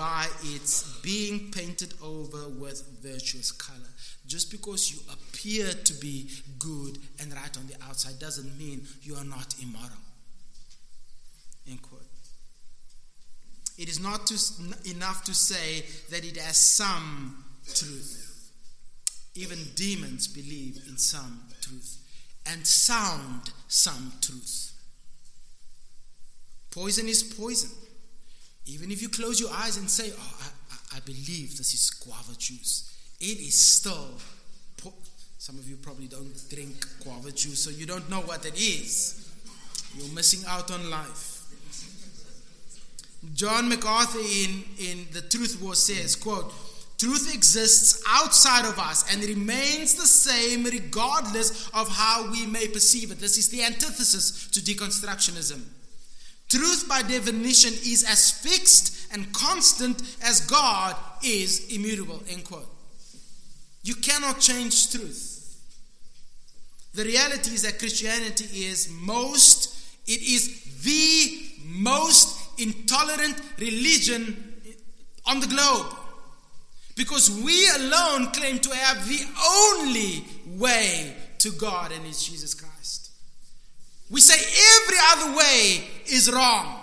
by 0.00 0.26
its 0.44 0.98
being 1.02 1.50
painted 1.50 1.92
over 2.02 2.48
with 2.48 2.82
virtuous 3.02 3.52
color. 3.52 3.90
Just 4.26 4.50
because 4.50 4.90
you 4.90 4.98
appear 5.12 5.74
to 5.74 5.92
be 5.92 6.30
good 6.58 6.96
and 7.20 7.30
right 7.34 7.54
on 7.58 7.66
the 7.66 7.74
outside 7.86 8.18
doesn't 8.18 8.58
mean 8.58 8.86
you 9.02 9.14
are 9.14 9.26
not 9.26 9.54
immoral. 9.60 10.00
End 11.68 11.82
quote. 11.82 12.00
It 13.76 13.90
is 13.90 14.00
not 14.00 14.26
to, 14.28 14.38
enough 14.90 15.22
to 15.24 15.34
say 15.34 15.84
that 16.08 16.24
it 16.24 16.38
has 16.38 16.56
some 16.56 17.44
truth. 17.74 18.52
Even 19.34 19.58
demons 19.74 20.28
believe 20.28 20.78
in 20.88 20.96
some 20.96 21.42
truth 21.60 21.98
and 22.46 22.66
sound 22.66 23.52
some 23.68 24.14
truth. 24.22 24.72
Poison 26.70 27.06
is 27.06 27.22
poison. 27.22 27.68
Even 28.70 28.90
if 28.90 29.02
you 29.02 29.08
close 29.08 29.40
your 29.40 29.50
eyes 29.52 29.76
and 29.76 29.90
say, 29.90 30.12
Oh, 30.16 30.36
I, 30.92 30.96
I 30.96 31.00
believe 31.00 31.56
this 31.56 31.74
is 31.74 31.90
guava 31.90 32.34
juice, 32.38 32.92
it 33.20 33.38
is 33.40 33.58
still. 33.58 34.08
Po- 34.76 34.94
Some 35.38 35.58
of 35.58 35.68
you 35.68 35.76
probably 35.76 36.06
don't 36.06 36.32
drink 36.48 36.86
guava 37.02 37.32
juice, 37.32 37.62
so 37.64 37.70
you 37.70 37.86
don't 37.86 38.08
know 38.08 38.20
what 38.20 38.44
it 38.46 38.56
is. 38.56 39.26
You're 39.96 40.14
missing 40.14 40.40
out 40.48 40.70
on 40.70 40.88
life. 40.88 41.36
John 43.34 43.68
MacArthur 43.68 44.18
in, 44.20 44.64
in 44.78 45.06
The 45.12 45.20
Truth 45.22 45.60
War 45.60 45.74
says, 45.74 46.16
quote, 46.16 46.52
Truth 46.96 47.34
exists 47.34 48.02
outside 48.06 48.66
of 48.66 48.78
us 48.78 49.10
and 49.12 49.22
remains 49.24 49.94
the 49.94 50.06
same 50.06 50.64
regardless 50.64 51.68
of 51.70 51.88
how 51.88 52.30
we 52.30 52.46
may 52.46 52.68
perceive 52.68 53.10
it. 53.10 53.18
This 53.18 53.36
is 53.38 53.48
the 53.48 53.62
antithesis 53.62 54.48
to 54.50 54.60
deconstructionism. 54.60 55.62
Truth, 56.50 56.86
by 56.88 57.02
definition, 57.02 57.72
is 57.72 58.04
as 58.08 58.32
fixed 58.32 59.12
and 59.12 59.32
constant 59.32 60.02
as 60.22 60.40
God 60.40 60.96
is 61.24 61.72
immutable. 61.74 62.20
End 62.28 62.44
quote. 62.44 62.68
You 63.82 63.94
cannot 63.94 64.40
change 64.40 64.90
truth. 64.90 65.56
The 66.92 67.04
reality 67.04 67.54
is 67.54 67.62
that 67.62 67.78
Christianity 67.78 68.64
is 68.64 68.90
most, 68.90 69.76
it 70.08 70.20
is 70.20 70.82
the 70.82 71.40
most 71.64 72.60
intolerant 72.60 73.40
religion 73.58 74.54
on 75.26 75.38
the 75.38 75.46
globe. 75.46 75.86
Because 76.96 77.30
we 77.30 77.68
alone 77.76 78.26
claim 78.32 78.58
to 78.58 78.74
have 78.74 79.08
the 79.08 79.24
only 79.48 80.24
way 80.58 81.14
to 81.38 81.52
God, 81.52 81.92
and 81.92 82.04
it's 82.06 82.26
Jesus 82.28 82.54
Christ. 82.54 83.09
We 84.10 84.20
say 84.20 84.34
every 84.82 84.98
other 85.12 85.36
way 85.36 85.88
is 86.06 86.30
wrong. 86.32 86.80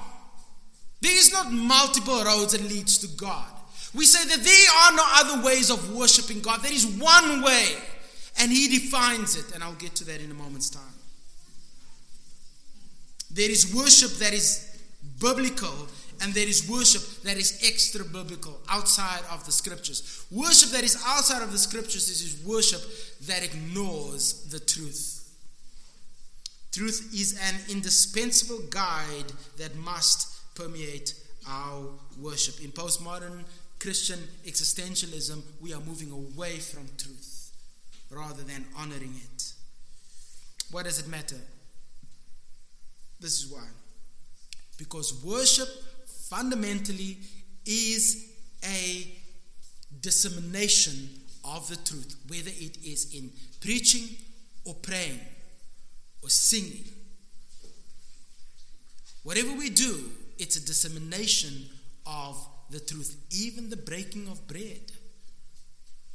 There 1.02 1.16
is 1.16 1.32
not 1.32 1.52
multiple 1.52 2.24
roads 2.24 2.54
that 2.54 2.62
leads 2.62 2.98
to 3.00 3.08
God. 3.18 3.46
We 3.94 4.06
say 4.06 4.28
that 4.28 4.44
there 4.44 4.70
are 4.84 4.94
no 4.96 5.04
other 5.16 5.46
ways 5.46 5.70
of 5.70 5.94
worshiping 5.94 6.42
God. 6.42 6.62
There 6.62 6.74
is 6.74 6.86
one 6.86 7.42
way, 7.42 7.76
and 8.40 8.52
He 8.52 8.68
defines 8.68 9.36
it, 9.36 9.54
and 9.54 9.64
I'll 9.64 9.74
get 9.74 9.96
to 9.96 10.06
that 10.06 10.22
in 10.22 10.32
a 10.32 10.34
moment's 10.34 10.70
time. 10.70 10.84
There 13.32 13.50
is 13.50 13.74
worship 13.76 14.12
that 14.20 14.34
is 14.34 14.80
biblical, 15.20 15.88
and 16.22 16.34
there 16.34 16.48
is 16.48 16.68
worship 16.70 17.02
that 17.24 17.38
is 17.38 17.62
extra 17.64 18.04
biblical, 18.06 18.60
outside 18.70 19.22
of 19.32 19.46
the 19.46 19.52
scriptures. 19.52 20.26
Worship 20.32 20.70
that 20.72 20.84
is 20.84 20.96
outside 21.06 21.44
of 21.44 21.52
the 21.52 21.58
scriptures 21.58 22.10
is 22.10 22.44
worship 22.46 22.82
that 23.28 23.44
ignores 23.44 24.44
the 24.50 24.60
truth. 24.60 25.17
Truth 26.78 27.10
is 27.12 27.40
an 27.42 27.56
indispensable 27.72 28.60
guide 28.70 29.32
that 29.58 29.76
must 29.78 30.54
permeate 30.54 31.16
our 31.48 31.88
worship. 32.22 32.64
In 32.64 32.72
postmodern 32.72 33.46
Christian 33.80 34.20
existentialism, 34.46 35.42
we 35.60 35.74
are 35.74 35.80
moving 35.80 36.12
away 36.12 36.58
from 36.58 36.88
truth 36.96 37.52
rather 38.12 38.44
than 38.44 38.64
honoring 38.78 39.16
it. 39.16 39.54
Why 40.70 40.84
does 40.84 41.00
it 41.00 41.08
matter? 41.08 41.40
This 43.20 43.44
is 43.44 43.52
why. 43.52 43.66
Because 44.78 45.26
worship 45.26 45.70
fundamentally 46.30 47.18
is 47.66 48.34
a 48.64 49.18
dissemination 50.00 51.10
of 51.44 51.68
the 51.70 51.78
truth, 51.78 52.18
whether 52.28 52.52
it 52.52 52.78
is 52.86 53.16
in 53.16 53.32
preaching 53.62 54.16
or 54.64 54.76
praying 54.76 55.22
singing. 56.30 56.86
Whatever 59.24 59.54
we 59.54 59.70
do, 59.70 60.12
it's 60.38 60.56
a 60.56 60.66
dissemination 60.66 61.70
of 62.06 62.38
the 62.70 62.80
truth, 62.80 63.16
even 63.32 63.70
the 63.70 63.78
breaking 63.78 64.28
of 64.28 64.48
bread. 64.48 64.92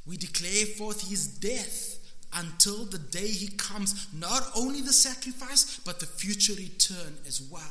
We 0.05 0.17
declare 0.17 0.65
forth 0.65 1.09
his 1.09 1.27
death 1.27 1.97
until 2.33 2.85
the 2.85 2.97
day 2.97 3.27
he 3.27 3.47
comes, 3.47 4.07
not 4.13 4.41
only 4.55 4.81
the 4.81 4.93
sacrifice, 4.93 5.79
but 5.85 5.99
the 5.99 6.05
future 6.05 6.53
return 6.53 7.17
as 7.27 7.41
well. 7.51 7.61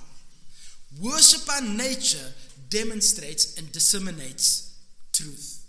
Worship 1.00 1.46
by 1.46 1.60
nature 1.60 2.32
demonstrates 2.68 3.58
and 3.58 3.70
disseminates 3.72 4.78
truth. 5.12 5.64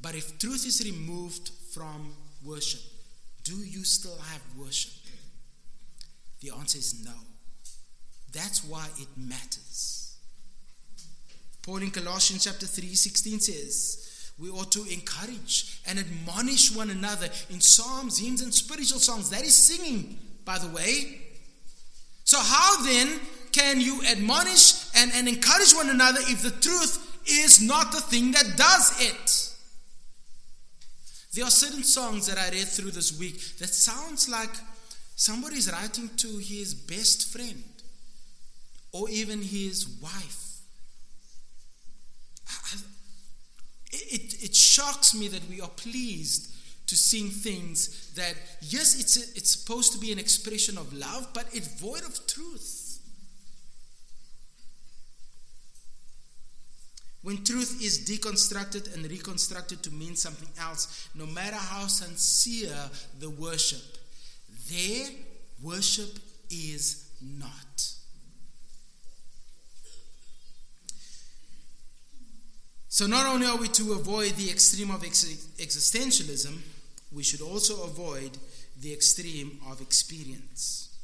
But 0.00 0.14
if 0.14 0.38
truth 0.38 0.66
is 0.66 0.82
removed 0.84 1.50
from 1.72 2.14
worship, 2.44 2.80
do 3.42 3.56
you 3.56 3.84
still 3.84 4.18
have 4.30 4.42
worship? 4.56 4.92
The 6.44 6.54
answer 6.58 6.76
is 6.76 7.02
no. 7.02 7.12
That's 8.30 8.62
why 8.64 8.86
it 8.98 9.08
matters. 9.16 10.16
Paul 11.62 11.78
in 11.78 11.90
Colossians 11.90 12.44
chapter 12.44 12.66
3 12.66 12.94
16 12.94 13.40
says, 13.40 14.32
We 14.38 14.50
ought 14.50 14.70
to 14.72 14.84
encourage 14.92 15.80
and 15.88 15.98
admonish 15.98 16.76
one 16.76 16.90
another 16.90 17.28
in 17.48 17.62
psalms, 17.62 18.18
hymns, 18.18 18.42
and 18.42 18.52
spiritual 18.52 18.98
songs. 18.98 19.30
That 19.30 19.42
is 19.42 19.54
singing, 19.54 20.18
by 20.44 20.58
the 20.58 20.68
way. 20.68 21.22
So, 22.24 22.36
how 22.38 22.82
then 22.84 23.20
can 23.52 23.80
you 23.80 24.02
admonish 24.04 24.94
and, 24.94 25.12
and 25.14 25.26
encourage 25.26 25.72
one 25.72 25.88
another 25.88 26.20
if 26.24 26.42
the 26.42 26.50
truth 26.50 27.22
is 27.26 27.62
not 27.62 27.90
the 27.90 28.02
thing 28.02 28.32
that 28.32 28.52
does 28.58 29.00
it? 29.00 29.50
There 31.32 31.44
are 31.46 31.50
certain 31.50 31.84
songs 31.84 32.26
that 32.26 32.36
I 32.36 32.50
read 32.50 32.68
through 32.68 32.90
this 32.90 33.18
week 33.18 33.56
that 33.60 33.68
sounds 33.68 34.28
like 34.28 34.50
somebody's 35.16 35.70
writing 35.70 36.10
to 36.16 36.38
his 36.38 36.74
best 36.74 37.32
friend 37.32 37.64
or 38.92 39.08
even 39.10 39.42
his 39.42 39.86
wife. 40.02 40.40
It, 43.92 44.42
it 44.42 44.56
shocks 44.56 45.14
me 45.14 45.28
that 45.28 45.48
we 45.48 45.60
are 45.60 45.68
pleased 45.68 46.52
to 46.86 46.96
sing 46.96 47.28
things 47.28 48.12
that, 48.14 48.34
yes, 48.60 48.98
it's, 49.00 49.16
a, 49.16 49.36
it's 49.36 49.50
supposed 49.50 49.92
to 49.92 49.98
be 49.98 50.12
an 50.12 50.18
expression 50.18 50.76
of 50.76 50.92
love, 50.92 51.28
but 51.32 51.46
it's 51.52 51.80
void 51.80 52.02
of 52.02 52.26
truth. 52.26 53.00
When 57.22 57.42
truth 57.42 57.82
is 57.82 58.06
deconstructed 58.06 58.94
and 58.94 59.10
reconstructed 59.10 59.82
to 59.84 59.90
mean 59.90 60.14
something 60.14 60.48
else, 60.60 61.08
no 61.14 61.24
matter 61.24 61.56
how 61.56 61.86
sincere 61.86 62.76
the 63.18 63.30
worship, 63.30 63.80
their 64.70 65.06
worship 65.62 66.18
is 66.50 67.10
not. 67.20 67.94
So, 72.88 73.06
not 73.06 73.26
only 73.26 73.46
are 73.46 73.56
we 73.56 73.66
to 73.68 73.94
avoid 73.94 74.36
the 74.36 74.48
extreme 74.50 74.92
of 74.92 75.02
ex- 75.02 75.24
existentialism, 75.58 76.56
we 77.10 77.24
should 77.24 77.40
also 77.40 77.82
avoid 77.82 78.38
the 78.80 78.92
extreme 78.92 79.58
of 79.68 79.80
experience. 79.80 80.96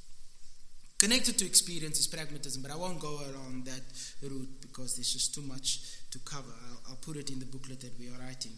Connected 0.98 1.38
to 1.38 1.46
experience 1.46 1.98
is 1.98 2.06
pragmatism, 2.06 2.62
but 2.62 2.70
I 2.70 2.76
won't 2.76 3.00
go 3.00 3.08
along 3.08 3.62
that 3.64 3.82
route 4.22 4.61
because 4.61 4.94
there's 4.94 5.12
just 5.12 5.34
too 5.34 5.42
much 5.42 5.80
to 6.11 6.18
cover. 6.20 6.52
I'll, 6.68 6.90
I'll 6.90 6.96
put 6.96 7.16
it 7.16 7.30
in 7.30 7.38
the 7.38 7.46
booklet 7.46 7.80
that 7.80 7.98
we 7.98 8.06
are 8.08 8.18
writing. 8.24 8.52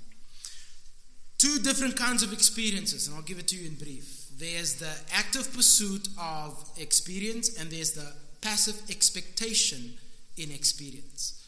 Two 1.39 1.59
different 1.61 1.97
kinds 1.97 2.23
of 2.23 2.33
experiences, 2.33 3.07
and 3.07 3.17
I'll 3.17 3.23
give 3.23 3.39
it 3.39 3.49
to 3.49 3.57
you 3.57 3.67
in 3.67 3.77
brief. 3.77 4.22
There's 4.39 4.75
the 4.75 4.93
active 5.13 5.53
pursuit 5.53 6.09
of 6.19 6.69
experience, 6.79 7.59
and 7.59 7.71
there's 7.71 7.93
the 7.93 8.13
passive 8.41 8.81
expectation 8.91 9.95
in 10.37 10.51
experience. 10.51 11.39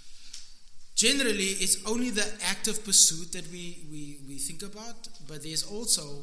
Generally, 0.95 1.57
it's 1.61 1.85
only 1.87 2.11
the 2.11 2.27
active 2.45 2.85
pursuit 2.85 3.33
that 3.33 3.51
we, 3.51 3.85
we, 3.91 4.19
we 4.29 4.39
think 4.39 4.63
about, 4.63 5.09
but 5.27 5.43
there's 5.43 5.65
also 5.65 6.23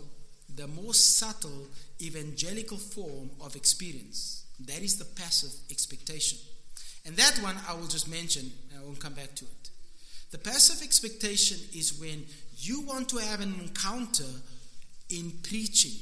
the 0.56 0.68
more 0.68 0.94
subtle 0.94 1.68
evangelical 2.02 2.78
form 2.78 3.30
of 3.42 3.56
experience. 3.56 4.46
That 4.66 4.82
is 4.82 4.98
the 4.98 5.06
passive 5.06 5.52
expectation. 5.70 6.38
And 7.06 7.16
that 7.18 7.38
one 7.42 7.56
I 7.68 7.74
will 7.74 7.88
just 7.88 8.10
mention, 8.10 8.52
and 8.70 8.80
I 8.80 8.84
won't 8.84 9.00
come 9.00 9.14
back 9.14 9.36
to 9.36 9.46
it. 9.46 9.70
The 10.32 10.38
passive 10.38 10.82
expectation 10.82 11.58
is 11.76 12.00
when 12.00 12.26
you 12.58 12.82
want 12.82 13.10
to 13.10 13.18
have 13.18 13.42
an 13.42 13.54
encounter 13.60 14.24
in 15.10 15.32
preaching. 15.44 16.00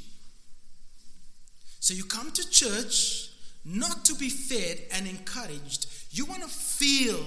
So 1.80 1.94
you 1.94 2.04
come 2.04 2.32
to 2.32 2.50
church 2.50 3.30
not 3.66 4.06
to 4.06 4.16
be 4.16 4.30
fed 4.30 4.80
and 4.92 5.08
encouraged, 5.08 5.88
you 6.12 6.26
want 6.26 6.42
to 6.42 6.50
feel 6.50 7.20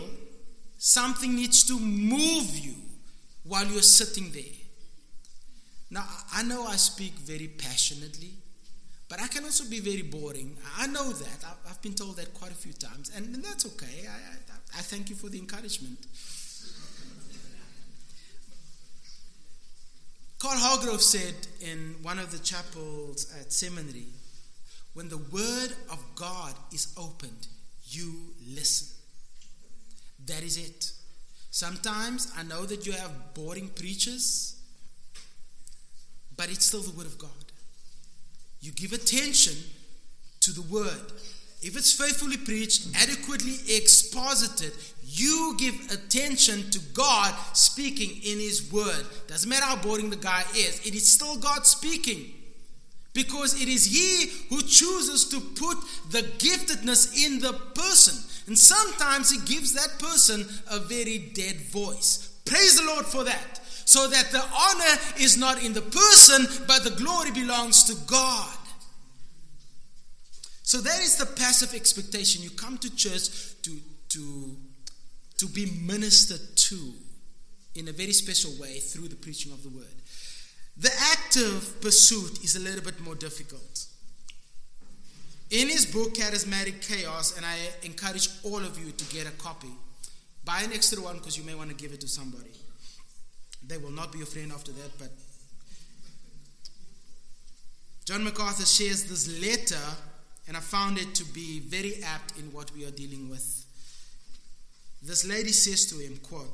something 0.79 1.35
needs 1.35 1.65
to 1.65 1.79
move 1.79 2.59
you 2.59 2.75
while 3.45 3.65
you're 3.67 3.83
sitting 3.83 4.31
there. 4.33 4.43
Now, 5.91 6.07
I 6.33 6.43
know 6.43 6.65
I 6.65 6.77
speak 6.77 7.13
very 7.13 7.49
passionately, 7.49 8.31
but 9.09 9.21
I 9.21 9.29
can 9.29 9.45
also 9.45 9.69
be 9.69 9.81
very 9.81 10.03
boring. 10.03 10.57
I 10.79 10.87
know 10.87 11.13
that. 11.13 11.45
I've 11.69 11.83
been 11.83 11.95
told 11.95 12.17
that 12.17 12.33
quite 12.33 12.51
a 12.51 12.55
few 12.55 12.73
times, 12.73 13.13
and 13.15 13.35
that's 13.45 13.67
okay. 13.67 14.07
I, 14.09 14.13
I, 14.13 14.79
I 14.79 14.83
thank 14.83 15.11
you 15.11 15.17
for 15.17 15.29
the 15.29 15.39
encouragement. 15.39 15.99
Carl 20.39 20.59
Hargrove 20.59 21.03
said 21.03 21.35
in 21.61 21.97
one 22.03 22.19
of 22.19 22.33
the 22.33 22.39
chapels 22.39 23.33
at 23.39 23.53
seminary 23.53 24.07
when 24.95 25.09
the 25.09 25.19
word 25.19 25.73
of 25.91 25.99
God 26.15 26.55
is 26.73 26.93
opened, 26.97 27.49
you 27.87 28.13
listen. 28.47 28.89
That 30.27 30.43
is 30.43 30.57
it. 30.57 30.93
Sometimes 31.51 32.33
I 32.37 32.43
know 32.43 32.65
that 32.65 32.87
you 32.87 32.93
have 32.93 33.35
boring 33.35 33.69
preachers, 33.69 34.57
but 36.37 36.51
it's 36.51 36.67
still 36.67 36.81
the 36.81 36.97
word 36.97 37.07
of 37.07 37.19
God. 37.19 37.31
You 38.61 38.73
give 38.73 38.93
attention 38.93 39.57
to 40.41 40.53
the 40.53 40.63
word. 40.63 41.13
If 41.63 41.77
it's 41.77 41.93
faithfully 41.93 42.37
preached, 42.37 42.89
adequately 43.01 43.55
exposited, 43.69 44.73
you 45.05 45.55
give 45.59 45.75
attention 45.93 46.71
to 46.71 46.81
God 46.93 47.35
speaking 47.53 48.11
in 48.25 48.41
His 48.41 48.73
Word. 48.73 49.07
Doesn't 49.29 49.49
matter 49.49 49.65
how 49.65 49.77
boring 49.77 50.11
the 50.11 50.17
guy 50.17 50.43
is, 50.57 50.85
it 50.87 50.95
is 50.95 51.07
still 51.11 51.37
God 51.37 51.67
speaking. 51.67 52.33
Because 53.13 53.61
it 53.61 53.69
is 53.69 53.85
He 53.85 54.31
who 54.49 54.63
chooses 54.63 55.29
to 55.29 55.41
put 55.41 55.79
the 56.11 56.23
giftedness 56.39 57.27
in 57.27 57.41
the 57.41 57.53
person. 57.75 58.15
And 58.47 58.59
sometimes 58.59 59.31
He 59.31 59.39
gives 59.41 59.75
that 59.75 59.99
person 59.99 60.47
a 60.71 60.79
very 60.79 61.31
dead 61.35 61.57
voice. 61.57 62.41
Praise 62.45 62.79
the 62.79 62.87
Lord 62.87 63.07
for 63.07 63.25
that. 63.25 63.61
So 63.85 64.09
that 64.09 64.31
the 64.31 64.41
honor 64.41 65.01
is 65.19 65.37
not 65.37 65.63
in 65.63 65.73
the 65.73 65.83
person, 65.83 66.47
but 66.67 66.85
the 66.85 66.91
glory 66.91 67.31
belongs 67.33 67.85
to 67.85 67.95
God. 68.07 68.57
So 70.63 70.79
that 70.81 71.01
is 71.01 71.17
the 71.17 71.27
passive 71.27 71.75
expectation. 71.75 72.43
You 72.43 72.51
come 72.51 72.79
to 72.79 72.97
church 72.97 73.29
to, 73.63 73.79
to, 74.11 74.57
to 75.37 75.47
be 75.49 75.67
ministered 75.67 76.57
to 76.57 76.95
in 77.75 77.89
a 77.89 77.93
very 77.93 78.13
special 78.13 78.53
way 78.61 78.79
through 78.79 79.09
the 79.09 79.17
preaching 79.17 79.53
of 79.53 79.63
the 79.63 79.69
word. 79.69 80.02
The 80.83 80.91
active 81.13 81.81
pursuit 81.81 82.43
is 82.43 82.57
a 82.57 82.61
little 82.61 82.83
bit 82.83 83.01
more 83.01 83.15
difficult. 83.15 83.87
In 85.51 85.69
his 85.69 85.87
book, 85.87 86.15
Charismatic 86.15 86.85
Chaos, 86.87 87.37
and 87.37 87.47
I 87.47 87.57
encourage 87.85 88.29
all 88.43 88.59
of 88.59 88.77
you 88.85 88.91
to 88.91 89.05
get 89.15 89.29
a 89.29 89.31
copy, 89.33 89.69
buy 90.45 90.63
an 90.63 90.73
extra 90.73 91.01
one 91.01 91.19
because 91.19 91.39
you 91.39 91.45
may 91.45 91.55
want 91.55 91.71
to 91.71 91.77
give 91.77 91.93
it 91.93 92.01
to 92.01 92.09
somebody. 92.09 92.51
They 93.65 93.77
will 93.77 93.93
not 93.93 94.11
be 94.11 94.19
your 94.19 94.27
friend 94.27 94.51
after 94.51 94.73
that, 94.73 94.99
but 94.99 95.11
John 98.05 98.25
MacArthur 98.25 98.67
shares 98.67 99.05
this 99.05 99.41
letter, 99.41 99.85
and 100.49 100.57
I 100.57 100.61
found 100.61 100.99
it 100.99 101.15
to 101.15 101.25
be 101.27 101.61
very 101.61 102.03
apt 102.03 102.37
in 102.39 102.47
what 102.47 102.73
we 102.75 102.85
are 102.85 102.91
dealing 102.91 103.31
with. 103.31 103.65
This 105.01 105.25
lady 105.25 105.53
says 105.53 105.87
to 105.87 105.99
him, 105.99 106.17
quote, 106.25 106.51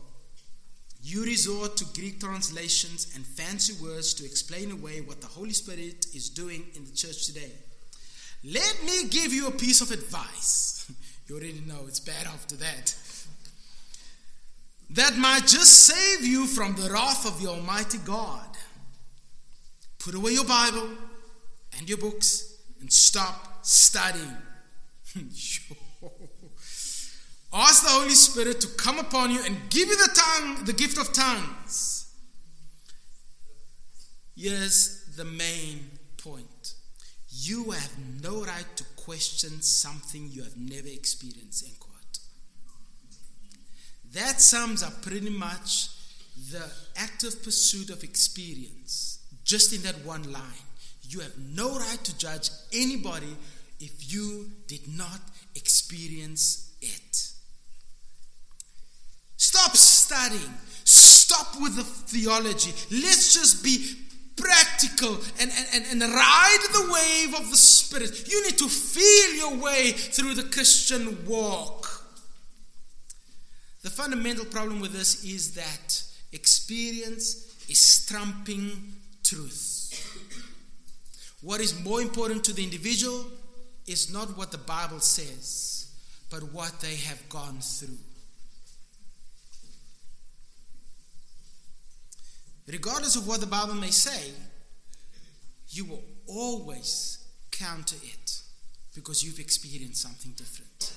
you 1.03 1.24
resort 1.24 1.76
to 1.76 1.84
Greek 1.94 2.20
translations 2.20 3.12
and 3.14 3.24
fancy 3.24 3.74
words 3.82 4.14
to 4.14 4.24
explain 4.24 4.70
away 4.70 5.01
what 5.01 5.20
the 5.20 5.26
Holy 5.26 5.53
Spirit 5.53 6.07
is 6.14 6.28
doing 6.28 6.64
in 6.74 6.84
the 6.84 6.90
church 6.90 7.26
today. 7.26 7.53
Let 8.44 8.82
me 8.84 9.09
give 9.09 9.32
you 9.32 9.46
a 9.46 9.53
piece 9.53 9.80
of 9.80 9.90
advice. 9.90 10.90
you 11.26 11.36
already 11.36 11.62
know 11.66 11.84
it's 11.86 12.01
bad 12.01 12.26
after 12.26 12.57
that. 12.57 12.94
That 14.90 15.16
might 15.16 15.46
just 15.46 15.86
save 15.86 16.26
you 16.26 16.46
from 16.46 16.74
the 16.74 16.90
wrath 16.90 17.26
of 17.26 17.40
the 17.40 17.49
Almighty 17.49 17.99
God. 17.99 18.57
Put 19.99 20.14
away 20.14 20.32
your 20.32 20.44
Bible 20.44 20.88
and 21.76 21.88
your 21.88 21.99
books 21.99 22.55
and 22.80 22.92
stop 22.92 23.64
studying. 23.64 24.36
Ask 27.53 27.82
the 27.82 27.90
Holy 27.90 28.11
Spirit 28.11 28.61
to 28.61 28.68
come 28.76 28.99
upon 28.99 29.30
you 29.30 29.42
and 29.44 29.57
give 29.70 29.88
you 29.88 29.96
the 29.96 30.14
tongue, 30.14 30.64
the 30.64 30.72
gift 30.72 30.99
of 30.99 31.12
tongues. 31.12 32.07
Here's 34.36 35.05
the 35.16 35.24
main 35.24 35.90
point. 36.18 36.74
You 37.30 37.70
have 37.70 37.92
no 38.22 38.44
right 38.44 38.76
to 38.76 38.84
question 38.96 39.62
something 39.62 40.28
you 40.30 40.42
have 40.42 40.57
never 40.57 40.88
experienced, 40.88 41.64
in 41.64 41.72
quote. 41.78 42.18
That 44.12 44.40
sums 44.40 44.82
up 44.82 45.03
pretty 45.03 45.30
much 45.30 45.88
the 46.51 46.70
active 46.96 47.42
pursuit 47.42 47.90
of 47.90 48.05
experience, 48.05 49.20
just 49.44 49.72
in 49.72 49.82
that 49.82 50.05
one 50.05 50.30
line. 50.30 50.42
You 51.03 51.20
have 51.20 51.36
no 51.38 51.78
right 51.78 52.05
to 52.05 52.18
judge 52.18 52.51
anybody 52.72 53.36
if 53.80 54.12
you 54.12 54.51
did 54.66 54.86
not 54.88 55.20
experience 55.55 56.74
it. 56.80 57.32
Stop 59.36 59.76
studying. 60.09 60.54
Stop 60.84 61.61
with 61.61 61.76
the 61.76 61.84
theology. 61.84 62.72
Let's 62.90 63.34
just 63.34 63.62
be 63.62 63.94
practical 64.36 65.18
and, 65.40 65.50
and, 65.74 65.84
and 65.90 66.00
ride 66.00 66.59
the 66.72 66.90
wave 66.92 67.34
of 67.34 67.50
the 67.50 67.56
Spirit. 67.56 68.28
You 68.30 68.44
need 68.44 68.56
to 68.59 68.68
feel 68.68 69.34
your 69.34 69.62
way 69.62 69.92
through 69.92 70.34
the 70.34 70.44
Christian 70.44 71.26
walk. 71.26 71.86
The 73.82 73.90
fundamental 73.90 74.46
problem 74.46 74.80
with 74.80 74.92
this 74.92 75.24
is 75.24 75.54
that 75.54 76.02
experience 76.32 77.54
is 77.68 78.06
trumping 78.06 78.94
truth. 79.22 79.74
What 81.42 81.61
is 81.61 81.84
more 81.84 82.00
important 82.00 82.44
to 82.44 82.52
the 82.52 82.64
individual 82.64 83.26
is 83.86 84.12
not 84.12 84.36
what 84.36 84.52
the 84.52 84.59
Bible 84.59 85.00
says, 85.00 85.90
but 86.30 86.52
what 86.52 86.80
they 86.80 86.96
have 86.96 87.28
gone 87.28 87.59
through. 87.61 87.98
Regardless 92.70 93.16
of 93.16 93.26
what 93.26 93.40
the 93.40 93.46
Bible 93.46 93.74
may 93.74 93.90
say, 93.90 94.32
you 95.70 95.84
will 95.84 96.02
always 96.26 97.18
counter 97.50 97.96
it 98.02 98.42
because 98.94 99.22
you've 99.24 99.38
experienced 99.38 100.02
something 100.02 100.32
different. 100.32 100.92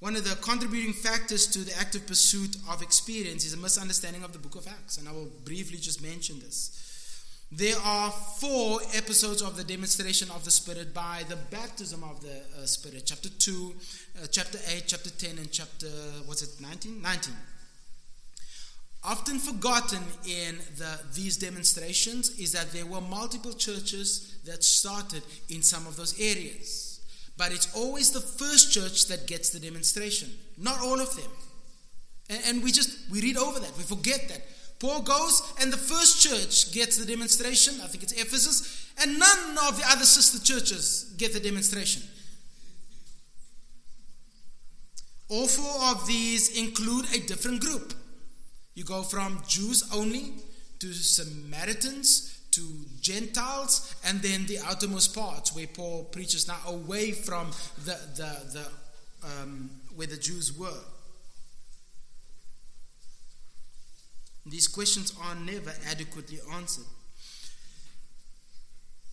One 0.00 0.14
of 0.14 0.24
the 0.24 0.36
contributing 0.36 0.92
factors 0.92 1.46
to 1.48 1.58
the 1.60 1.76
active 1.78 2.06
pursuit 2.06 2.56
of 2.70 2.82
experience 2.82 3.44
is 3.44 3.54
a 3.54 3.56
misunderstanding 3.56 4.22
of 4.22 4.32
the 4.32 4.38
book 4.38 4.54
of 4.54 4.68
Acts, 4.68 4.98
and 4.98 5.08
I 5.08 5.12
will 5.12 5.28
briefly 5.44 5.78
just 5.78 6.00
mention 6.02 6.38
this. 6.38 6.84
There 7.50 7.76
are 7.82 8.10
four 8.10 8.80
episodes 8.94 9.42
of 9.42 9.56
the 9.56 9.64
demonstration 9.64 10.30
of 10.30 10.44
the 10.44 10.50
Spirit 10.50 10.94
by 10.94 11.24
the 11.28 11.36
baptism 11.36 12.04
of 12.04 12.20
the 12.20 12.42
uh, 12.62 12.66
Spirit 12.66 13.04
chapter 13.06 13.30
2, 13.30 13.74
uh, 14.22 14.26
chapter 14.30 14.58
8, 14.68 14.84
chapter 14.86 15.10
10, 15.10 15.38
and 15.38 15.50
chapter, 15.50 15.88
what's 16.26 16.42
it, 16.42 16.60
19? 16.60 17.02
19 17.02 17.34
often 19.04 19.38
forgotten 19.38 20.02
in 20.26 20.58
the, 20.76 20.98
these 21.14 21.36
demonstrations 21.36 22.38
is 22.38 22.52
that 22.52 22.72
there 22.72 22.86
were 22.86 23.00
multiple 23.00 23.52
churches 23.52 24.38
that 24.44 24.64
started 24.64 25.22
in 25.48 25.62
some 25.62 25.86
of 25.86 25.96
those 25.96 26.18
areas. 26.20 27.00
But 27.36 27.52
it's 27.52 27.74
always 27.76 28.10
the 28.10 28.20
first 28.20 28.72
church 28.72 29.06
that 29.06 29.26
gets 29.26 29.50
the 29.50 29.60
demonstration, 29.60 30.30
not 30.56 30.80
all 30.80 31.00
of 31.00 31.14
them. 31.14 31.30
And, 32.28 32.40
and 32.46 32.64
we 32.64 32.72
just, 32.72 33.10
we 33.10 33.20
read 33.20 33.36
over 33.36 33.60
that, 33.60 33.76
we 33.76 33.84
forget 33.84 34.28
that. 34.28 34.42
Paul 34.80 35.02
goes 35.02 35.42
and 35.60 35.72
the 35.72 35.76
first 35.76 36.20
church 36.22 36.72
gets 36.72 36.98
the 36.98 37.06
demonstration, 37.06 37.80
I 37.82 37.86
think 37.86 38.02
it's 38.02 38.12
Ephesus, 38.12 38.92
and 39.00 39.18
none 39.18 39.58
of 39.68 39.78
the 39.78 39.84
other 39.88 40.04
sister 40.04 40.40
churches 40.40 41.14
get 41.16 41.32
the 41.32 41.40
demonstration. 41.40 42.02
All 45.28 45.46
four 45.46 45.90
of 45.90 46.06
these 46.06 46.58
include 46.58 47.04
a 47.14 47.20
different 47.26 47.60
group. 47.60 47.92
You 48.78 48.84
go 48.84 49.02
from 49.02 49.42
Jews 49.48 49.82
only 49.92 50.34
to 50.78 50.92
Samaritans 50.92 52.38
to 52.52 52.60
Gentiles, 53.00 53.92
and 54.04 54.22
then 54.22 54.46
the 54.46 54.60
outermost 54.60 55.16
parts 55.16 55.52
where 55.52 55.66
Paul 55.66 56.04
preaches 56.04 56.46
now 56.46 56.60
away 56.64 57.10
from 57.10 57.50
the, 57.84 57.98
the, 58.14 58.36
the 58.52 58.66
um, 59.26 59.68
where 59.96 60.06
the 60.06 60.16
Jews 60.16 60.56
were. 60.56 60.84
These 64.46 64.68
questions 64.68 65.12
are 65.24 65.34
never 65.34 65.74
adequately 65.90 66.38
answered. 66.54 66.86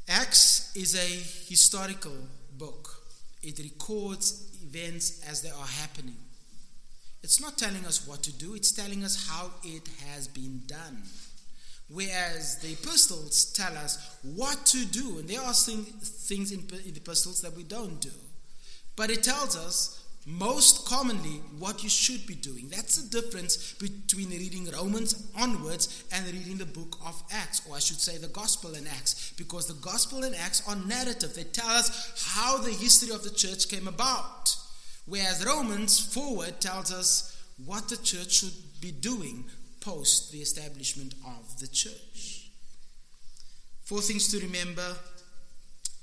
Acts 0.08 0.76
is 0.76 0.94
a 0.94 1.50
historical 1.50 2.16
book. 2.56 3.02
It 3.42 3.58
records 3.58 4.48
events 4.64 5.24
as 5.28 5.42
they 5.42 5.50
are 5.50 5.66
happening. 5.82 6.18
It's 7.26 7.42
not 7.42 7.58
telling 7.58 7.88
us 7.88 8.08
what 8.08 8.22
to 8.22 8.32
do, 8.32 8.54
it's 8.54 8.72
telling 8.72 9.04
us 9.04 9.28
how 9.28 9.50
it 9.64 9.90
has 10.12 10.28
been 10.28 10.62
done. 10.68 11.02
Whereas 11.90 12.60
the 12.60 12.74
epistles 12.74 13.46
tell 13.46 13.76
us 13.76 14.16
what 14.22 14.64
to 14.68 14.86
do, 14.86 15.18
and 15.18 15.28
there 15.28 15.42
are 15.42 15.52
things 15.52 16.52
in 16.52 16.68
the 16.68 16.78
epistles 16.88 17.42
that 17.42 17.58
we 17.58 17.64
don't 17.64 18.00
do. 18.00 18.12
But 18.96 19.10
it 19.10 19.24
tells 19.24 19.58
us 19.58 20.04
most 20.28 20.88
commonly 20.88 21.42
what 21.58 21.82
you 21.82 21.90
should 21.90 22.28
be 22.28 22.36
doing. 22.36 22.70
That's 22.70 22.98
the 22.98 23.22
difference 23.22 23.74
between 23.74 24.30
reading 24.30 24.70
Romans 24.72 25.28
onwards 25.36 26.04
and 26.12 26.32
reading 26.32 26.58
the 26.58 26.66
book 26.66 26.96
of 27.04 27.24
Acts, 27.32 27.68
or 27.68 27.76
I 27.76 27.80
should 27.80 28.00
say 28.00 28.20
the 28.20 28.28
Gospel 28.28 28.76
and 28.76 28.88
Acts, 28.88 29.34
because 29.36 29.66
the 29.66 29.82
Gospel 29.82 30.24
and 30.24 30.36
Acts 30.36 30.62
are 30.68 30.76
narrative. 30.76 31.34
They 31.34 31.46
tell 31.46 31.70
us 31.70 32.24
how 32.36 32.60
the 32.60 32.70
history 32.70 33.16
of 33.16 33.24
the 33.24 33.32
church 33.32 33.68
came 33.68 33.88
about, 33.88 34.56
whereas 35.06 35.46
Romans 35.46 36.00
forward 36.00 36.60
tells 36.60 36.92
us 36.92 37.44
what 37.66 37.90
the 37.90 37.98
church 37.98 38.32
should 38.32 38.82
be 38.82 38.92
doing 38.92 39.46
post 39.80 40.32
the 40.32 40.40
establishment 40.40 41.14
of 41.26 41.60
the 41.60 41.68
church. 41.68 42.50
Four 43.84 44.02
things 44.02 44.28
to 44.30 44.40
remember 44.40 44.96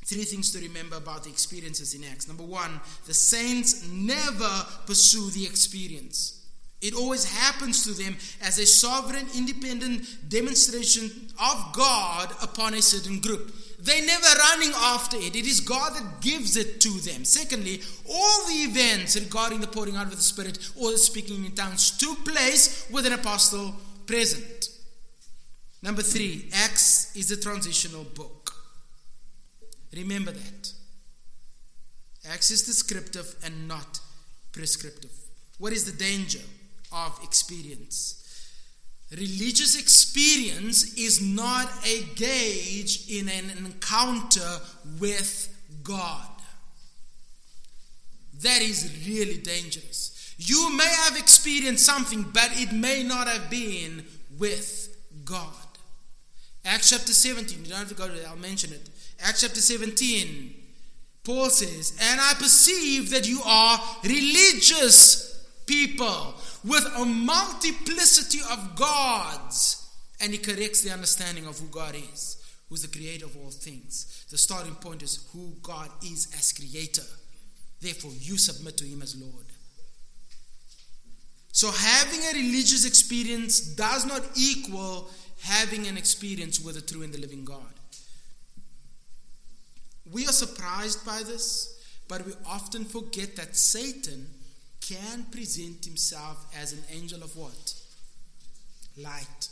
Three 0.05 0.25
things 0.25 0.51
to 0.53 0.59
remember 0.59 0.97
about 0.97 1.25
the 1.25 1.31
experiences 1.31 1.95
in 1.95 2.03
Acts. 2.05 2.27
Number 2.27 2.43
one, 2.43 2.81
the 3.07 3.15
saints 3.15 3.87
never 3.89 4.51
pursue 4.85 5.31
the 5.31 5.47
experience. 5.47 6.45
It 6.81 6.95
always 6.95 7.25
happens 7.25 7.85
to 7.85 7.93
them 7.93 8.17
as 8.43 8.59
a 8.59 8.67
sovereign, 8.67 9.27
independent 9.37 10.29
demonstration 10.29 11.29
of 11.41 11.73
God 11.73 12.31
upon 12.43 12.75
a 12.75 12.83
certain 12.83 13.21
group. 13.21 13.55
They're 13.83 14.07
never 14.07 14.27
running 14.39 14.73
after 14.77 15.17
it. 15.17 15.35
It 15.35 15.45
is 15.45 15.59
God 15.59 15.95
that 15.97 16.21
gives 16.21 16.57
it 16.57 16.81
to 16.83 16.89
them. 17.01 17.25
Secondly, 17.25 17.83
all 18.09 18.47
the 18.47 18.63
events 18.63 19.17
regarding 19.17 19.61
the 19.61 19.67
pouring 19.67 19.97
out 19.97 20.07
of 20.07 20.17
the 20.17 20.23
Spirit 20.23 20.57
or 20.81 20.93
the 20.93 20.99
speaking 20.99 21.45
in 21.45 21.53
tongues 21.53 21.91
took 21.91 22.25
place 22.25 22.87
with 22.93 23.07
an 23.07 23.13
apostle 23.13 23.75
present. 24.07 24.69
Number 25.83 26.03
three, 26.03 26.49
Acts 26.53 27.15
is 27.17 27.33
a 27.33 27.41
transitional 27.41 28.05
book. 28.05 28.55
Remember 29.93 30.31
that. 30.31 30.73
Acts 32.31 32.53
is 32.53 32.63
descriptive 32.63 33.35
and 33.45 33.67
not 33.67 33.99
prescriptive. 34.53 35.11
What 35.59 35.73
is 35.73 35.91
the 35.91 35.99
danger 35.99 36.39
of 36.93 37.19
experience? 37.25 38.22
Religious 39.13 39.79
experience 39.79 40.95
is 40.95 41.21
not 41.21 41.71
a 41.87 42.03
gauge 42.15 43.11
in 43.11 43.29
an 43.29 43.51
encounter 43.59 44.59
with 44.99 45.49
God. 45.83 46.29
That 48.41 48.63
is 48.63 49.07
really 49.07 49.37
dangerous. 49.37 50.35
You 50.39 50.75
may 50.75 50.89
have 51.05 51.19
experienced 51.19 51.85
something, 51.85 52.23
but 52.33 52.51
it 52.53 52.73
may 52.73 53.03
not 53.03 53.29
have 53.29 53.51
been 53.51 54.05
with 54.39 54.97
God. 55.25 55.49
Acts 56.65 56.91
chapter 56.91 57.13
17, 57.13 57.65
you 57.65 57.71
don't 57.71 57.81
have 57.81 57.89
to 57.89 57.95
go 57.95 58.09
to 58.09 58.15
it, 58.15 58.27
I'll 58.27 58.37
mention 58.37 58.73
it. 58.73 58.89
Acts 59.21 59.43
chapter 59.43 59.61
17, 59.61 60.55
Paul 61.25 61.51
says, 61.51 61.97
And 62.01 62.21
I 62.21 62.35
perceive 62.35 63.11
that 63.11 63.29
you 63.29 63.43
are 63.45 63.79
religious 64.05 65.47
people 65.67 66.35
with 66.65 66.85
a 66.97 67.05
multiplicity 67.05 68.41
of 68.51 68.77
gods. 68.77 69.79
And 70.21 70.33
he 70.33 70.39
corrects 70.39 70.83
the 70.83 70.93
understanding 70.93 71.47
of 71.47 71.59
who 71.59 71.67
God 71.67 71.97
is, 71.97 72.37
who's 72.69 72.83
the 72.83 72.97
creator 72.97 73.25
of 73.25 73.37
all 73.37 73.51
things. 73.51 74.25
The 74.31 74.39
starting 74.39 74.77
point 74.77 75.03
is 75.03 75.29
who 75.33 75.57
God 75.63 75.91
is 76.05 76.29
as 76.39 76.53
creator. 76.53 77.03
Therefore, 77.81 78.13
you 78.21 78.39
submit 78.39 78.77
to 78.77 78.85
him 78.85 79.03
as 79.03 79.17
Lord. 79.17 79.47
So, 81.51 81.71
having 81.71 82.21
a 82.21 82.33
religious 82.35 82.87
experience 82.87 83.61
does 83.61 84.07
not 84.07 84.23
equal 84.37 85.11
having 85.43 85.89
an 85.89 85.97
experience 85.97 86.61
with 86.61 86.77
the 86.77 86.81
true 86.81 87.03
and 87.03 87.13
the 87.13 87.19
living 87.19 87.45
God. 87.45 87.61
We 90.11 90.25
are 90.27 90.33
surprised 90.33 91.05
by 91.05 91.23
this, 91.25 91.81
but 92.09 92.25
we 92.25 92.33
often 92.47 92.85
forget 92.85 93.37
that 93.37 93.57
Satan 93.57 94.29
can 94.93 95.25
present 95.31 95.85
himself 95.85 96.47
as 96.61 96.73
an 96.73 96.83
angel 96.93 97.23
of 97.23 97.37
what? 97.37 97.75
Light. 98.97 99.49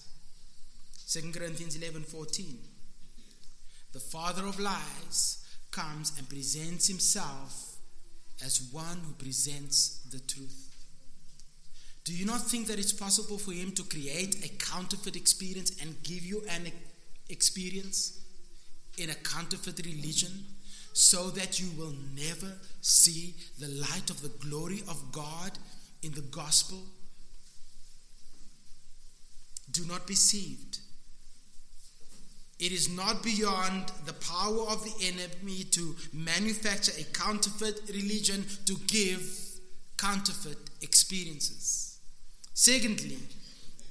2 1.09 1.33
Corinthians 1.33 1.77
11 1.77 2.03
14. 2.03 2.59
The 3.93 4.01
father 4.01 4.45
of 4.47 4.61
lies 4.61 5.45
comes 5.71 6.17
and 6.19 6.29
presents 6.29 6.89
himself 6.89 7.77
as 8.45 8.69
one 8.73 8.99
who 9.05 9.13
presents 9.15 10.01
the 10.11 10.21
truth. 10.21 10.75
Do 12.05 12.13
you 12.13 12.27
not 12.27 12.43
think 12.43 12.67
that 12.67 12.79
it's 12.79 12.93
possible 12.93 13.39
for 13.39 13.53
him 13.53 13.73
to 13.73 13.83
create 13.83 14.45
a 14.45 14.49
counterfeit 14.65 15.17
experience 15.17 15.73
and 15.81 16.03
give 16.03 16.25
you 16.25 16.43
an 16.49 16.71
experience? 17.29 18.21
in 18.99 19.11
a 19.11 19.15
counterfeit 19.15 19.81
religion 19.87 20.31
so 20.93 21.31
that 21.31 21.61
you 21.61 21.71
will 21.79 21.95
never 22.15 22.53
see 22.81 23.35
the 23.59 23.69
light 23.69 24.11
of 24.11 24.23
the 24.23 24.47
glory 24.47 24.83
of 24.89 25.13
God 25.13 25.53
in 26.03 26.13
the 26.13 26.21
gospel? 26.23 26.79
Do 29.71 29.85
not 29.87 30.07
be 30.07 30.15
deceived. 30.15 30.79
It 32.59 32.73
is 32.73 32.95
not 32.95 33.23
beyond 33.23 33.91
the 34.05 34.13
power 34.13 34.69
of 34.69 34.85
the 34.85 35.07
enemy 35.07 35.65
to 35.71 35.97
manufacture 36.13 36.93
a 36.99 37.05
counterfeit 37.05 37.81
religion 37.89 38.45
to 38.67 38.77
give 38.87 39.23
counterfeit 39.97 40.59
experiences. 40.83 41.99
Secondly, 42.53 43.19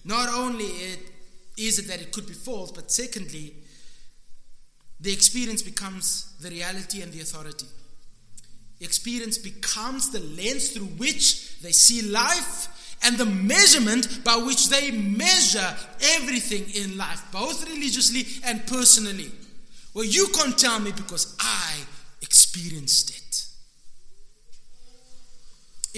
not 0.05 0.29
only 0.29 0.65
it, 0.65 0.99
is 1.57 1.79
it 1.79 1.87
that 1.87 2.01
it 2.01 2.11
could 2.11 2.27
be 2.27 2.33
false, 2.33 2.71
but 2.71 2.91
secondly, 2.91 3.55
the 4.99 5.13
experience 5.13 5.61
becomes 5.61 6.35
the 6.41 6.49
reality 6.49 7.01
and 7.01 7.11
the 7.11 7.21
authority. 7.21 7.65
Experience 8.81 9.37
becomes 9.37 10.09
the 10.09 10.19
lens 10.19 10.69
through 10.69 10.85
which 10.85 11.59
they 11.61 11.71
see 11.71 12.01
life 12.01 12.95
and 13.03 13.17
the 13.17 13.25
measurement 13.25 14.23
by 14.23 14.35
which 14.35 14.69
they 14.69 14.91
measure 14.91 15.75
everything 16.15 16.65
in 16.75 16.97
life, 16.97 17.23
both 17.31 17.67
religiously 17.69 18.25
and 18.45 18.65
personally. 18.67 19.31
Well, 19.93 20.05
you 20.05 20.27
can't 20.27 20.57
tell 20.57 20.79
me 20.79 20.91
because 20.91 21.35
I 21.39 21.75
experienced 22.21 23.09
it. 23.09 23.45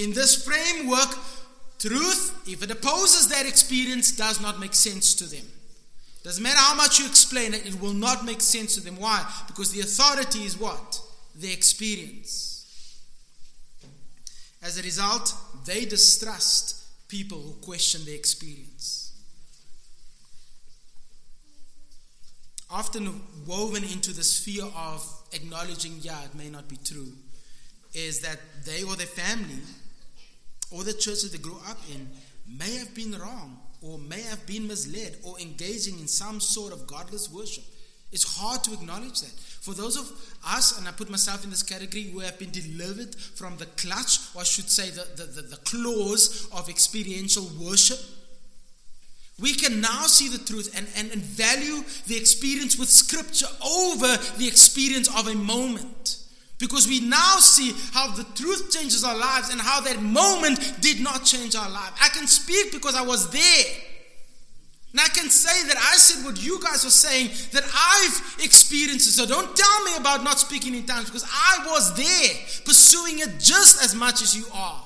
In 0.04 0.14
this 0.14 0.43
framework, 0.45 1.18
truth, 1.80 2.47
if 2.47 2.64
it 2.64 2.72
opposes 2.72 3.28
that 3.28 3.45
experience, 3.45 4.12
does 4.12 4.39
not 4.39 4.60
make 4.60 4.74
sense 4.74 5.14
to 5.16 5.26
them. 5.26 5.45
Doesn't 6.24 6.43
matter 6.43 6.59
how 6.59 6.76
much 6.76 6.99
you 6.99 7.07
explain 7.07 7.53
it, 7.53 7.65
it 7.65 7.82
will 7.82 7.93
not 7.93 8.26
make 8.26 8.41
sense 8.41 8.76
to 8.76 8.82
them. 8.82 8.97
Why? 8.99 9.26
Because 9.47 9.72
the 9.72 9.82
authority 9.82 10.43
is 10.43 10.57
what? 10.57 11.01
The 11.36 11.51
experience. 11.51 12.51
As 14.61 14.78
a 14.78 14.84
result, 14.84 15.34
they 15.65 15.86
distrust 15.86 17.07
people 17.07 17.39
who 17.39 17.53
question 17.53 18.05
their 18.05 18.15
experience. 18.15 19.13
Often 22.69 23.22
woven 23.47 23.84
into 23.84 24.13
this 24.13 24.39
fear 24.39 24.65
of 24.76 25.03
acknowledging, 25.34 25.97
yeah, 26.01 26.24
it 26.24 26.36
may 26.36 26.49
not 26.49 26.69
be 26.69 26.78
true, 26.78 27.13
is 27.93 28.22
that 28.22 28.39
they 28.65 28.84
or 28.84 28.95
their 28.95 29.07
family 29.07 29.61
or 30.69 30.84
the 30.84 30.93
churches 30.93 31.32
they 31.32 31.38
grew 31.38 31.59
up 31.67 31.78
in 31.93 32.09
may 32.47 32.78
have 32.78 32.93
been 32.95 33.11
wrong 33.11 33.59
or 33.82 33.98
may 33.98 34.22
have 34.22 34.46
been 34.46 34.68
misled 34.68 35.18
or 35.24 35.40
engaging 35.40 36.00
in 36.00 36.08
some 36.08 36.40
sort 36.40 36.72
of 36.72 36.86
godless 36.86 37.32
worship. 37.32 37.64
It's 38.12 38.38
hard 38.38 38.64
to 38.66 38.74
acknowledge 38.74 39.22
that. 39.22 39.32
For 39.32 39.74
those 39.74 39.96
of 39.96 40.12
us, 40.46 40.78
and 40.78 40.88
I 40.88 40.92
put 40.92 41.10
myself 41.10 41.44
in 41.44 41.50
this 41.50 41.64
category, 41.64 42.04
who 42.04 42.20
have 42.20 42.38
been 42.38 42.52
delivered 42.52 43.16
from 43.16 43.58
the 43.58 43.68
clutch, 43.78 44.20
or 44.36 44.42
I 44.42 44.44
should 44.44 44.70
say 44.70 44.90
the, 44.90 45.08
the, 45.16 45.24
the, 45.24 45.42
the 45.42 45.58
claws 45.58 46.50
of 46.52 46.70
experiential 46.70 47.50
worship, 47.60 48.00
we 49.40 49.54
can 49.54 49.82
now 49.82 50.04
see 50.04 50.30
the 50.30 50.44
truth 50.44 50.78
and, 50.78 50.88
and, 50.96 51.12
and 51.12 51.22
value 51.22 51.84
the 52.08 52.18
experience 52.18 52.78
with 52.78 52.90
Scripture 52.90 53.48
over 53.66 54.18
the 54.38 54.48
experience 54.48 55.08
of 55.18 55.28
a 55.28 55.36
moment. 55.36 56.20
Because 56.62 56.88
we 56.88 56.99
now 56.99 57.38
see 57.39 57.74
how 57.91 58.12
the 58.12 58.24
truth 58.36 58.72
changes 58.72 59.03
our 59.03 59.18
lives 59.18 59.49
and 59.49 59.59
how 59.59 59.82
that 59.82 59.99
moment 60.01 60.59
did 60.80 61.01
not 61.01 61.26
change 61.26 61.55
our 61.55 61.70
life. 61.70 61.91
I 61.99 62.09
can 62.09 62.28
speak 62.28 62.72
because 62.72 62.93
I 62.93 63.01
was 63.01 63.32
there. 63.32 63.66
And 64.91 64.99
I 64.99 65.07
can 65.07 65.30
say 65.30 65.68
that 65.68 65.78
I 65.78 65.97
said 65.97 66.24
what 66.24 66.41
you 66.41 66.62
guys 66.62 66.84
were 66.84 66.91
saying, 66.91 67.30
that 67.53 67.64
I've 67.64 68.45
experienced 68.45 69.07
it. 69.07 69.14
So 69.14 69.26
don't 69.26 69.55
tell 69.55 69.84
me 69.86 69.95
about 69.97 70.24
not 70.24 70.38
speaking 70.38 70.76
in 70.76 70.86
tongues 70.86 71.05
because 71.05 71.26
I 71.26 71.66
was 71.66 71.95
there 71.95 72.36
pursuing 72.64 73.20
it 73.20 73.39
just 73.39 73.84
as 73.84 73.95
much 73.95 74.22
as 74.22 74.38
you 74.38 74.45
are. 74.53 74.86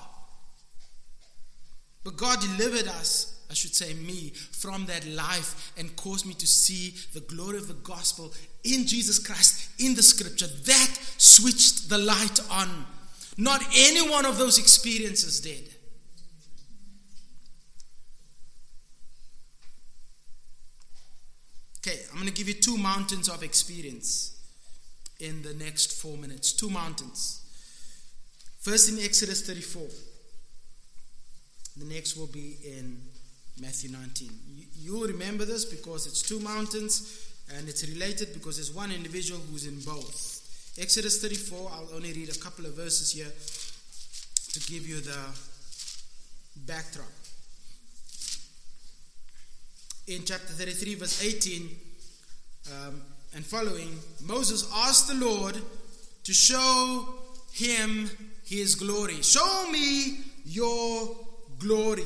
But 2.06 2.16
God 2.16 2.40
delivered 2.40 2.88
us 2.88 3.36
I 3.50 3.54
should 3.54 3.76
say 3.76 3.94
me, 3.94 4.32
from 4.52 4.86
that 4.88 5.06
life 5.06 5.72
and 5.78 5.96
caused 5.96 6.26
me 6.26 6.34
to 6.34 6.48
see 6.48 6.96
the 7.14 7.22
glory 7.22 7.58
of 7.58 7.68
the 7.68 7.74
gospel 7.76 8.34
in 8.66 8.86
Jesus 8.86 9.20
Christ, 9.20 9.70
in 9.80 9.96
the 9.96 10.04
scripture. 10.04 10.48
That 10.48 11.00
switched 11.18 11.90
the 11.90 11.98
light 11.98 12.40
on. 12.50 12.86
Not 13.38 13.62
any 13.76 14.10
one 14.10 14.26
of 14.26 14.38
those 14.38 14.58
experiences 14.58 15.40
did. 15.40 15.70
Okay, 21.86 22.00
I'm 22.10 22.16
going 22.16 22.28
to 22.28 22.34
give 22.34 22.48
you 22.48 22.56
two 22.56 22.78
mountains 22.78 23.30
of 23.30 23.44
experience 23.44 24.40
in 25.20 25.44
the 25.44 25.54
next 25.54 26.02
four 26.02 26.18
minutes. 26.18 26.52
Two 26.52 26.70
mountains. 26.70 27.42
First 28.60 28.90
in 28.90 29.04
Exodus 29.04 29.46
34. 29.46 29.84
The 31.78 31.86
next 31.94 32.18
will 32.18 32.28
be 32.28 32.58
in 32.64 33.02
Matthew 33.62 33.92
19. 33.92 34.30
You, 34.78 34.94
will 34.94 35.08
remember 35.08 35.46
this 35.46 35.66
because 35.66 36.08
it's 36.08 36.22
two 36.22 36.40
mountains 36.40 37.25
and 37.54 37.70
it's 37.70 37.88
related 37.88 38.34
because 38.34 38.58
there's 38.58 38.74
one 38.74 38.92
individual 38.92 39.40
who's 39.52 39.66
in 39.68 39.80
both. 39.82 40.42
Exodus 40.80 41.22
34, 41.22 41.72
I'll 41.72 41.96
only 41.96 42.12
read 42.14 42.30
a 42.30 42.40
couple 42.40 42.66
of 42.66 42.74
verses 42.74 43.12
here 43.12 43.32
to 44.54 44.72
give 44.72 44.88
you 44.88 45.00
the 45.02 45.18
backdrop. 46.66 47.08
In 50.08 50.24
chapter 50.26 50.54
33, 50.54 50.96
verse 50.96 51.24
18 51.24 51.70
um, 52.72 53.02
and 53.36 53.46
following, 53.46 54.00
Moses 54.24 54.70
asked 54.76 55.08
the 55.08 55.16
Lord 55.16 55.58
to 56.24 56.34
show 56.34 57.06
him 57.54 58.10
his 58.44 58.76
glory. 58.76 59.22
Show 59.22 59.70
me 59.72 60.20
your 60.46 61.16
glory. 61.60 62.04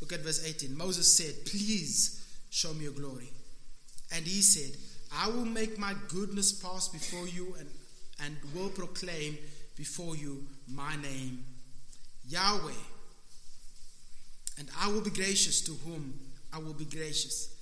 Look 0.00 0.12
at 0.12 0.20
verse 0.20 0.46
18. 0.46 0.76
Moses 0.76 1.12
said, 1.12 1.34
Please 1.46 2.24
show 2.50 2.72
me 2.74 2.84
your 2.84 2.92
glory. 2.92 3.28
And 4.12 4.24
he 4.24 4.40
said, 4.42 4.76
I 5.12 5.28
will 5.28 5.44
make 5.44 5.78
my 5.78 5.94
goodness 6.08 6.52
pass 6.52 6.88
before 6.88 7.26
you 7.28 7.54
and, 7.58 7.68
and 8.24 8.36
will 8.54 8.68
proclaim 8.68 9.38
before 9.76 10.16
you 10.16 10.46
my 10.68 10.96
name, 10.96 11.44
Yahweh. 12.28 12.72
And 14.58 14.68
I 14.80 14.88
will 14.90 15.02
be 15.02 15.10
gracious 15.10 15.60
to 15.62 15.72
whom 15.72 16.14
I 16.52 16.58
will 16.58 16.72
be 16.72 16.86
gracious. 16.86 17.54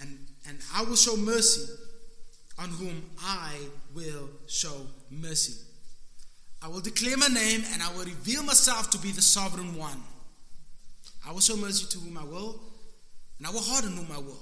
And, 0.00 0.18
and 0.48 0.58
I 0.74 0.84
will 0.84 0.96
show 0.96 1.16
mercy 1.16 1.72
on 2.58 2.68
whom 2.68 3.02
I 3.20 3.54
will 3.94 4.28
show 4.46 4.86
mercy. 5.10 5.62
I 6.62 6.68
will 6.68 6.80
declare 6.80 7.16
my 7.16 7.28
name 7.28 7.62
and 7.72 7.82
I 7.82 7.90
will 7.92 8.04
reveal 8.04 8.42
myself 8.42 8.90
to 8.90 8.98
be 8.98 9.12
the 9.12 9.22
sovereign 9.22 9.76
one. 9.76 10.02
I 11.26 11.32
will 11.32 11.40
show 11.40 11.56
mercy 11.56 11.86
to 11.90 11.98
whom 11.98 12.16
I 12.16 12.24
will, 12.24 12.60
and 13.38 13.46
I 13.46 13.50
will 13.50 13.60
harden 13.60 13.96
whom 13.96 14.08
I 14.14 14.18
will. 14.18 14.40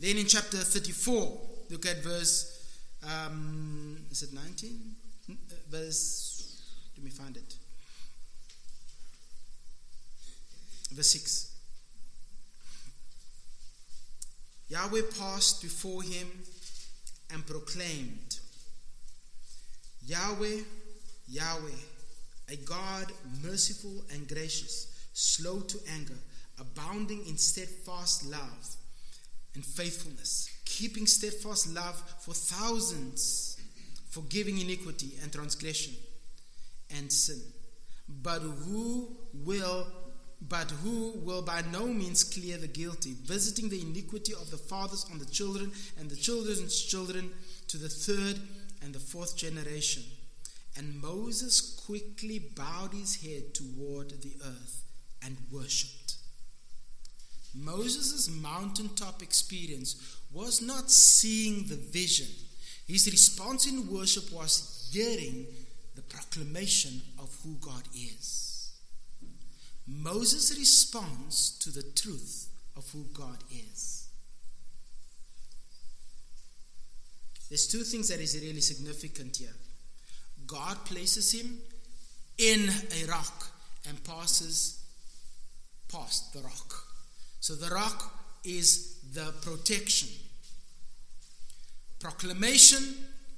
Then 0.00 0.16
in 0.16 0.26
chapter 0.26 0.58
34, 0.58 1.40
look 1.70 1.86
at 1.86 2.02
verse, 2.04 2.78
um, 3.04 3.98
is 4.10 4.22
it 4.22 4.32
19? 4.32 4.94
Uh, 5.30 5.34
verse, 5.68 6.62
let 6.96 7.04
me 7.04 7.10
find 7.10 7.36
it. 7.36 7.54
Verse 10.92 11.10
6. 11.10 11.54
Yahweh 14.68 15.02
passed 15.18 15.62
before 15.62 16.02
him 16.02 16.28
and 17.32 17.44
proclaimed, 17.46 18.38
Yahweh, 20.06 20.60
Yahweh, 21.26 21.80
a 22.50 22.56
God 22.56 23.12
merciful 23.42 24.04
and 24.12 24.28
gracious, 24.28 25.08
slow 25.12 25.60
to 25.60 25.78
anger, 25.92 26.18
abounding 26.58 27.26
in 27.26 27.36
steadfast 27.36 28.24
love 28.26 28.76
and 29.58 29.66
faithfulness, 29.66 30.48
keeping 30.64 31.04
steadfast 31.04 31.74
love 31.74 32.00
for 32.20 32.32
thousands, 32.32 33.60
forgiving 34.08 34.60
iniquity 34.60 35.14
and 35.20 35.32
transgression 35.32 35.94
and 36.96 37.10
sin. 37.10 37.42
But 38.08 38.38
who 38.38 39.16
will 39.34 39.88
but 40.40 40.70
who 40.70 41.14
will 41.24 41.42
by 41.42 41.62
no 41.72 41.86
means 41.86 42.22
clear 42.22 42.56
the 42.56 42.68
guilty, 42.68 43.16
visiting 43.24 43.68
the 43.68 43.80
iniquity 43.80 44.32
of 44.32 44.48
the 44.52 44.56
fathers 44.56 45.04
on 45.10 45.18
the 45.18 45.24
children 45.24 45.72
and 45.98 46.08
the 46.08 46.14
children's 46.14 46.80
children 46.80 47.32
to 47.66 47.78
the 47.78 47.88
third 47.88 48.38
and 48.80 48.94
the 48.94 49.00
fourth 49.00 49.36
generation. 49.36 50.04
And 50.76 51.02
Moses 51.02 51.82
quickly 51.84 52.38
bowed 52.38 52.92
his 52.92 53.16
head 53.16 53.52
toward 53.54 54.10
the 54.22 54.36
earth 54.44 54.84
and 55.24 55.36
worshipped. 55.50 55.97
Moses' 57.54 58.28
mountaintop 58.28 59.22
experience 59.22 60.16
was 60.32 60.60
not 60.60 60.90
seeing 60.90 61.66
the 61.66 61.76
vision. 61.76 62.28
His 62.86 63.06
response 63.10 63.66
in 63.66 63.90
worship 63.90 64.32
was 64.32 64.88
hearing 64.92 65.46
the 65.94 66.02
proclamation 66.02 67.02
of 67.18 67.36
who 67.42 67.56
God 67.60 67.82
is. 67.94 68.70
Moses' 69.86 70.56
response 70.58 71.58
to 71.60 71.70
the 71.70 71.82
truth 71.82 72.48
of 72.76 72.88
who 72.90 73.04
God 73.12 73.38
is. 73.50 74.08
There's 77.48 77.66
two 77.66 77.82
things 77.82 78.08
that 78.08 78.20
is 78.20 78.38
really 78.40 78.60
significant 78.60 79.38
here. 79.38 79.54
God 80.46 80.84
places 80.84 81.32
him 81.32 81.58
in 82.36 82.68
a 83.02 83.10
rock 83.10 83.46
and 83.88 84.02
passes 84.04 84.82
past 85.90 86.32
the 86.34 86.40
rock. 86.40 86.87
So 87.40 87.54
the 87.54 87.72
rock 87.74 88.12
is 88.44 89.00
the 89.12 89.32
protection. 89.42 90.08
Proclamation 91.98 92.82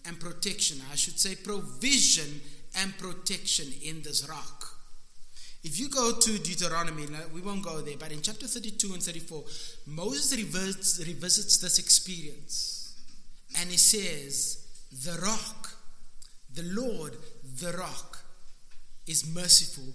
and 0.07 0.19
protection. 0.19 0.81
I 0.93 0.97
should 0.97 1.19
say 1.19 1.35
provision 1.35 2.41
and 2.77 2.97
protection 2.99 3.67
in 3.83 4.03
this 4.03 4.29
rock. 4.29 4.67
If 5.63 5.79
you 5.79 5.91
go 5.91 6.13
to 6.13 6.39
Deuteronomy, 6.39 7.07
we 7.35 7.43
won't 7.43 7.63
go 7.63 7.81
there, 7.83 7.97
but 7.99 8.13
in 8.13 8.23
chapter 8.23 8.47
32 8.47 8.95
and 8.95 9.03
34, 9.03 9.45
Moses 9.87 10.37
revisits, 10.37 11.07
revisits 11.07 11.59
this 11.59 11.79
experience. 11.79 12.95
And 13.59 13.71
he 13.71 13.77
says, 13.77 14.67
The 15.05 15.21
rock 15.21 15.61
the 16.53 16.63
Lord, 16.63 17.17
the 17.61 17.73
rock, 17.73 18.19
is 19.07 19.33
merciful, 19.35 19.93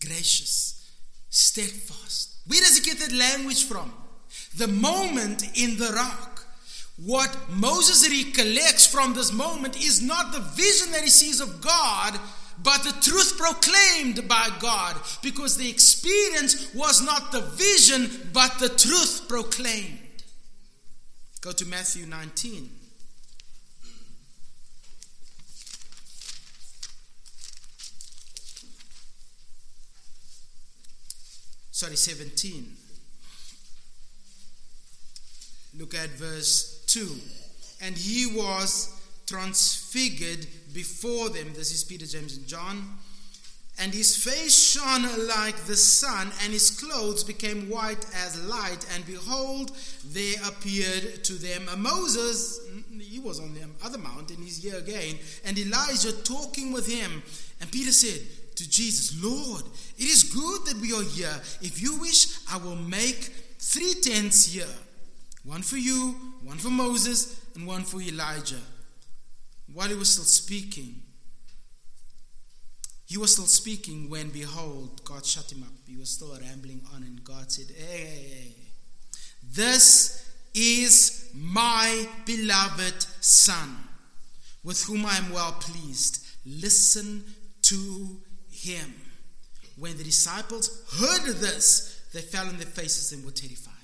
gracious, 0.00 0.92
steadfast. 1.28 2.37
Where 2.48 2.60
does 2.60 2.78
he 2.78 2.84
get 2.84 2.98
that 2.98 3.12
language 3.12 3.64
from? 3.64 3.92
The 4.56 4.68
moment 4.68 5.44
in 5.56 5.78
the 5.78 5.92
rock. 5.94 6.46
What 6.96 7.36
Moses 7.48 8.08
recollects 8.10 8.86
from 8.86 9.14
this 9.14 9.32
moment 9.32 9.76
is 9.76 10.02
not 10.02 10.32
the 10.32 10.40
vision 10.40 10.90
that 10.92 11.02
he 11.04 11.10
sees 11.10 11.40
of 11.40 11.60
God, 11.60 12.18
but 12.60 12.82
the 12.82 12.96
truth 13.00 13.38
proclaimed 13.38 14.26
by 14.26 14.48
God, 14.58 14.96
because 15.22 15.56
the 15.56 15.70
experience 15.70 16.74
was 16.74 17.00
not 17.00 17.30
the 17.30 17.42
vision, 17.42 18.30
but 18.32 18.58
the 18.58 18.68
truth 18.68 19.26
proclaimed. 19.28 20.24
Go 21.40 21.52
to 21.52 21.66
Matthew 21.66 22.04
19. 22.06 22.77
Sorry, 31.78 31.94
17. 31.94 32.74
Look 35.78 35.94
at 35.94 36.08
verse 36.10 36.82
2. 36.88 37.08
And 37.80 37.96
he 37.96 38.26
was 38.26 39.00
transfigured 39.26 40.44
before 40.74 41.28
them. 41.28 41.52
This 41.54 41.70
is 41.70 41.84
Peter, 41.84 42.04
James, 42.04 42.36
and 42.36 42.48
John. 42.48 42.84
And 43.78 43.94
his 43.94 44.16
face 44.16 44.72
shone 44.72 45.28
like 45.28 45.54
the 45.66 45.76
sun, 45.76 46.32
and 46.42 46.52
his 46.52 46.68
clothes 46.72 47.22
became 47.22 47.70
white 47.70 48.04
as 48.12 48.42
light. 48.48 48.84
And 48.92 49.06
behold, 49.06 49.70
there 50.04 50.34
appeared 50.48 51.22
to 51.22 51.34
them 51.34 51.68
a 51.72 51.76
Moses. 51.76 52.58
Mm, 52.68 53.00
he 53.00 53.20
was 53.20 53.38
on 53.38 53.54
the 53.54 53.60
other 53.84 53.98
mountain, 53.98 54.42
he's 54.42 54.60
here 54.60 54.78
again. 54.78 55.16
And 55.44 55.56
Elijah 55.56 56.10
talking 56.24 56.72
with 56.72 56.88
him. 56.88 57.22
And 57.60 57.70
Peter 57.70 57.92
said, 57.92 58.20
to 58.58 58.68
Jesus, 58.68 59.22
Lord, 59.22 59.62
it 59.96 60.04
is 60.04 60.24
good 60.24 60.66
that 60.66 60.80
we 60.80 60.92
are 60.92 61.02
here. 61.02 61.34
If 61.62 61.80
you 61.80 61.98
wish, 62.00 62.40
I 62.52 62.56
will 62.56 62.76
make 62.76 63.32
three 63.58 63.94
tents 64.02 64.52
here 64.52 64.66
one 65.44 65.62
for 65.62 65.76
you, 65.76 66.14
one 66.42 66.58
for 66.58 66.68
Moses, 66.68 67.40
and 67.54 67.66
one 67.66 67.84
for 67.84 68.02
Elijah. 68.02 68.60
While 69.72 69.88
he 69.88 69.94
was 69.94 70.10
still 70.10 70.24
speaking, 70.24 71.02
he 73.06 73.16
was 73.16 73.32
still 73.32 73.46
speaking 73.46 74.10
when, 74.10 74.28
behold, 74.30 75.02
God 75.04 75.24
shut 75.24 75.50
him 75.52 75.62
up. 75.62 75.72
He 75.86 75.96
was 75.96 76.10
still 76.10 76.36
rambling 76.38 76.82
on, 76.94 77.04
and 77.04 77.22
God 77.22 77.50
said, 77.50 77.74
Hey, 77.74 78.54
this 79.54 80.30
is 80.52 81.30
my 81.32 82.06
beloved 82.26 83.06
Son, 83.20 83.76
with 84.64 84.82
whom 84.84 85.06
I 85.06 85.16
am 85.16 85.32
well 85.32 85.52
pleased. 85.52 86.26
Listen 86.44 87.24
to 87.62 88.20
him. 88.58 88.94
When 89.76 89.96
the 89.96 90.04
disciples 90.04 90.84
heard 90.98 91.34
this, 91.36 92.00
they 92.12 92.20
fell 92.20 92.46
on 92.46 92.56
their 92.56 92.66
faces 92.66 93.12
and 93.12 93.24
were 93.24 93.30
terrified. 93.30 93.74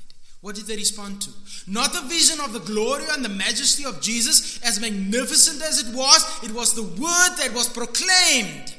What 0.40 0.56
did 0.56 0.66
they 0.66 0.76
respond 0.76 1.22
to? 1.22 1.30
Not 1.66 1.92
the 1.92 2.02
vision 2.02 2.38
of 2.40 2.52
the 2.52 2.60
glory 2.60 3.04
and 3.12 3.24
the 3.24 3.30
majesty 3.30 3.84
of 3.84 4.02
Jesus, 4.02 4.60
as 4.62 4.80
magnificent 4.80 5.62
as 5.62 5.86
it 5.88 5.94
was, 5.96 6.44
it 6.44 6.50
was 6.50 6.74
the 6.74 6.82
word 6.82 7.36
that 7.38 7.52
was 7.54 7.68
proclaimed, 7.68 8.74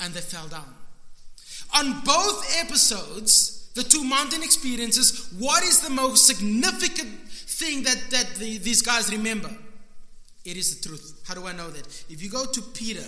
and 0.00 0.14
they 0.14 0.20
fell 0.20 0.46
down. 0.46 0.74
On 1.74 2.02
both 2.04 2.56
episodes, 2.60 3.70
the 3.74 3.82
two 3.82 4.04
mountain 4.04 4.42
experiences, 4.42 5.32
what 5.38 5.64
is 5.64 5.80
the 5.80 5.90
most 5.90 6.26
significant 6.26 7.10
thing 7.30 7.82
that, 7.82 8.00
that 8.10 8.34
the, 8.36 8.58
these 8.58 8.82
guys 8.82 9.10
remember? 9.10 9.50
It 10.44 10.56
is 10.56 10.76
the 10.76 10.88
truth. 10.88 11.22
How 11.26 11.34
do 11.34 11.46
I 11.46 11.52
know 11.52 11.70
that? 11.70 12.04
If 12.10 12.22
you 12.22 12.28
go 12.28 12.44
to 12.44 12.62
Peter, 12.62 13.04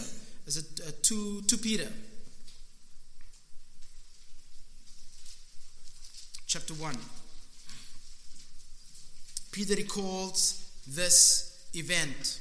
as 0.47 0.57
a, 0.57 0.85
a 0.85 0.89
uh, 0.89 0.93
to, 1.03 1.43
to 1.43 1.59
Peter, 1.59 1.89
chapter 6.55 6.75
1, 6.75 6.97
Peter 9.51 9.75
recalls 9.75 10.71
this 10.87 11.67
event. 11.75 12.39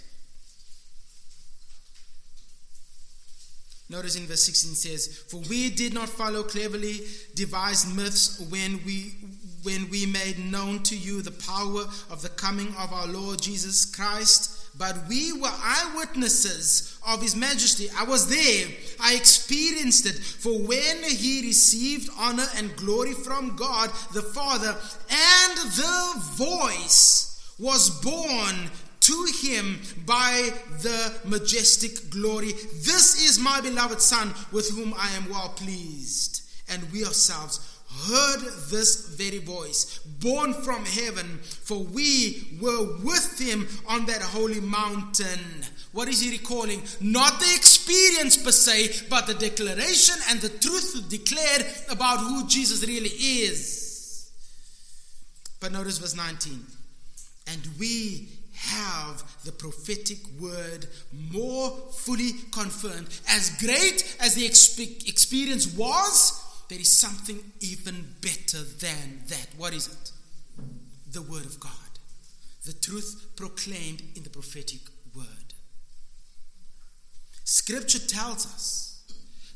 Notice 3.90 4.16
in 4.16 4.28
verse 4.28 4.44
16 4.44 4.76
says, 4.76 5.08
For 5.32 5.38
we 5.50 5.72
did 5.72 5.96
not 5.96 6.10
follow 6.10 6.44
cleverly 6.44 7.00
devised 7.34 7.96
myths 7.96 8.40
when 8.52 8.82
we 8.86 9.16
when 9.64 9.90
we 9.90 10.06
made 10.06 10.38
known 10.38 10.84
to 10.84 10.96
you 10.96 11.24
the 11.24 11.32
power 11.32 11.86
of 12.12 12.22
the 12.22 12.30
coming 12.30 12.68
of 12.78 12.94
our 12.94 13.08
Lord 13.08 13.42
Jesus 13.42 13.84
Christ, 13.84 14.63
but 14.78 15.08
we 15.08 15.34
were 15.34 15.52
eyewitnesses 15.52 16.98
of 17.08 17.22
his 17.22 17.36
majesty. 17.36 17.90
I 17.98 18.04
was 18.04 18.28
there, 18.28 18.68
I 19.00 19.16
experienced 19.16 20.06
it. 20.06 20.16
For 20.16 20.54
when 20.60 21.04
he 21.04 21.42
received 21.42 22.10
honor 22.18 22.48
and 22.56 22.76
glory 22.76 23.14
from 23.14 23.56
God 23.56 23.90
the 24.14 24.22
Father, 24.22 24.76
and 25.10 25.58
the 25.58 26.14
voice 26.36 27.54
was 27.60 27.90
borne 28.02 28.72
to 29.02 29.28
him 29.42 29.82
by 30.06 30.50
the 30.82 31.14
majestic 31.26 32.10
glory. 32.10 32.54
This 32.84 33.30
is 33.30 33.38
my 33.38 33.60
beloved 33.60 34.02
Son, 34.02 34.34
with 34.52 34.70
whom 34.70 34.94
I 34.98 35.10
am 35.18 35.30
well 35.30 35.50
pleased. 35.50 36.42
And 36.70 36.90
we 36.94 37.06
ourselves 37.06 37.73
heard 38.06 38.42
this 38.70 39.16
very 39.16 39.40
voice, 39.40 40.00
borne 40.00 40.54
from 40.54 40.86
heaven, 40.86 41.40
for 41.44 41.80
we 41.80 42.58
were 42.62 42.98
with 43.04 43.40
him 43.40 43.68
on 43.88 44.06
that 44.08 44.22
holy 44.22 44.62
mountain. 44.62 45.40
What 45.92 46.08
is 46.08 46.22
he 46.22 46.32
recalling? 46.32 46.82
Not 47.00 47.40
the 47.40 47.54
experience 47.56 48.36
per 48.38 48.52
se, 48.52 49.06
but 49.10 49.28
the 49.28 49.36
declaration 49.36 50.16
and 50.30 50.42
the 50.42 50.50
truth 50.50 51.06
declared 51.10 51.66
about 51.90 52.20
who 52.20 52.48
Jesus 52.48 52.86
really 52.88 53.10
is. 53.10 54.32
But 55.60 55.72
notice 55.72 56.00
verse 56.00 56.16
19. 56.16 56.66
And 57.48 57.62
we 57.80 58.30
have 58.56 59.24
the 59.44 59.52
prophetic 59.52 60.18
word 60.40 60.88
more 61.32 61.72
fully 61.92 62.32
confirmed. 62.52 63.08
As 63.30 63.50
great 63.58 64.18
as 64.20 64.36
the 64.36 64.46
experience 64.46 65.68
was, 65.76 66.43
there 66.70 66.80
is 66.80 66.92
something 66.92 67.40
even 67.60 68.16
better 68.22 68.64
than 68.64 69.24
that. 69.28 69.48
What 69.58 69.74
is 69.74 69.88
it? 69.88 70.12
The 71.12 71.22
Word 71.22 71.46
of 71.46 71.60
God. 71.60 71.72
The 72.66 72.74
truth 72.74 73.32
proclaimed 73.36 74.02
in 74.16 74.24
the 74.24 74.30
prophetic 74.30 74.80
word. 75.16 75.54
Scripture 77.44 78.00
tells 78.00 78.46
us 78.46 79.04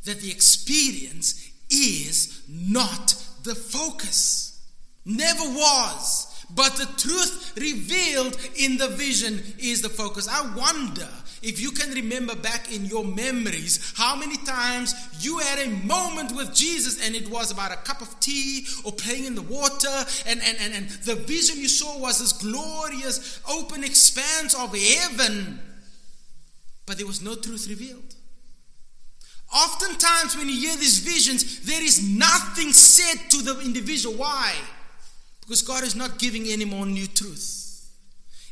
that 0.03 0.19
the 0.19 0.29
experience 0.29 1.49
is 1.69 2.43
not 2.49 3.15
the 3.43 3.55
focus, 3.55 4.61
never 5.05 5.43
was. 5.43 6.45
But 6.49 6.75
the 6.77 6.85
truth 6.97 7.53
revealed 7.57 8.37
in 8.55 8.77
the 8.77 8.87
vision 8.87 9.41
is 9.59 9.81
the 9.81 9.89
focus. 9.89 10.27
I 10.29 10.55
wonder 10.55 11.09
if 11.41 11.59
you 11.59 11.71
can 11.71 11.91
remember 11.91 12.35
back 12.35 12.73
in 12.73 12.85
your 12.85 13.03
memories 13.03 13.93
how 13.95 14.15
many 14.15 14.37
times 14.37 14.93
you 15.19 15.37
had 15.39 15.59
a 15.59 15.69
moment 15.85 16.35
with 16.35 16.53
Jesus 16.53 17.05
and 17.05 17.15
it 17.15 17.29
was 17.29 17.51
about 17.51 17.71
a 17.71 17.77
cup 17.77 18.01
of 18.01 18.19
tea 18.19 18.65
or 18.83 18.91
playing 18.91 19.25
in 19.25 19.35
the 19.35 19.41
water, 19.41 20.05
and, 20.25 20.41
and, 20.43 20.57
and, 20.59 20.73
and 20.73 20.89
the 21.03 21.15
vision 21.15 21.57
you 21.57 21.67
saw 21.67 21.99
was 21.99 22.19
this 22.19 22.33
glorious 22.33 23.41
open 23.49 23.83
expanse 23.83 24.53
of 24.55 24.75
heaven, 24.75 25.59
but 26.85 26.97
there 26.97 27.07
was 27.07 27.21
no 27.21 27.35
truth 27.35 27.67
revealed. 27.69 28.15
Oftentimes, 29.53 30.35
when 30.35 30.49
you 30.49 30.59
hear 30.59 30.75
these 30.75 30.99
visions, 30.99 31.61
there 31.61 31.81
is 31.81 32.03
nothing 32.03 32.73
said 32.73 33.29
to 33.29 33.41
the 33.41 33.59
individual. 33.61 34.15
Why? 34.15 34.53
Because 35.41 35.61
God 35.61 35.83
is 35.83 35.95
not 35.95 36.19
giving 36.19 36.47
any 36.47 36.65
more 36.65 36.85
new 36.85 37.07
truth. 37.07 37.56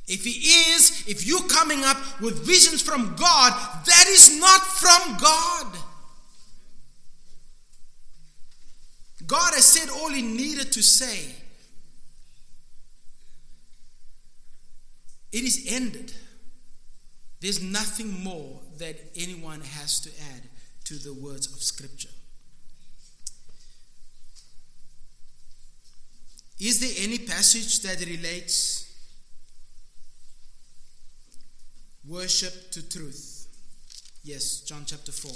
If 0.07 0.23
He 0.23 0.31
is, 0.31 1.03
if 1.07 1.25
you're 1.25 1.47
coming 1.47 1.83
up 1.83 1.97
with 2.21 2.45
visions 2.45 2.81
from 2.81 3.15
God, 3.15 3.53
that 3.85 4.05
is 4.07 4.39
not 4.39 4.61
from 4.61 5.17
God. 5.17 5.77
God 9.25 9.53
has 9.55 9.65
said 9.65 9.89
all 9.89 10.09
He 10.09 10.21
needed 10.21 10.71
to 10.73 10.83
say. 10.83 11.35
It 15.31 15.43
is 15.43 15.65
ended. 15.67 16.13
There's 17.41 17.61
nothing 17.61 18.23
more 18.23 18.61
that 18.77 18.95
anyone 19.15 19.61
has 19.61 19.99
to 20.01 20.09
add 20.33 20.43
to 20.85 20.95
the 20.95 21.13
words 21.13 21.47
of 21.47 21.61
Scripture. 21.61 22.09
Is 26.59 26.79
there 26.79 27.03
any 27.03 27.17
passage 27.17 27.81
that 27.81 27.99
relates 28.05 28.84
worship 32.07 32.71
to 32.71 32.87
truth? 32.87 33.47
Yes, 34.23 34.61
John 34.61 34.83
chapter 34.85 35.11
4. 35.11 35.31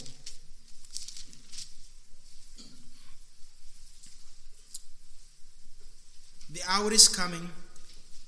The 6.52 6.62
hour 6.68 6.92
is 6.92 7.08
coming 7.08 7.50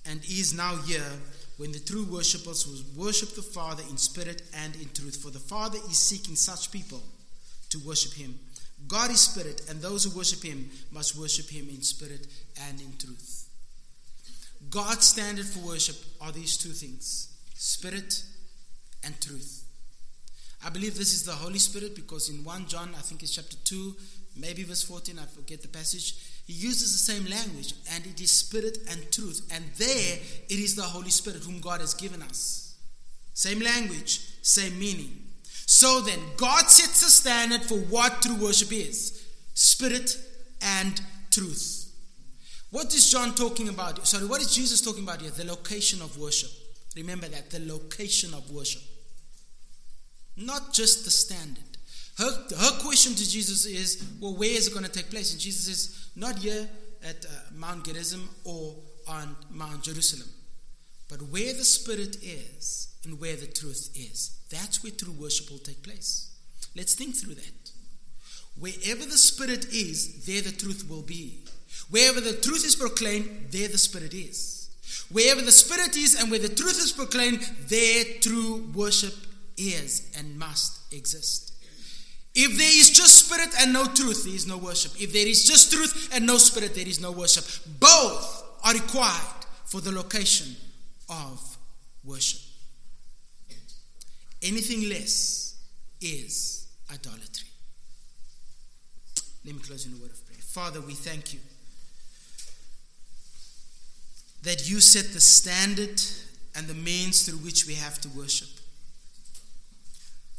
and 0.06 0.24
is 0.26 0.54
now 0.54 0.76
here 0.78 1.12
when 1.58 1.72
the 1.72 1.80
true 1.80 2.06
worshippers 2.06 2.68
will 2.68 3.06
worship 3.06 3.36
the 3.36 3.42
Father 3.42 3.84
in 3.90 3.98
spirit 3.98 4.44
and 4.56 4.76
in 4.76 4.90
truth. 4.94 5.18
For 5.18 5.32
the 5.32 5.40
Father 5.40 5.80
is 5.90 5.98
seeking 5.98 6.36
such 6.36 6.72
people 6.72 7.02
to 7.70 7.80
worship 7.80 8.14
Him. 8.14 8.40
God 8.88 9.12
is 9.12 9.22
spirit, 9.22 9.62
and 9.70 9.82
those 9.82 10.04
who 10.04 10.18
worship 10.18 10.44
Him 10.44 10.70
must 10.92 11.16
worship 11.16 11.50
Him 11.50 11.70
in 11.70 11.82
spirit 11.82 12.28
and 12.68 12.80
in 12.80 12.94
truth. 12.98 13.48
God's 14.70 15.06
standard 15.06 15.46
for 15.46 15.60
worship 15.60 15.98
are 16.20 16.32
these 16.32 16.58
two 16.58 16.70
things 16.70 17.28
spirit 17.56 18.24
and 19.04 19.20
truth. 19.22 19.66
I 20.64 20.70
believe 20.70 20.98
this 20.98 21.14
is 21.14 21.24
the 21.24 21.32
Holy 21.32 21.60
Spirit 21.60 21.96
because 21.96 22.30
in 22.30 22.44
1 22.44 22.68
John, 22.68 22.90
I 22.98 23.02
think 23.02 23.24
it's 23.24 23.36
chapter 23.36 23.58
2, 23.64 23.96
maybe 24.38 24.64
verse 24.64 24.84
14, 24.84 25.18
I 25.18 25.26
forget 25.26 25.62
the 25.62 25.68
passage, 25.68 26.16
he 26.46 26.54
uses 26.54 26.92
the 26.92 27.14
same 27.14 27.26
language, 27.26 27.74
and 27.94 28.06
it 28.06 28.22
is 28.22 28.32
spirit 28.32 28.78
and 28.90 29.12
truth. 29.12 29.48
And 29.52 29.64
there 29.78 30.18
it 30.50 30.60
is 30.60 30.76
the 30.76 30.84
Holy 30.84 31.10
Spirit 31.10 31.44
whom 31.44 31.60
God 31.60 31.82
has 31.82 31.94
given 31.94 32.22
us. 32.22 32.76
Same 33.34 33.60
language, 33.60 34.20
same 34.42 34.78
meaning. 34.78 35.24
So 35.66 36.02
then, 36.02 36.20
God 36.38 36.70
sets 36.70 37.02
a 37.04 37.10
standard 37.10 37.62
for 37.62 37.78
what 37.78 38.22
true 38.22 38.36
worship 38.36 38.72
is 38.72 39.26
spirit 39.54 40.18
and 40.62 41.00
truth. 41.32 41.94
What 42.72 42.94
is 42.94 43.10
John 43.10 43.36
talking 43.36 43.70
about? 43.70 44.06
Sorry, 44.08 44.26
what 44.26 44.42
is 44.42 44.54
Jesus 44.54 44.82
talking 44.82 45.04
about 45.04 45.22
here? 45.22 45.32
The 45.32 45.46
location 45.46 46.02
of 46.02 46.18
worship. 46.18 46.50
Remember 46.96 47.28
that, 47.28 47.50
the 47.50 47.60
location 47.60 48.34
of 48.34 48.50
worship. 48.52 48.82
Not 50.38 50.74
just 50.74 51.06
the 51.06 51.12
standard. 51.12 51.64
Her, 52.18 52.32
her 52.58 52.80
question 52.82 53.14
to 53.14 53.30
Jesus 53.30 53.66
is, 53.66 54.06
well, 54.20 54.36
where 54.36 54.52
is 54.52 54.68
it 54.68 54.74
going 54.74 54.86
to 54.86 54.92
take 54.92 55.10
place? 55.10 55.32
And 55.32 55.40
Jesus 55.40 55.66
says, 55.66 56.10
not 56.16 56.40
here 56.40 56.68
at 57.04 57.26
uh, 57.26 57.30
Mount 57.56 57.86
Gerizim 57.86 58.30
or 58.44 58.76
on 59.08 59.36
Mount 59.50 59.84
Jerusalem, 59.84 60.28
but 61.10 61.22
where 61.24 61.54
the 61.54 61.64
Spirit 61.64 62.18
is 62.22 62.90
and 63.04 63.20
where 63.20 63.36
the 63.36 63.48
truth 63.48 63.90
is. 63.96 64.38
That's 64.50 64.84
where 64.84 64.92
true 64.92 65.14
worship 65.14 65.50
will 65.50 65.58
take 65.58 65.82
place. 65.84 66.32
Let's 66.76 66.94
think 66.94 67.16
through 67.16 67.36
that. 67.36 67.72
Wherever 68.60 69.06
the 69.06 69.18
Spirit 69.18 69.74
is, 69.74 70.26
there 70.26 70.42
the 70.42 70.52
truth 70.52 70.86
will 70.90 71.02
be. 71.02 71.40
Wherever 71.90 72.22
the 72.22 72.34
truth 72.34 72.66
is 72.66 72.76
proclaimed, 72.76 73.48
there 73.50 73.68
the 73.68 73.78
Spirit 73.78 74.14
is. 74.14 74.70
Wherever 75.12 75.42
the 75.42 75.52
Spirit 75.52 75.96
is 75.98 76.22
and 76.22 76.30
where 76.30 76.40
the 76.40 76.50
truth 76.50 76.78
is 76.78 76.92
proclaimed, 76.92 77.42
there 77.68 78.04
true 78.22 78.70
worship 78.76 79.14
is 79.70 80.12
and 80.18 80.38
must 80.38 80.94
exist. 80.94 81.54
If 82.34 82.58
there 82.58 82.80
is 82.80 82.90
just 82.92 83.26
spirit 83.26 83.50
and 83.60 83.74
no 83.74 83.86
truth, 83.86 84.24
there 84.24 84.34
is 84.34 84.48
no 84.48 84.58
worship. 84.58 84.94
If 85.00 85.12
there 85.12 85.28
is 85.28 85.44
just 85.46 85.72
truth 85.72 86.10
and 86.14 86.26
no 86.26 86.38
spirit, 86.38 86.76
there 86.76 86.88
is 86.88 87.02
no 87.02 87.12
worship. 87.12 87.46
Both 87.80 88.44
are 88.64 88.74
required 88.74 89.46
for 89.66 89.82
the 89.82 89.92
location 89.92 90.56
of 91.10 91.58
worship. 92.06 92.42
Anything 94.42 94.90
less 94.90 95.56
is 96.00 96.68
idolatry. 96.92 97.50
Let 99.46 99.56
me 99.56 99.62
close 99.62 99.86
in 99.86 99.94
a 99.94 99.98
word 99.98 100.12
of 100.12 100.26
prayer. 100.26 100.40
Father, 100.40 100.82
we 100.82 100.94
thank 100.94 101.34
you 101.34 101.40
that 104.44 104.70
you 104.70 104.80
set 104.80 105.14
the 105.14 105.20
standard 105.20 106.02
and 106.56 106.68
the 106.68 106.74
means 106.74 107.24
through 107.26 107.38
which 107.40 107.68
we 107.68 107.76
have 107.76 108.00
to 108.02 108.10
worship. 108.10 108.50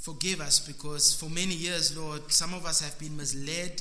Forgive 0.03 0.41
us 0.41 0.59
because 0.59 1.15
for 1.15 1.31
many 1.31 1.55
years, 1.55 1.97
Lord, 1.97 2.33
some 2.33 2.53
of 2.55 2.67
us 2.67 2.81
have 2.81 2.99
been 2.99 3.17
misled 3.17 3.81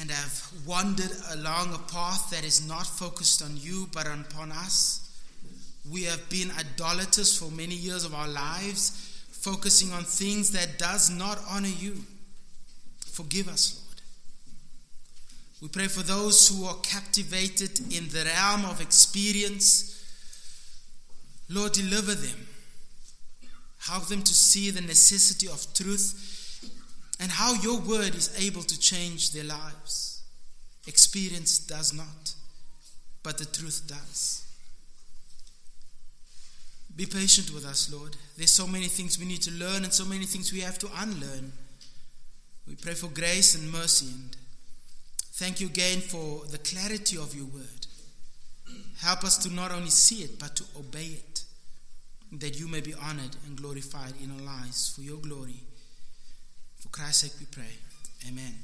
and 0.00 0.10
have 0.10 0.50
wandered 0.66 1.12
along 1.30 1.72
a 1.72 1.92
path 1.92 2.30
that 2.30 2.44
is 2.44 2.66
not 2.66 2.88
focused 2.88 3.40
on 3.40 3.56
you 3.56 3.88
but 3.94 4.08
upon 4.08 4.50
us. 4.50 5.08
We 5.88 6.02
have 6.04 6.28
been 6.28 6.50
idolaters 6.58 7.38
for 7.38 7.52
many 7.52 7.76
years 7.76 8.04
of 8.04 8.14
our 8.14 8.26
lives, 8.26 9.22
focusing 9.30 9.92
on 9.92 10.02
things 10.02 10.50
that 10.50 10.76
does 10.76 11.08
not 11.08 11.38
honor 11.48 11.68
you. 11.68 12.02
Forgive 13.12 13.46
us, 13.46 13.80
Lord. 13.80 14.02
We 15.62 15.68
pray 15.68 15.86
for 15.86 16.02
those 16.02 16.48
who 16.48 16.64
are 16.64 16.76
captivated 16.82 17.78
in 17.96 18.08
the 18.08 18.24
realm 18.24 18.64
of 18.64 18.80
experience. 18.80 20.04
Lord, 21.48 21.72
deliver 21.72 22.16
them. 22.16 22.48
Help 23.78 24.06
them 24.06 24.22
to 24.22 24.34
see 24.34 24.70
the 24.70 24.80
necessity 24.80 25.46
of 25.46 25.66
truth 25.74 26.68
and 27.20 27.30
how 27.30 27.54
your 27.54 27.80
word 27.80 28.14
is 28.14 28.34
able 28.38 28.62
to 28.62 28.78
change 28.78 29.32
their 29.32 29.44
lives. 29.44 30.22
Experience 30.86 31.58
does 31.58 31.92
not, 31.92 32.34
but 33.22 33.38
the 33.38 33.44
truth 33.44 33.82
does. 33.86 34.44
Be 36.94 37.04
patient 37.04 37.52
with 37.52 37.66
us, 37.66 37.92
Lord. 37.92 38.16
There's 38.36 38.52
so 38.52 38.66
many 38.66 38.86
things 38.86 39.18
we 39.18 39.26
need 39.26 39.42
to 39.42 39.50
learn 39.52 39.84
and 39.84 39.92
so 39.92 40.04
many 40.04 40.24
things 40.24 40.52
we 40.52 40.60
have 40.60 40.78
to 40.78 40.88
unlearn. 40.98 41.52
We 42.66 42.74
pray 42.74 42.94
for 42.94 43.08
grace 43.08 43.54
and 43.54 43.70
mercy 43.70 44.06
and 44.06 44.36
thank 45.34 45.60
you 45.60 45.66
again 45.66 46.00
for 46.00 46.46
the 46.46 46.58
clarity 46.58 47.18
of 47.18 47.34
your 47.34 47.44
word. 47.46 47.86
Help 49.00 49.24
us 49.24 49.36
to 49.38 49.52
not 49.52 49.72
only 49.72 49.90
see 49.90 50.22
it, 50.22 50.38
but 50.38 50.56
to 50.56 50.64
obey 50.76 51.18
it, 51.18 51.44
that 52.32 52.58
you 52.58 52.68
may 52.68 52.80
be 52.80 52.94
honored 52.94 53.36
and 53.46 53.56
glorified 53.56 54.14
in 54.22 54.30
our 54.30 54.58
lives 54.58 54.92
for 54.94 55.02
your 55.02 55.18
glory. 55.18 55.62
For 56.80 56.88
Christ's 56.88 57.22
sake 57.22 57.32
we 57.40 57.46
pray. 57.46 57.74
Amen. 58.28 58.54